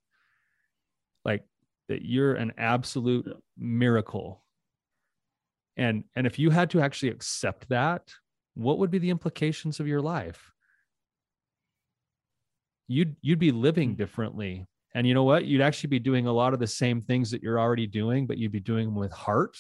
Like 1.25 1.45
that 1.89 2.03
you're 2.03 2.35
an 2.35 2.55
absolute 2.57 3.31
miracle. 3.57 4.43
And 5.77 6.05
and 6.17 6.27
if 6.27 6.39
you 6.39 6.51
had 6.51 6.71
to 6.71 6.81
actually 6.81 7.11
accept 7.11 7.69
that 7.69 8.03
what 8.59 8.79
would 8.79 8.91
be 8.91 8.99
the 8.99 9.11
implications 9.11 9.79
of 9.79 9.87
your 9.87 10.01
life? 10.01 10.53
You'd 12.89 13.17
you'd 13.21 13.39
be 13.39 13.53
living 13.53 13.95
differently. 13.95 14.67
And 14.95 15.07
you 15.07 15.15
know 15.15 15.23
what? 15.23 15.45
You'd 15.45 15.61
actually 15.61 15.91
be 15.91 15.99
doing 15.99 16.27
a 16.27 16.33
lot 16.33 16.55
of 16.55 16.59
the 16.59 16.67
same 16.67 17.01
things 17.01 17.31
that 17.31 17.43
you're 17.43 17.61
already 17.61 17.87
doing, 17.87 18.27
but 18.27 18.39
you'd 18.39 18.53
be 18.53 18.61
doing 18.61 18.87
them 18.87 18.95
with 18.97 19.13
heart 19.13 19.57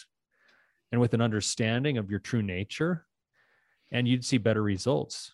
and 0.90 1.00
with 1.00 1.14
an 1.14 1.20
understanding 1.20 1.98
of 1.98 2.10
your 2.10 2.18
true 2.18 2.42
nature, 2.42 3.06
and 3.92 4.08
you'd 4.08 4.24
see 4.24 4.38
better 4.38 4.62
results. 4.62 5.32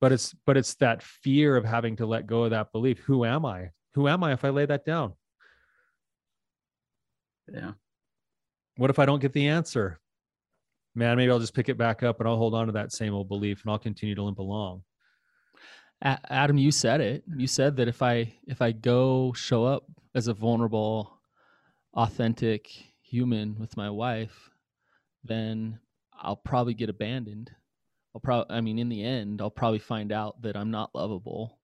But 0.00 0.12
it's 0.12 0.34
but 0.44 0.56
it's 0.56 0.74
that 0.76 1.02
fear 1.02 1.56
of 1.56 1.64
having 1.64 1.96
to 1.96 2.06
let 2.06 2.26
go 2.26 2.44
of 2.44 2.50
that 2.50 2.70
belief. 2.70 2.98
Who 3.00 3.24
am 3.24 3.44
I? 3.44 3.70
Who 3.94 4.06
am 4.06 4.22
I 4.22 4.34
if 4.34 4.44
I 4.44 4.50
lay 4.50 4.66
that 4.66 4.84
down? 4.84 5.14
Yeah. 7.52 7.72
What 8.76 8.90
if 8.90 8.98
I 8.98 9.06
don't 9.06 9.20
get 9.20 9.32
the 9.32 9.48
answer? 9.48 10.00
Man, 10.94 11.16
maybe 11.16 11.30
I'll 11.30 11.38
just 11.38 11.54
pick 11.54 11.68
it 11.68 11.78
back 11.78 12.02
up 12.02 12.20
and 12.20 12.28
I'll 12.28 12.36
hold 12.36 12.54
on 12.54 12.66
to 12.66 12.72
that 12.72 12.92
same 12.92 13.14
old 13.14 13.28
belief 13.28 13.62
and 13.62 13.70
I'll 13.70 13.78
continue 13.78 14.14
to 14.14 14.22
limp 14.22 14.38
along. 14.38 14.82
Adam, 16.02 16.58
you 16.58 16.70
said 16.70 17.00
it. 17.00 17.24
You 17.36 17.46
said 17.46 17.76
that 17.76 17.88
if 17.88 18.02
I 18.02 18.34
if 18.46 18.60
I 18.60 18.72
go 18.72 19.32
show 19.32 19.64
up 19.64 19.84
as 20.14 20.28
a 20.28 20.34
vulnerable, 20.34 21.18
authentic 21.94 22.68
human 23.00 23.58
with 23.58 23.76
my 23.76 23.88
wife, 23.88 24.50
then 25.24 25.80
I'll 26.12 26.36
probably 26.36 26.74
get 26.74 26.90
abandoned. 26.90 27.50
I'll 28.14 28.20
probably 28.20 28.54
I 28.54 28.60
mean 28.60 28.78
in 28.78 28.90
the 28.90 29.02
end, 29.02 29.40
I'll 29.40 29.50
probably 29.50 29.78
find 29.78 30.12
out 30.12 30.42
that 30.42 30.56
I'm 30.56 30.70
not 30.70 30.94
lovable. 30.94 31.58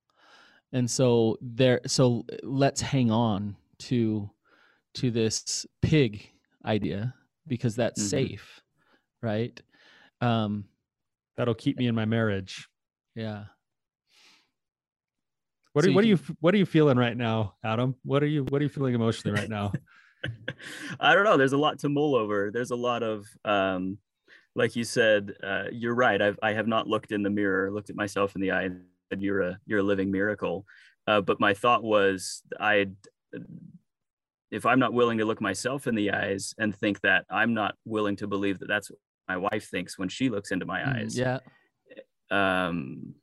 And 0.73 0.91
so 0.91 1.37
there 1.43 1.83
so 1.87 2.25
let's 2.43 2.81
hang 2.81 3.11
on 3.11 3.57
to 3.81 4.31
to 4.95 5.11
this 5.11 5.67
pig 5.83 6.32
idea 6.65 7.15
because 7.47 7.77
that's 7.77 8.01
mm-hmm. 8.01 8.09
safe, 8.09 8.61
right? 9.23 9.61
Um, 10.21 10.65
That'll 11.37 11.55
keep 11.55 11.79
me 11.79 11.87
in 11.87 11.95
my 11.95 12.05
marriage. 12.05 12.69
Yeah. 13.15 13.45
What 15.73 15.85
are 15.85 15.89
so 15.89 15.95
what 15.95 16.05
are 16.05 16.07
you 16.07 16.19
what 16.41 16.55
are 16.55 16.59
you 16.59 16.67
feeling 16.67 16.99
right 16.99 17.17
now, 17.17 17.55
Adam? 17.65 17.95
What 18.05 18.23
are 18.23 18.27
you 18.27 18.45
what 18.45 18.61
are 18.61 18.65
you 18.65 18.69
feeling 18.69 18.95
emotionally 18.95 19.39
right 19.39 19.49
now? 19.49 19.73
I 21.01 21.15
don't 21.15 21.25
know. 21.25 21.39
There's 21.39 21.55
a 21.55 21.59
lot 21.59 21.79
to 21.81 21.89
mull 21.89 22.15
over. 22.15 22.51
There's 22.53 22.71
a 22.71 22.77
lot 22.77 23.03
of 23.03 23.27
um, 23.47 23.97
like 24.55 24.77
you 24.77 24.85
said, 24.85 25.33
uh, 25.43 25.65
you're 25.73 25.95
right. 25.95 26.21
I've 26.21 26.39
I 26.43 26.53
have 26.53 26.67
not 26.67 26.87
looked 26.87 27.13
in 27.13 27.23
the 27.23 27.31
mirror, 27.31 27.73
looked 27.73 27.89
at 27.89 27.97
myself 27.97 28.35
in 28.35 28.43
the 28.43 28.51
eye, 28.51 28.65
and 28.65 28.83
said, 29.11 29.23
"You're 29.23 29.41
a 29.41 29.59
you're 29.65 29.81
a 29.81 29.83
living 29.83 30.11
miracle." 30.11 30.67
Uh, 31.07 31.23
but 31.23 31.41
my 31.41 31.55
thought 31.55 31.83
was, 31.83 32.43
I, 32.61 32.87
if 34.53 34.67
I'm 34.67 34.79
not 34.79 34.93
willing 34.93 35.19
to 35.19 35.25
look 35.25 35.41
myself 35.41 35.87
in 35.87 35.95
the 35.95 36.13
eyes 36.13 36.55
and 36.59 36.77
think 36.77 37.01
that 37.01 37.25
I'm 37.31 37.55
not 37.55 37.75
willing 37.87 38.17
to 38.17 38.27
believe 38.27 38.59
that 38.59 38.69
that's 38.69 38.91
what 38.91 38.99
my 39.27 39.39
wife 39.39 39.69
thinks 39.71 39.99
when 39.99 40.11
she 40.11 40.29
looks 40.29 40.51
into 40.51 40.67
my 40.67 40.81
mm, 40.81 40.95
eyes. 40.95 41.19
Yeah. 41.19 41.39
Um, 42.31 43.15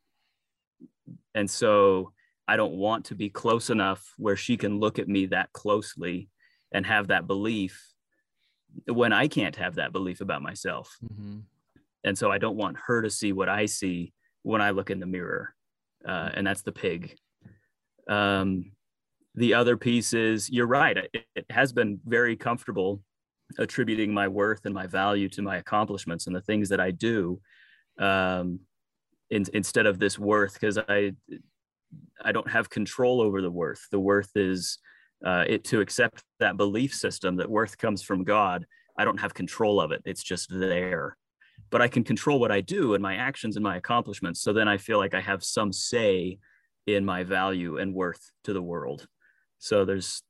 and 1.34 1.48
so 1.48 2.12
I 2.48 2.56
don't 2.56 2.74
want 2.74 3.04
to 3.06 3.14
be 3.14 3.30
close 3.30 3.70
enough 3.70 4.12
where 4.18 4.34
she 4.34 4.56
can 4.56 4.80
look 4.80 4.98
at 4.98 5.08
me 5.08 5.26
that 5.26 5.52
closely 5.52 6.28
and 6.72 6.84
have 6.84 7.08
that 7.08 7.28
belief 7.28 7.80
when 8.86 9.12
I 9.12 9.28
can't 9.28 9.54
have 9.54 9.76
that 9.76 9.92
belief 9.92 10.20
about 10.20 10.42
myself. 10.42 10.96
Mm-hmm. 11.04 11.38
And 12.02 12.18
so 12.18 12.32
I 12.32 12.38
don't 12.38 12.56
want 12.56 12.76
her 12.86 13.02
to 13.02 13.10
see 13.10 13.32
what 13.32 13.48
I 13.48 13.66
see 13.66 14.12
when 14.42 14.60
I 14.60 14.70
look 14.70 14.90
in 14.90 14.98
the 14.98 15.06
mirror. 15.06 15.54
Uh, 16.04 16.30
and 16.34 16.44
that's 16.44 16.62
the 16.62 16.72
pig. 16.72 17.16
Um, 18.08 18.72
the 19.34 19.54
other 19.54 19.76
piece 19.76 20.12
is 20.12 20.50
you're 20.50 20.66
right. 20.66 20.96
It, 20.96 21.24
it, 21.34 21.46
has 21.50 21.72
been 21.72 22.00
very 22.04 22.36
comfortable 22.36 23.02
attributing 23.58 24.12
my 24.12 24.28
worth 24.28 24.64
and 24.64 24.74
my 24.74 24.86
value 24.86 25.28
to 25.30 25.42
my 25.42 25.56
accomplishments 25.56 26.26
and 26.26 26.34
the 26.34 26.40
things 26.40 26.68
that 26.68 26.80
I 26.80 26.90
do 26.90 27.40
um, 27.98 28.60
in, 29.30 29.44
instead 29.54 29.86
of 29.86 29.98
this 29.98 30.18
worth 30.18 30.54
because 30.54 30.78
I 30.78 31.12
I 32.22 32.32
don't 32.32 32.50
have 32.50 32.70
control 32.70 33.20
over 33.20 33.42
the 33.42 33.50
worth. 33.50 33.86
The 33.90 33.98
worth 34.00 34.30
is 34.36 34.78
uh, 35.24 35.44
it 35.46 35.64
to 35.64 35.80
accept 35.80 36.22
that 36.38 36.56
belief 36.56 36.94
system 36.94 37.36
that 37.36 37.50
worth 37.50 37.76
comes 37.78 38.02
from 38.02 38.24
God. 38.24 38.66
I 38.96 39.04
don't 39.04 39.20
have 39.20 39.34
control 39.34 39.80
of 39.80 39.92
it. 39.92 40.02
It's 40.04 40.22
just 40.22 40.48
there. 40.50 41.16
But 41.70 41.82
I 41.82 41.88
can 41.88 42.04
control 42.04 42.40
what 42.40 42.52
I 42.52 42.60
do 42.60 42.94
and 42.94 43.02
my 43.02 43.16
actions 43.16 43.56
and 43.56 43.62
my 43.62 43.76
accomplishments. 43.76 44.40
So 44.40 44.52
then 44.52 44.68
I 44.68 44.76
feel 44.76 44.98
like 44.98 45.14
I 45.14 45.20
have 45.20 45.44
some 45.44 45.72
say 45.72 46.38
in 46.86 47.04
my 47.04 47.22
value 47.22 47.78
and 47.78 47.94
worth 47.94 48.30
to 48.44 48.52
the 48.52 48.62
world. 48.62 49.06
So 49.60 49.84
there's 49.84 50.22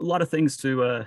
a 0.00 0.04
lot 0.04 0.22
of 0.22 0.28
things 0.28 0.56
to 0.58 0.84
uh, 0.84 1.04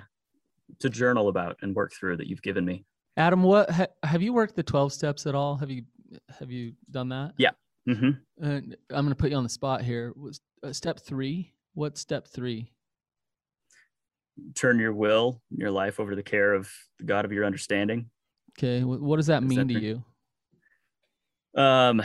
to 0.80 0.90
journal 0.90 1.28
about 1.28 1.56
and 1.62 1.74
work 1.74 1.92
through 1.98 2.18
that 2.18 2.26
you've 2.26 2.42
given 2.42 2.64
me. 2.64 2.84
Adam, 3.16 3.42
what 3.42 3.70
ha, 3.70 3.86
have 4.02 4.20
you 4.20 4.34
worked 4.34 4.56
the 4.56 4.62
twelve 4.62 4.92
steps 4.92 5.26
at 5.26 5.34
all? 5.34 5.56
Have 5.56 5.70
you 5.70 5.84
have 6.38 6.50
you 6.50 6.74
done 6.90 7.08
that? 7.08 7.32
Yeah. 7.38 7.50
Mm-hmm. 7.88 8.10
Uh, 8.44 8.46
I'm 8.46 9.04
going 9.04 9.08
to 9.08 9.14
put 9.14 9.30
you 9.30 9.36
on 9.36 9.42
the 9.44 9.48
spot 9.48 9.82
here. 9.82 10.12
Was 10.14 10.40
uh, 10.62 10.72
step 10.72 11.00
three? 11.00 11.54
What's 11.72 12.00
step 12.00 12.28
three? 12.28 12.72
turn 14.54 14.78
your 14.78 14.92
will, 14.92 15.40
your 15.50 15.70
life 15.70 16.00
over 16.00 16.10
to 16.10 16.16
the 16.16 16.22
care 16.22 16.54
of 16.54 16.70
the 16.98 17.04
God 17.04 17.24
of 17.24 17.32
your 17.32 17.44
understanding. 17.44 18.10
Okay, 18.58 18.82
what 18.84 19.16
does 19.16 19.26
that 19.26 19.42
mean 19.42 19.68
that 19.68 19.74
to 19.74 19.80
you? 19.80 20.04
Um, 21.54 22.02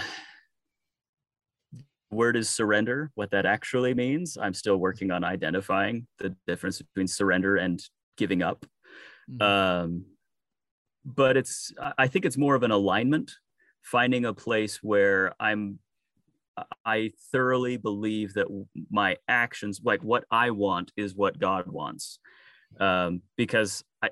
word 2.16 2.36
is 2.36 2.50
surrender. 2.50 3.12
What 3.16 3.32
that 3.32 3.46
actually 3.46 3.94
means, 3.94 4.38
I'm 4.42 4.54
still 4.54 4.78
working 4.78 5.12
on 5.12 5.24
identifying 5.24 6.08
the 6.20 6.36
difference 6.48 6.82
between 6.82 7.08
surrender 7.08 7.58
and 7.58 7.82
giving 8.18 8.42
up. 8.42 8.66
Mm-hmm. 9.30 9.42
Um, 9.42 10.06
but 11.06 11.38
it's, 11.38 11.72
I 11.98 12.08
think 12.08 12.26
it's 12.26 12.38
more 12.38 12.56
of 12.56 12.64
an 12.64 12.72
alignment, 12.72 13.32
finding 13.84 14.26
a 14.26 14.34
place 14.34 14.80
where 14.82 15.34
I'm 15.40 15.80
I 16.86 17.12
thoroughly 17.32 17.78
believe 17.78 18.34
that 18.36 18.48
my 18.90 19.18
actions, 19.28 19.82
like 19.84 20.02
what 20.04 20.24
I 20.32 20.52
want, 20.52 20.92
is 20.96 21.16
what 21.16 21.40
God 21.40 21.68
wants. 21.68 22.20
Um, 22.80 23.22
because 23.36 23.84
I, 24.02 24.10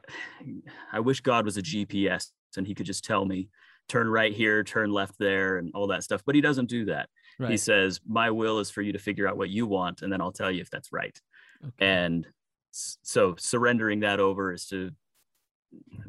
I 0.92 1.00
wish 1.00 1.22
God 1.22 1.46
was 1.46 1.58
a 1.58 1.62
GPS 1.62 2.32
and 2.58 2.68
He 2.68 2.76
could 2.76 2.86
just 2.86 3.04
tell 3.04 3.26
me, 3.26 3.50
turn 3.88 4.08
right 4.08 4.34
here, 4.34 4.64
turn 4.64 4.92
left 4.92 5.16
there, 5.20 5.58
and 5.58 5.72
all 5.74 5.88
that 5.88 6.04
stuff. 6.04 6.22
But 6.26 6.36
He 6.36 6.42
doesn't 6.42 6.70
do 6.70 6.86
that. 6.86 7.10
Right. 7.40 7.52
He 7.52 7.58
says, 7.58 8.00
My 8.08 8.32
will 8.32 8.60
is 8.60 8.70
for 8.70 8.82
you 8.82 8.94
to 8.94 9.00
figure 9.00 9.28
out 9.28 9.38
what 9.38 9.50
you 9.50 9.66
want, 9.66 10.02
and 10.02 10.12
then 10.12 10.22
I'll 10.22 10.32
tell 10.32 10.52
you 10.52 10.62
if 10.62 10.70
that's 10.70 10.92
right. 10.92 11.20
Okay. 11.64 11.86
And 11.86 12.28
so 12.72 13.36
surrendering 13.38 14.02
that 14.02 14.20
over 14.20 14.54
is 14.54 14.66
to 14.68 14.92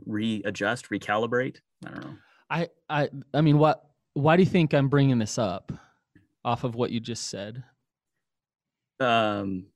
readjust, 0.07 0.91
recalibrate. 0.91 1.59
I 1.87 1.91
don't 1.91 2.05
know. 2.05 2.15
I, 2.51 2.69
I, 2.89 3.09
I 3.33 3.41
mean, 3.41 3.59
what? 3.59 3.85
Why 4.15 4.37
do 4.37 4.43
you 4.43 4.49
think 4.49 4.75
I'm 4.75 4.89
bringing 4.89 5.19
this 5.19 5.39
up? 5.39 5.73
off 6.45 6.65
of 6.65 6.75
what 6.75 6.91
you 6.91 7.01
just 7.01 7.29
said? 7.29 7.65
Um, 9.01 9.67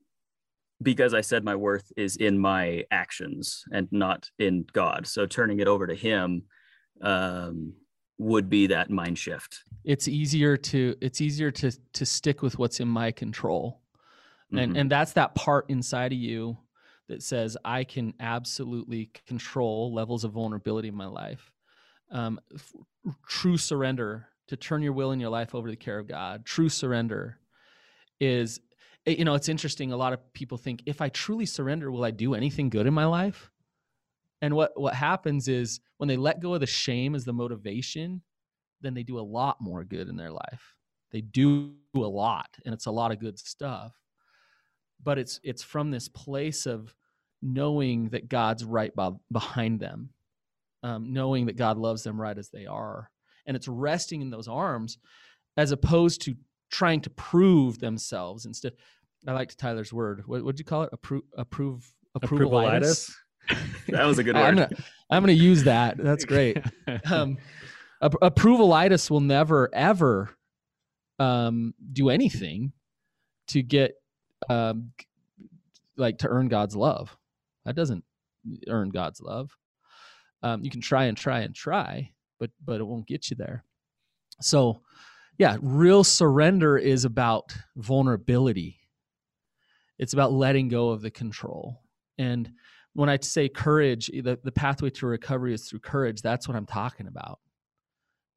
because 0.82 1.14
I 1.14 1.22
said 1.22 1.44
my 1.44 1.56
worth 1.56 1.90
is 1.96 2.16
in 2.16 2.38
my 2.38 2.84
actions 2.90 3.64
and 3.72 3.88
not 3.90 4.30
in 4.38 4.66
God. 4.72 5.06
So 5.06 5.26
turning 5.26 5.60
it 5.60 5.66
over 5.66 5.86
to 5.86 5.94
Him 5.94 6.44
um, 7.00 7.72
would 8.18 8.50
be 8.50 8.66
that 8.66 8.90
mind 8.90 9.18
shift. 9.18 9.64
It's 9.84 10.08
easier 10.08 10.56
to 10.56 10.96
it's 11.00 11.20
easier 11.20 11.50
to 11.52 11.70
to 11.70 12.06
stick 12.06 12.42
with 12.42 12.58
what's 12.58 12.80
in 12.80 12.88
my 12.88 13.12
control, 13.12 13.80
and 14.50 14.72
mm-hmm. 14.72 14.76
and 14.76 14.90
that's 14.90 15.12
that 15.14 15.34
part 15.34 15.66
inside 15.68 16.12
of 16.12 16.18
you 16.18 16.58
that 17.08 17.22
says 17.22 17.56
I 17.64 17.84
can 17.84 18.14
absolutely 18.20 19.10
control 19.26 19.94
levels 19.94 20.24
of 20.24 20.32
vulnerability 20.32 20.88
in 20.88 20.94
my 20.94 21.06
life. 21.06 21.50
Um, 22.10 22.40
f- 22.54 22.74
true 23.26 23.56
surrender 23.56 24.28
to 24.48 24.56
turn 24.56 24.82
your 24.82 24.92
will 24.92 25.10
and 25.10 25.20
your 25.20 25.30
life 25.30 25.54
over 25.54 25.68
to 25.68 25.72
the 25.72 25.76
care 25.76 25.98
of 25.98 26.06
God. 26.06 26.44
True 26.44 26.68
surrender 26.68 27.38
is, 28.20 28.60
eh, 29.06 29.14
you 29.18 29.24
know, 29.24 29.34
it's 29.34 29.48
interesting. 29.48 29.92
A 29.92 29.96
lot 29.96 30.12
of 30.12 30.32
people 30.32 30.58
think, 30.58 30.82
if 30.86 31.00
I 31.00 31.08
truly 31.10 31.46
surrender, 31.46 31.90
will 31.90 32.04
I 32.04 32.10
do 32.10 32.34
anything 32.34 32.70
good 32.70 32.86
in 32.86 32.94
my 32.94 33.06
life? 33.06 33.50
And 34.40 34.54
what 34.54 34.72
what 34.80 34.94
happens 34.94 35.48
is 35.48 35.80
when 35.96 36.08
they 36.08 36.16
let 36.16 36.40
go 36.40 36.54
of 36.54 36.60
the 36.60 36.66
shame 36.66 37.14
as 37.14 37.24
the 37.24 37.32
motivation, 37.32 38.22
then 38.80 38.94
they 38.94 39.02
do 39.02 39.18
a 39.18 39.20
lot 39.20 39.56
more 39.60 39.84
good 39.84 40.08
in 40.08 40.16
their 40.16 40.30
life. 40.30 40.74
They 41.10 41.20
do 41.20 41.74
a 41.94 41.98
lot, 42.00 42.48
and 42.64 42.74
it's 42.74 42.86
a 42.86 42.90
lot 42.90 43.10
of 43.10 43.18
good 43.18 43.38
stuff. 43.38 43.94
But 45.02 45.18
it's 45.18 45.40
it's 45.42 45.62
from 45.62 45.90
this 45.90 46.08
place 46.08 46.66
of 46.66 46.94
knowing 47.40 48.10
that 48.10 48.28
God's 48.28 48.64
right 48.64 48.94
by, 48.94 49.10
behind 49.30 49.80
them, 49.80 50.10
um, 50.82 51.12
knowing 51.12 51.46
that 51.46 51.56
God 51.56 51.78
loves 51.78 52.02
them 52.02 52.20
right 52.20 52.36
as 52.36 52.50
they 52.50 52.66
are, 52.66 53.10
and 53.46 53.56
it's 53.56 53.68
resting 53.68 54.22
in 54.22 54.30
those 54.30 54.48
arms 54.48 54.98
as 55.56 55.72
opposed 55.72 56.22
to 56.22 56.36
trying 56.70 57.00
to 57.00 57.10
prove 57.10 57.78
themselves 57.78 58.46
instead. 58.46 58.72
I 59.26 59.32
liked 59.32 59.58
tyler's 59.58 59.92
word. 59.92 60.22
What 60.26 60.44
would 60.44 60.58
you 60.60 60.64
call 60.64 60.82
it? 60.82 60.90
Approve 60.92 61.24
approve 61.36 61.92
approvalitis 62.16 63.10
that 63.88 64.04
was 64.06 64.18
a 64.18 64.24
good 64.24 64.34
word 64.34 64.42
i'm 64.42 64.54
gonna 64.54 64.70
i'm 65.10 65.22
gonna 65.22 65.32
use 65.32 65.64
that 65.64 65.96
that's 65.96 66.24
great 66.26 66.58
um 67.10 67.38
approvalitis 68.02 69.10
will 69.10 69.20
never 69.20 69.68
ever 69.74 70.30
um 71.18 71.74
do 71.92 72.10
anything 72.10 72.72
to 73.48 73.62
get 73.62 73.94
um 74.48 74.92
like 75.96 76.18
to 76.18 76.28
earn 76.28 76.48
god's 76.48 76.76
love 76.76 77.16
that 77.64 77.74
doesn't 77.74 78.04
earn 78.68 78.90
god's 78.90 79.20
love 79.20 79.56
um 80.42 80.62
you 80.62 80.70
can 80.70 80.80
try 80.80 81.04
and 81.06 81.16
try 81.16 81.40
and 81.40 81.54
try 81.54 82.12
but 82.38 82.50
but 82.64 82.80
it 82.80 82.84
won't 82.84 83.06
get 83.06 83.30
you 83.30 83.36
there. 83.36 83.64
So, 84.40 84.80
yeah, 85.36 85.56
real 85.60 86.04
surrender 86.04 86.78
is 86.78 87.04
about 87.04 87.56
vulnerability. 87.76 88.78
It's 89.98 90.12
about 90.12 90.32
letting 90.32 90.68
go 90.68 90.90
of 90.90 91.02
the 91.02 91.10
control. 91.10 91.82
And 92.18 92.50
when 92.98 93.08
I 93.08 93.16
say 93.20 93.48
courage, 93.48 94.08
the, 94.08 94.40
the 94.42 94.50
pathway 94.50 94.90
to 94.90 95.06
recovery 95.06 95.54
is 95.54 95.68
through 95.68 95.78
courage. 95.78 96.20
That's 96.20 96.48
what 96.48 96.56
I'm 96.56 96.66
talking 96.66 97.06
about. 97.06 97.38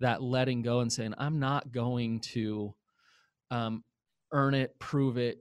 That 0.02 0.22
letting 0.22 0.62
go 0.62 0.82
and 0.82 0.94
saying, 0.94 1.16
I'm 1.18 1.40
not 1.40 1.72
going 1.72 2.20
to 2.20 2.76
um, 3.50 3.84
earn 4.32 4.54
it, 4.54 4.78
prove 4.78 5.18
it, 5.18 5.40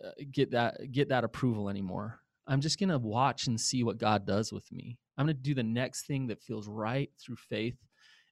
uh, 0.00 0.10
get 0.30 0.52
that 0.52 0.92
get 0.92 1.08
that 1.08 1.24
approval 1.24 1.68
anymore. 1.68 2.20
I'm 2.46 2.60
just 2.60 2.78
gonna 2.78 3.00
watch 3.00 3.48
and 3.48 3.60
see 3.60 3.82
what 3.82 3.98
God 3.98 4.28
does 4.28 4.52
with 4.52 4.70
me. 4.70 4.96
I'm 5.18 5.26
gonna 5.26 5.34
do 5.34 5.54
the 5.54 5.64
next 5.64 6.06
thing 6.06 6.28
that 6.28 6.40
feels 6.40 6.68
right 6.68 7.10
through 7.20 7.36
faith 7.36 7.76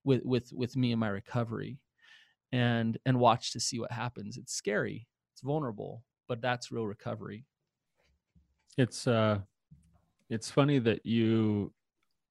with 0.05 0.23
with 0.25 0.53
with 0.53 0.77
me 0.77 0.93
and 0.93 1.01
my 1.01 1.09
recovery 1.09 1.81
and 2.53 2.99
and 3.05 3.19
watch 3.19 3.53
to 3.53 3.61
see 3.61 3.79
what 3.81 3.93
happens 3.93 4.37
it's 4.37 4.53
scary 4.53 5.07
it's 5.33 5.43
vulnerable 5.43 6.03
but 6.27 6.41
that's 6.41 6.73
real 6.73 6.87
recovery 6.87 7.45
it's 8.77 9.07
uh 9.07 9.39
it's 10.31 10.51
funny 10.51 10.79
that 10.79 11.05
you 11.05 11.73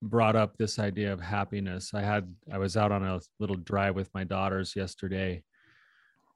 brought 0.01 0.35
up 0.35 0.57
this 0.57 0.79
idea 0.79 1.11
of 1.11 1.19
happiness. 1.19 1.91
I 1.93 2.01
had 2.01 2.33
i 2.51 2.57
was 2.57 2.77
out 2.77 2.91
on 2.91 3.03
a 3.03 3.19
little 3.39 3.57
drive 3.57 3.95
with 3.95 4.09
my 4.13 4.23
daughters 4.23 4.75
yesterday 4.75 5.43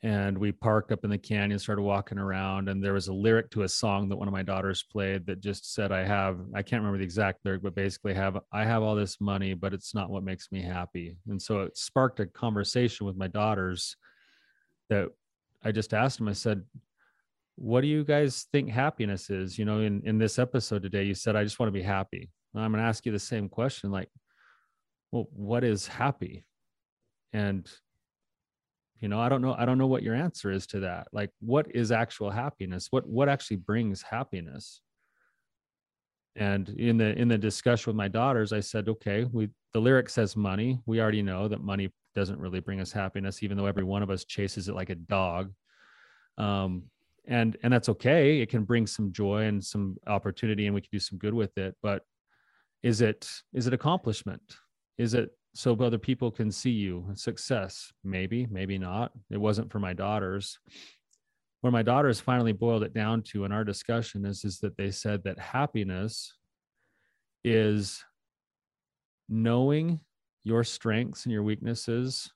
and 0.03 0.37
we 0.37 0.51
parked 0.51 0.91
up 0.91 1.05
in 1.05 1.09
the 1.09 1.17
canyon 1.17 1.57
started 1.57 1.81
walking 1.81 2.17
around 2.17 2.67
and 2.67 2.83
there 2.83 2.93
was 2.93 3.07
a 3.07 3.13
lyric 3.13 3.49
to 3.49 3.63
a 3.63 3.69
song 3.69 4.09
that 4.09 4.17
one 4.17 4.27
of 4.27 4.33
my 4.33 4.43
daughters 4.43 4.83
played 4.83 5.25
that 5.25 5.39
just 5.39 5.73
said 5.73 5.91
i 5.91 6.03
have 6.03 6.39
i 6.53 6.61
can't 6.61 6.81
remember 6.81 6.97
the 6.97 7.03
exact 7.03 7.39
lyric 7.45 7.63
but 7.63 7.73
basically 7.73 8.13
have 8.13 8.37
i 8.51 8.65
have 8.65 8.83
all 8.83 8.95
this 8.95 9.21
money 9.21 9.53
but 9.53 9.73
it's 9.73 9.95
not 9.95 10.09
what 10.09 10.23
makes 10.23 10.51
me 10.51 10.61
happy. 10.61 11.17
And 11.29 11.41
so 11.41 11.61
it 11.61 11.77
sparked 11.77 12.19
a 12.19 12.25
conversation 12.25 13.05
with 13.07 13.15
my 13.15 13.27
daughters 13.27 13.95
that 14.89 15.07
i 15.63 15.71
just 15.71 15.93
asked 15.93 16.17
them 16.17 16.27
i 16.27 16.33
said 16.33 16.61
what 17.55 17.81
do 17.81 17.87
you 17.87 18.03
guys 18.03 18.47
think 18.51 18.69
happiness 18.69 19.29
is 19.29 19.57
you 19.57 19.65
know 19.65 19.79
in, 19.79 20.01
in 20.05 20.17
this 20.17 20.39
episode 20.39 20.81
today 20.81 21.03
you 21.03 21.13
said 21.13 21.35
i 21.35 21.43
just 21.43 21.59
want 21.59 21.67
to 21.67 21.79
be 21.79 21.83
happy 21.83 22.31
i'm 22.55 22.71
going 22.71 22.81
to 22.81 22.87
ask 22.87 23.05
you 23.05 23.11
the 23.11 23.19
same 23.19 23.47
question 23.47 23.91
like 23.91 24.09
well, 25.13 25.27
what 25.31 25.63
is 25.63 25.85
happy? 25.85 26.43
And 27.33 27.69
you 28.99 29.09
know, 29.09 29.19
I 29.19 29.29
don't 29.29 29.41
know. 29.41 29.53
I 29.57 29.65
don't 29.65 29.77
know 29.77 29.87
what 29.87 30.01
your 30.01 30.15
answer 30.15 30.51
is 30.51 30.65
to 30.67 30.79
that. 30.81 31.07
Like, 31.11 31.29
what 31.39 31.67
is 31.75 31.91
actual 31.91 32.31
happiness? 32.31 32.87
What 32.89 33.07
what 33.07 33.29
actually 33.29 33.57
brings 33.57 34.01
happiness? 34.01 34.81
And 36.35 36.67
in 36.69 36.97
the 36.97 37.15
in 37.15 37.27
the 37.27 37.37
discussion 37.37 37.91
with 37.91 37.97
my 37.97 38.07
daughters, 38.07 38.53
I 38.53 38.59
said, 38.59 38.89
okay, 38.89 39.25
we 39.31 39.49
the 39.73 39.79
lyric 39.79 40.09
says 40.09 40.35
money. 40.35 40.79
We 40.87 40.99
already 40.99 41.21
know 41.21 41.47
that 41.47 41.61
money 41.61 41.91
doesn't 42.15 42.39
really 42.39 42.59
bring 42.59 42.81
us 42.81 42.91
happiness, 42.91 43.43
even 43.43 43.55
though 43.55 43.67
every 43.67 43.83
one 43.83 44.01
of 44.01 44.09
us 44.09 44.25
chases 44.25 44.67
it 44.67 44.75
like 44.75 44.89
a 44.89 44.95
dog. 44.95 45.53
Um, 46.39 46.83
and 47.27 47.57
and 47.63 47.71
that's 47.71 47.89
okay. 47.89 48.41
It 48.41 48.49
can 48.49 48.63
bring 48.63 48.87
some 48.87 49.11
joy 49.11 49.43
and 49.43 49.63
some 49.63 49.97
opportunity, 50.07 50.65
and 50.65 50.75
we 50.75 50.81
can 50.81 50.89
do 50.91 50.99
some 50.99 51.17
good 51.17 51.33
with 51.33 51.57
it. 51.57 51.75
But 51.81 52.03
is 52.81 53.01
it 53.01 53.29
is 53.53 53.67
it 53.67 53.73
accomplishment? 53.73 54.41
Is 54.97 55.13
it 55.13 55.29
so 55.55 55.73
other 55.75 55.97
people 55.97 56.31
can 56.31 56.51
see 56.51 56.71
you 56.71 57.07
success? 57.15 57.91
Maybe, 58.03 58.47
maybe 58.49 58.77
not. 58.77 59.11
It 59.31 59.37
wasn't 59.37 59.71
for 59.71 59.79
my 59.79 59.93
daughters. 59.93 60.59
Where 61.61 61.71
my 61.71 61.81
daughters 61.81 62.19
finally 62.19 62.51
boiled 62.51 62.83
it 62.83 62.93
down 62.93 63.21
to 63.23 63.45
in 63.45 63.53
our 63.53 63.63
discussion 63.63 64.25
is 64.25 64.43
is 64.43 64.59
that 64.59 64.75
they 64.77 64.91
said 64.91 65.23
that 65.23 65.39
happiness 65.39 66.33
is 67.45 68.03
knowing 69.29 69.99
your 70.43 70.63
strengths 70.65 71.23
and 71.25 71.31
your 71.31 71.43
weaknesses 71.43 72.31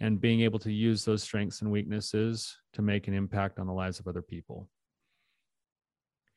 and 0.00 0.20
being 0.20 0.42
able 0.42 0.58
to 0.60 0.72
use 0.72 1.04
those 1.04 1.22
strengths 1.22 1.62
and 1.62 1.70
weaknesses 1.70 2.58
to 2.78 2.82
make 2.82 3.08
an 3.08 3.14
impact 3.14 3.58
on 3.58 3.66
the 3.66 3.72
lives 3.72 4.00
of 4.00 4.06
other 4.06 4.22
people. 4.22 4.68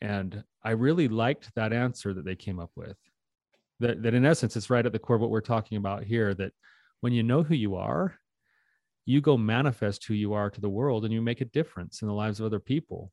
And 0.02 0.44
I 0.64 0.72
really 0.72 1.08
liked 1.08 1.54
that 1.56 1.72
answer 1.72 2.14
that 2.14 2.26
they 2.26 2.36
came 2.36 2.60
up 2.60 2.72
with. 2.76 2.98
That, 3.80 4.04
that 4.04 4.14
in 4.14 4.26
essence, 4.26 4.56
it's 4.56 4.70
right 4.70 4.86
at 4.86 4.92
the 4.92 5.00
core 5.00 5.16
of 5.16 5.22
what 5.22 5.32
we're 5.32 5.42
talking 5.42 5.78
about 5.78 6.04
here 6.04 6.34
that 6.34 6.52
when 7.02 7.14
you 7.14 7.24
know 7.24 7.44
who 7.44 7.56
you 7.56 7.76
are, 7.76 8.16
you 9.06 9.22
go 9.22 9.38
manifest 9.38 10.06
who 10.06 10.14
you 10.14 10.34
are 10.34 10.50
to 10.50 10.62
the 10.62 10.70
world 10.70 11.06
and 11.06 11.14
you 11.14 11.22
make 11.22 11.42
a 11.42 11.46
difference 11.46 12.02
in 12.02 12.08
the 12.08 12.14
lives 12.14 12.39
of 12.39 12.46
other 12.46 12.60
people. 12.60 13.12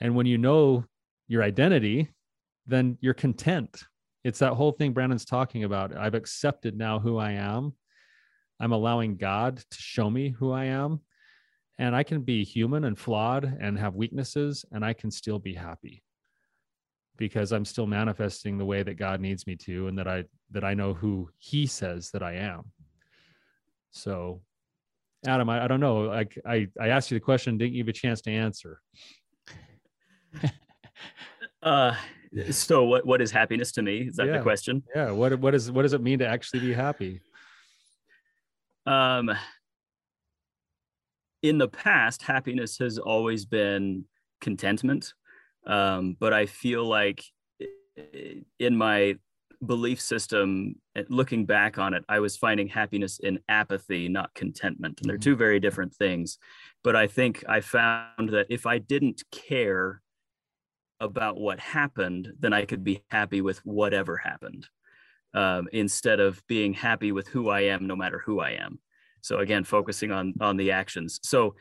And 0.00 0.16
when 0.16 0.26
you 0.26 0.36
know 0.36 0.84
your 1.28 1.42
identity, 1.42 2.10
then 2.66 2.98
you're 3.00 3.14
content 3.14 3.82
it's 4.26 4.40
that 4.40 4.54
whole 4.54 4.72
thing 4.72 4.92
Brannon's 4.92 5.24
talking 5.24 5.62
about. 5.62 5.96
I've 5.96 6.16
accepted 6.16 6.76
now 6.76 6.98
who 6.98 7.16
I 7.16 7.32
am. 7.32 7.74
I'm 8.58 8.72
allowing 8.72 9.18
God 9.18 9.58
to 9.58 9.76
show 9.78 10.10
me 10.10 10.30
who 10.30 10.50
I 10.50 10.64
am. 10.64 11.00
And 11.78 11.94
I 11.94 12.02
can 12.02 12.22
be 12.22 12.42
human 12.42 12.84
and 12.84 12.98
flawed 12.98 13.44
and 13.60 13.78
have 13.78 13.94
weaknesses, 13.94 14.64
and 14.72 14.84
I 14.84 14.92
can 14.92 15.10
still 15.10 15.38
be 15.38 15.54
happy 15.54 16.02
because 17.18 17.52
I'm 17.52 17.64
still 17.64 17.86
manifesting 17.86 18.56
the 18.56 18.64
way 18.64 18.82
that 18.82 18.94
God 18.94 19.20
needs 19.20 19.46
me 19.46 19.56
to, 19.56 19.88
and 19.88 19.98
that 19.98 20.08
I 20.08 20.24
that 20.52 20.64
I 20.64 20.74
know 20.74 20.94
who 20.94 21.28
He 21.38 21.66
says 21.66 22.10
that 22.12 22.22
I 22.22 22.34
am. 22.34 22.72
So, 23.90 24.40
Adam, 25.26 25.48
I, 25.48 25.64
I 25.64 25.68
don't 25.68 25.80
know. 25.80 26.02
Like 26.02 26.38
I, 26.46 26.68
I 26.80 26.88
asked 26.88 27.10
you 27.10 27.16
the 27.16 27.24
question, 27.24 27.58
didn't 27.58 27.74
give 27.74 27.86
you 27.86 27.90
a 27.90 27.94
chance 27.94 28.20
to 28.22 28.30
answer. 28.30 28.80
uh 31.62 31.94
so 32.50 32.84
what 32.84 33.06
what 33.06 33.20
is 33.20 33.30
happiness 33.30 33.72
to 33.72 33.82
me 33.82 34.08
is 34.08 34.16
that 34.16 34.26
yeah. 34.26 34.36
the 34.36 34.42
question 34.42 34.82
yeah 34.94 35.10
what 35.10 35.38
what 35.40 35.54
is 35.54 35.70
what 35.70 35.82
does 35.82 35.92
it 35.92 36.02
mean 36.02 36.18
to 36.18 36.26
actually 36.26 36.60
be 36.60 36.72
happy 36.72 37.20
um 38.86 39.30
in 41.48 41.58
the 41.58 41.68
past 41.68 42.22
happiness 42.22 42.78
has 42.78 42.98
always 42.98 43.44
been 43.44 44.04
contentment 44.40 45.12
um 45.66 46.16
but 46.18 46.32
i 46.32 46.46
feel 46.46 46.84
like 46.84 47.24
in 48.58 48.76
my 48.76 49.14
belief 49.64 50.00
system 50.00 50.74
looking 51.08 51.46
back 51.46 51.78
on 51.78 51.94
it 51.94 52.04
i 52.08 52.20
was 52.20 52.36
finding 52.36 52.68
happiness 52.68 53.18
in 53.20 53.38
apathy 53.48 54.06
not 54.08 54.32
contentment 54.34 55.00
and 55.00 55.08
they're 55.08 55.16
mm-hmm. 55.16 55.30
two 55.30 55.36
very 55.36 55.58
different 55.58 55.94
things 55.94 56.38
but 56.84 56.94
i 56.94 57.06
think 57.06 57.42
i 57.48 57.60
found 57.60 58.28
that 58.28 58.46
if 58.50 58.66
i 58.66 58.76
didn't 58.76 59.22
care 59.32 60.02
about 61.00 61.38
what 61.38 61.58
happened, 61.60 62.32
then 62.38 62.52
I 62.52 62.64
could 62.64 62.84
be 62.84 63.02
happy 63.10 63.40
with 63.40 63.58
whatever 63.58 64.16
happened 64.16 64.66
um, 65.34 65.68
instead 65.72 66.20
of 66.20 66.42
being 66.46 66.72
happy 66.72 67.12
with 67.12 67.28
who 67.28 67.48
I 67.48 67.62
am, 67.62 67.86
no 67.86 67.96
matter 67.96 68.22
who 68.24 68.40
I 68.40 68.50
am. 68.52 68.78
So 69.26 69.38
again, 69.38 69.64
focusing 69.64 70.12
on 70.12 70.34
on 70.40 70.56
the 70.56 70.70
actions. 70.70 71.20
So 71.22 71.54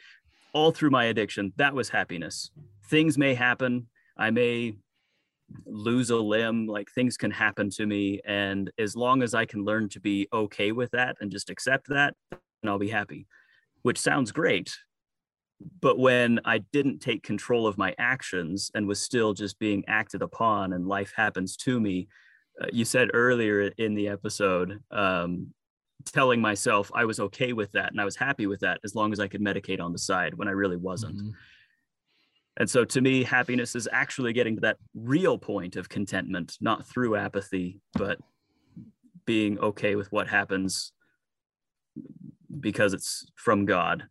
all 0.53 0.71
through 0.71 0.91
my 0.91 1.05
addiction, 1.05 1.53
that 1.57 1.73
was 1.73 1.89
happiness. 1.89 2.51
Things 2.89 3.17
may 3.17 3.33
happen. 3.33 3.87
I 4.17 4.31
may 4.31 4.77
lose 5.65 6.09
a 6.09 6.15
limb 6.15 6.65
like 6.65 6.89
things 6.89 7.17
can 7.17 7.29
happen 7.29 7.69
to 7.69 7.85
me 7.85 8.19
and 8.25 8.71
as 8.79 8.95
long 8.95 9.21
as 9.21 9.35
i 9.35 9.45
can 9.45 9.63
learn 9.63 9.87
to 9.87 9.99
be 9.99 10.27
okay 10.33 10.71
with 10.71 10.89
that 10.89 11.15
and 11.21 11.31
just 11.31 11.51
accept 11.51 11.87
that 11.87 12.15
then 12.31 12.39
i'll 12.63 12.79
be 12.79 12.89
happy 12.89 13.27
which 13.83 13.99
sounds 13.99 14.31
great 14.31 14.75
but 15.81 15.97
when 15.97 16.39
I 16.45 16.59
didn't 16.59 16.99
take 16.99 17.23
control 17.23 17.67
of 17.67 17.77
my 17.77 17.95
actions 17.97 18.71
and 18.75 18.87
was 18.87 19.01
still 19.01 19.33
just 19.33 19.59
being 19.59 19.83
acted 19.87 20.21
upon 20.21 20.73
and 20.73 20.87
life 20.87 21.13
happens 21.15 21.55
to 21.57 21.79
me, 21.79 22.07
uh, 22.61 22.67
you 22.71 22.85
said 22.85 23.09
earlier 23.13 23.71
in 23.77 23.95
the 23.95 24.07
episode, 24.07 24.79
um, 24.91 25.53
telling 26.05 26.41
myself 26.41 26.91
I 26.93 27.05
was 27.05 27.19
okay 27.19 27.53
with 27.53 27.71
that 27.73 27.91
and 27.91 27.99
I 27.99 28.05
was 28.05 28.15
happy 28.15 28.47
with 28.47 28.59
that 28.61 28.79
as 28.83 28.95
long 28.95 29.11
as 29.11 29.19
I 29.19 29.27
could 29.27 29.41
medicate 29.41 29.81
on 29.81 29.91
the 29.91 29.99
side 29.99 30.33
when 30.35 30.47
I 30.47 30.51
really 30.51 30.77
wasn't. 30.77 31.17
Mm-hmm. 31.17 31.29
And 32.57 32.69
so 32.69 32.85
to 32.85 33.01
me, 33.01 33.23
happiness 33.23 33.75
is 33.75 33.89
actually 33.91 34.31
getting 34.31 34.55
to 34.55 34.61
that 34.61 34.77
real 34.93 35.37
point 35.37 35.75
of 35.75 35.89
contentment, 35.89 36.57
not 36.61 36.85
through 36.85 37.17
apathy, 37.17 37.81
but 37.93 38.17
being 39.25 39.59
okay 39.59 39.95
with 39.95 40.11
what 40.11 40.27
happens 40.27 40.93
because 42.59 42.93
it's 42.93 43.25
from 43.35 43.65
God 43.65 44.03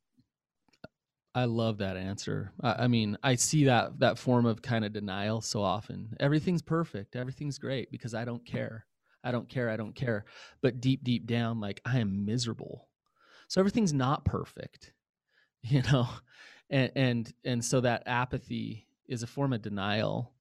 I 1.35 1.47
love 1.47 1.79
that 1.79 1.97
answer. 1.97 2.53
I, 2.61 2.85
I, 2.85 2.87
mean, 2.87 3.19
I 3.23 3.35
see 3.35 3.65
that 3.65 3.99
that 3.99 4.19
form 4.19 4.47
of 4.47 4.63
kind 4.63 4.85
of 4.85 4.93
denial 4.93 5.41
so 5.41 5.63
often. 5.63 6.17
Everything's 6.21 6.63
perfect, 6.63 7.17
everything's 7.17 7.59
great 7.59 7.91
because 7.91 8.15
I 8.15 8.25
don't 8.25 8.45
care. 8.47 8.87
I 9.25 9.33
don't 9.33 9.49
care. 9.49 9.71
I 9.71 9.77
don't 9.77 9.95
care. 9.95 10.27
But 10.61 10.81
deep, 10.81 11.03
deep 11.03 11.27
down, 11.27 11.61
like 11.61 11.81
I 11.85 11.99
am 11.99 12.25
miserable. 12.25 12.89
So 13.49 13.61
everything's 13.61 13.93
not 13.93 14.25
perfect, 14.25 14.93
you 15.63 15.83
know, 15.83 16.09
and 16.71 16.93
and 16.95 17.33
and 17.45 17.65
so 17.65 17.81
that 17.81 18.05
apathy 18.07 18.87
is 19.09 19.23
a 19.23 19.27
form 19.27 19.53
of 19.53 19.63
denial 19.63 20.33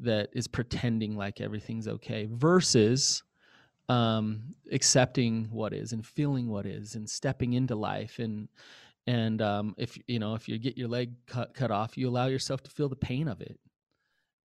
that 0.00 0.28
is 0.32 0.46
pretending 0.46 1.16
like 1.16 1.40
everything's 1.40 1.88
okay 1.88 2.28
versus 2.30 3.22
um 3.88 4.42
accepting 4.72 5.46
what 5.50 5.72
is 5.72 5.92
and 5.92 6.04
feeling 6.04 6.48
what 6.48 6.66
is 6.66 6.96
and 6.96 7.08
stepping 7.08 7.54
into 7.54 7.74
life 7.74 8.18
and 8.18 8.48
and 9.06 9.40
um, 9.40 9.74
if 9.78 9.96
you 10.08 10.18
know 10.18 10.34
if 10.34 10.48
you 10.48 10.58
get 10.58 10.76
your 10.76 10.88
leg 10.88 11.12
cut 11.26 11.54
cut 11.54 11.70
off 11.70 11.96
you 11.96 12.08
allow 12.08 12.26
yourself 12.26 12.62
to 12.62 12.70
feel 12.70 12.88
the 12.88 12.96
pain 12.96 13.28
of 13.28 13.40
it 13.40 13.58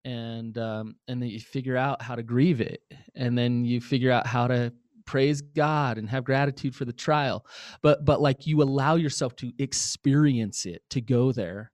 and 0.05 0.57
um, 0.59 0.97
and 1.09 1.23
then 1.23 1.29
you 1.29 1.41
figure 1.41 1.77
out 1.77 2.03
how 2.03 2.15
to 2.15 2.23
grieve 2.23 2.61
it 2.61 2.83
and 3.15 3.37
then 3.37 3.65
you 3.65 3.81
figure 3.81 4.11
out 4.11 4.27
how 4.27 4.47
to 4.47 4.73
praise 5.07 5.41
god 5.41 5.99
and 5.99 6.09
have 6.09 6.25
gratitude 6.25 6.75
for 6.75 6.85
the 6.85 6.93
trial 6.93 7.45
but 7.83 8.05
but 8.05 8.21
like 8.21 8.47
you 8.47 8.63
allow 8.63 8.95
yourself 8.95 9.35
to 9.35 9.53
experience 9.59 10.67
it 10.67 10.83
to 10.89 11.01
go 11.01 11.33
there 11.33 11.73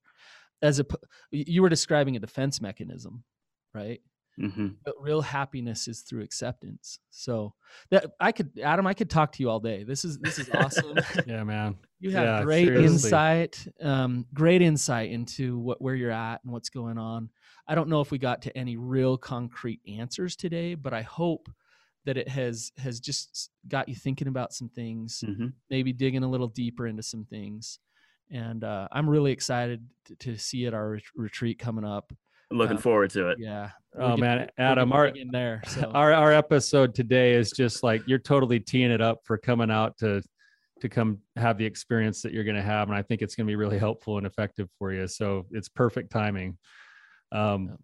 as 0.62 0.80
a 0.80 0.86
you 1.30 1.60
were 1.60 1.68
describing 1.68 2.16
a 2.16 2.20
defense 2.20 2.60
mechanism 2.60 3.22
right 3.74 4.00
Mm-hmm. 4.40 4.68
But 4.84 4.94
real 5.00 5.22
happiness 5.22 5.88
is 5.88 6.00
through 6.00 6.22
acceptance. 6.22 6.98
So 7.10 7.54
that 7.90 8.06
I 8.20 8.32
could, 8.32 8.58
Adam, 8.62 8.86
I 8.86 8.94
could 8.94 9.08
talk 9.08 9.32
to 9.32 9.42
you 9.42 9.48
all 9.48 9.60
day. 9.60 9.84
This 9.84 10.04
is 10.04 10.18
this 10.18 10.38
is 10.38 10.50
awesome. 10.50 10.98
yeah, 11.26 11.42
man. 11.44 11.76
You 12.00 12.10
have 12.10 12.24
yeah, 12.24 12.42
great 12.42 12.66
seriously. 12.66 12.86
insight, 12.86 13.68
um, 13.80 14.26
great 14.34 14.62
insight 14.62 15.10
into 15.10 15.58
what 15.58 15.80
where 15.80 15.94
you're 15.94 16.10
at 16.10 16.44
and 16.44 16.52
what's 16.52 16.68
going 16.68 16.98
on. 16.98 17.30
I 17.68 17.74
don't 17.74 17.88
know 17.88 18.00
if 18.00 18.10
we 18.10 18.18
got 18.18 18.42
to 18.42 18.56
any 18.56 18.76
real 18.76 19.16
concrete 19.16 19.80
answers 19.88 20.36
today, 20.36 20.74
but 20.74 20.92
I 20.92 21.02
hope 21.02 21.48
that 22.04 22.16
it 22.16 22.28
has 22.28 22.72
has 22.78 23.00
just 23.00 23.50
got 23.68 23.88
you 23.88 23.94
thinking 23.94 24.28
about 24.28 24.52
some 24.52 24.68
things, 24.68 25.22
mm-hmm. 25.26 25.48
maybe 25.68 25.92
digging 25.92 26.22
a 26.22 26.30
little 26.30 26.48
deeper 26.48 26.86
into 26.86 27.02
some 27.02 27.24
things. 27.24 27.80
And 28.30 28.64
uh, 28.64 28.88
I'm 28.90 29.08
really 29.08 29.32
excited 29.32 29.84
to, 30.06 30.16
to 30.16 30.38
see 30.38 30.66
at 30.66 30.74
our 30.74 31.00
retreat 31.14 31.58
coming 31.58 31.84
up. 31.84 32.12
Looking 32.50 32.76
uh, 32.76 32.80
forward 32.80 33.10
to 33.10 33.30
it. 33.30 33.38
Yeah. 33.40 33.70
Oh 33.98 34.16
man, 34.16 34.48
Adam, 34.56 34.92
our 34.92 35.06
in 35.08 35.30
there. 35.32 35.62
So. 35.66 35.90
Our 35.94 36.12
our 36.12 36.32
episode 36.32 36.94
today 36.94 37.32
is 37.32 37.50
just 37.50 37.82
like 37.82 38.02
you're 38.06 38.18
totally 38.18 38.60
teeing 38.60 38.90
it 38.90 39.00
up 39.00 39.20
for 39.24 39.36
coming 39.36 39.70
out 39.70 39.98
to 39.98 40.22
to 40.80 40.88
come 40.88 41.18
have 41.36 41.58
the 41.58 41.64
experience 41.64 42.22
that 42.22 42.32
you're 42.32 42.44
going 42.44 42.56
to 42.56 42.62
have, 42.62 42.88
and 42.88 42.96
I 42.96 43.02
think 43.02 43.22
it's 43.22 43.34
going 43.34 43.46
to 43.46 43.50
be 43.50 43.56
really 43.56 43.78
helpful 43.78 44.18
and 44.18 44.26
effective 44.26 44.68
for 44.78 44.92
you. 44.92 45.08
So 45.08 45.46
it's 45.50 45.68
perfect 45.68 46.12
timing. 46.12 46.58
Um, 47.32 47.68
yeah. 47.68 47.76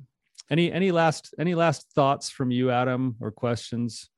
any 0.50 0.72
any 0.72 0.92
last 0.92 1.34
any 1.38 1.54
last 1.54 1.90
thoughts 1.94 2.30
from 2.30 2.50
you, 2.50 2.70
Adam, 2.70 3.16
or 3.20 3.30
questions? 3.30 4.08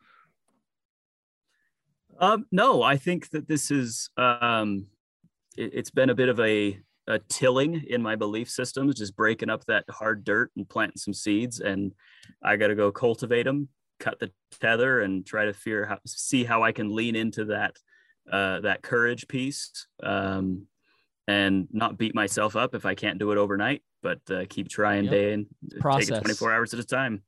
Um, 2.21 2.47
no, 2.53 2.83
I 2.83 2.97
think 2.97 3.31
that 3.31 3.49
this 3.49 3.71
is 3.71 4.11
um, 4.17 4.87
it, 5.57 5.71
it's 5.75 5.91
been 5.91 6.11
a 6.11 6.15
bit 6.15 6.29
of 6.29 6.41
a 6.41 6.79
a 7.07 7.19
tilling 7.29 7.85
in 7.89 8.01
my 8.01 8.17
belief 8.17 8.49
systems, 8.49 8.95
just 8.95 9.15
breaking 9.15 9.51
up 9.51 9.65
that 9.67 9.85
hard 9.91 10.25
dirt 10.25 10.51
and 10.57 10.69
planting 10.69 10.97
some 10.97 11.13
seeds. 11.13 11.61
And 11.61 11.93
I 12.43 12.57
got 12.57 12.69
to 12.69 12.75
go 12.75 12.91
cultivate 12.91 13.43
them 13.43 13.69
cut 14.01 14.19
the 14.19 14.31
tether 14.61 15.01
and 15.01 15.25
try 15.25 15.47
to 15.47 15.53
fear 15.53 15.87
how, 15.87 15.99
see 16.07 16.45
how 16.45 16.63
I 16.63 16.73
can 16.73 16.95
lean 16.95 17.17
into 17.17 17.47
that 17.47 17.77
uh, 18.31 18.61
that 18.61 18.83
courage 18.83 19.29
piece 19.29 19.87
um, 20.03 20.67
and 21.27 21.69
not 21.73 21.97
beat 21.99 22.15
myself 22.15 22.57
up 22.57 22.75
if 22.75 22.85
I 22.85 22.95
can't 22.95 23.19
do 23.19 23.33
it 23.33 23.39
overnight, 23.39 23.83
but 24.03 24.21
uh, 24.31 24.45
keep 24.49 24.69
trying 24.69 25.05
yep. 25.05 25.13
day 25.13 25.33
and 25.33 25.47
Process. 25.81 26.09
take 26.09 26.19
it 26.19 26.25
24 26.25 26.53
hours 26.53 26.75
at 26.75 26.81
a 26.81 26.85
time. 26.85 27.23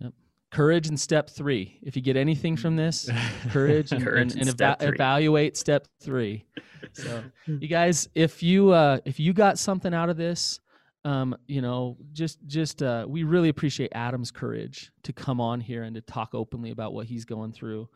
Yep. 0.00 0.12
Courage 0.50 0.88
in 0.88 0.96
step 0.96 1.30
three. 1.30 1.78
If 1.82 1.96
you 1.96 2.02
get 2.02 2.16
anything 2.16 2.56
from 2.56 2.76
this, 2.76 3.08
courage 3.50 3.92
and, 3.92 4.02
courage 4.02 4.32
and, 4.32 4.42
and 4.42 4.50
eva- 4.50 4.76
evaluate 4.80 5.56
step 5.56 5.86
three. 6.00 6.44
So, 6.92 7.22
you 7.46 7.68
guys, 7.68 8.08
if 8.14 8.42
you 8.42 8.70
uh, 8.70 8.98
if 9.04 9.20
you 9.20 9.32
got 9.32 9.58
something 9.58 9.94
out 9.94 10.08
of 10.08 10.16
this, 10.16 10.60
um, 11.04 11.36
you 11.46 11.62
know, 11.62 11.96
just 12.12 12.38
just 12.46 12.82
uh, 12.82 13.06
we 13.08 13.22
really 13.22 13.48
appreciate 13.48 13.92
Adam's 13.94 14.32
courage 14.32 14.90
to 15.04 15.12
come 15.12 15.40
on 15.40 15.60
here 15.60 15.84
and 15.84 15.94
to 15.94 16.00
talk 16.00 16.34
openly 16.34 16.72
about 16.72 16.92
what 16.92 17.06
he's 17.06 17.24
going 17.24 17.52
through. 17.52 17.88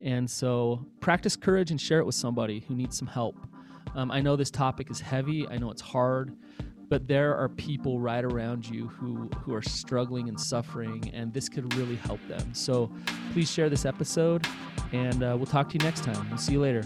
And 0.00 0.28
so, 0.28 0.84
practice 1.00 1.36
courage 1.36 1.70
and 1.70 1.80
share 1.80 2.00
it 2.00 2.04
with 2.04 2.16
somebody 2.16 2.64
who 2.66 2.74
needs 2.74 2.98
some 2.98 3.08
help. 3.08 3.36
Um, 3.94 4.10
I 4.10 4.20
know 4.20 4.36
this 4.36 4.50
topic 4.50 4.90
is 4.90 5.00
heavy. 5.00 5.46
I 5.48 5.58
know 5.58 5.70
it's 5.70 5.80
hard, 5.80 6.36
but 6.88 7.06
there 7.08 7.36
are 7.36 7.48
people 7.48 7.98
right 7.98 8.24
around 8.24 8.68
you 8.68 8.88
who 8.88 9.28
who 9.40 9.54
are 9.54 9.62
struggling 9.62 10.28
and 10.28 10.38
suffering, 10.38 11.10
and 11.14 11.32
this 11.32 11.48
could 11.48 11.74
really 11.74 11.96
help 11.96 12.20
them. 12.28 12.54
So, 12.54 12.90
please 13.32 13.50
share 13.50 13.68
this 13.70 13.84
episode, 13.84 14.46
and 14.92 15.22
uh, 15.22 15.34
we'll 15.36 15.46
talk 15.46 15.68
to 15.70 15.78
you 15.78 15.84
next 15.84 16.04
time. 16.04 16.28
We'll 16.28 16.38
see 16.38 16.52
you 16.52 16.60
later. 16.60 16.84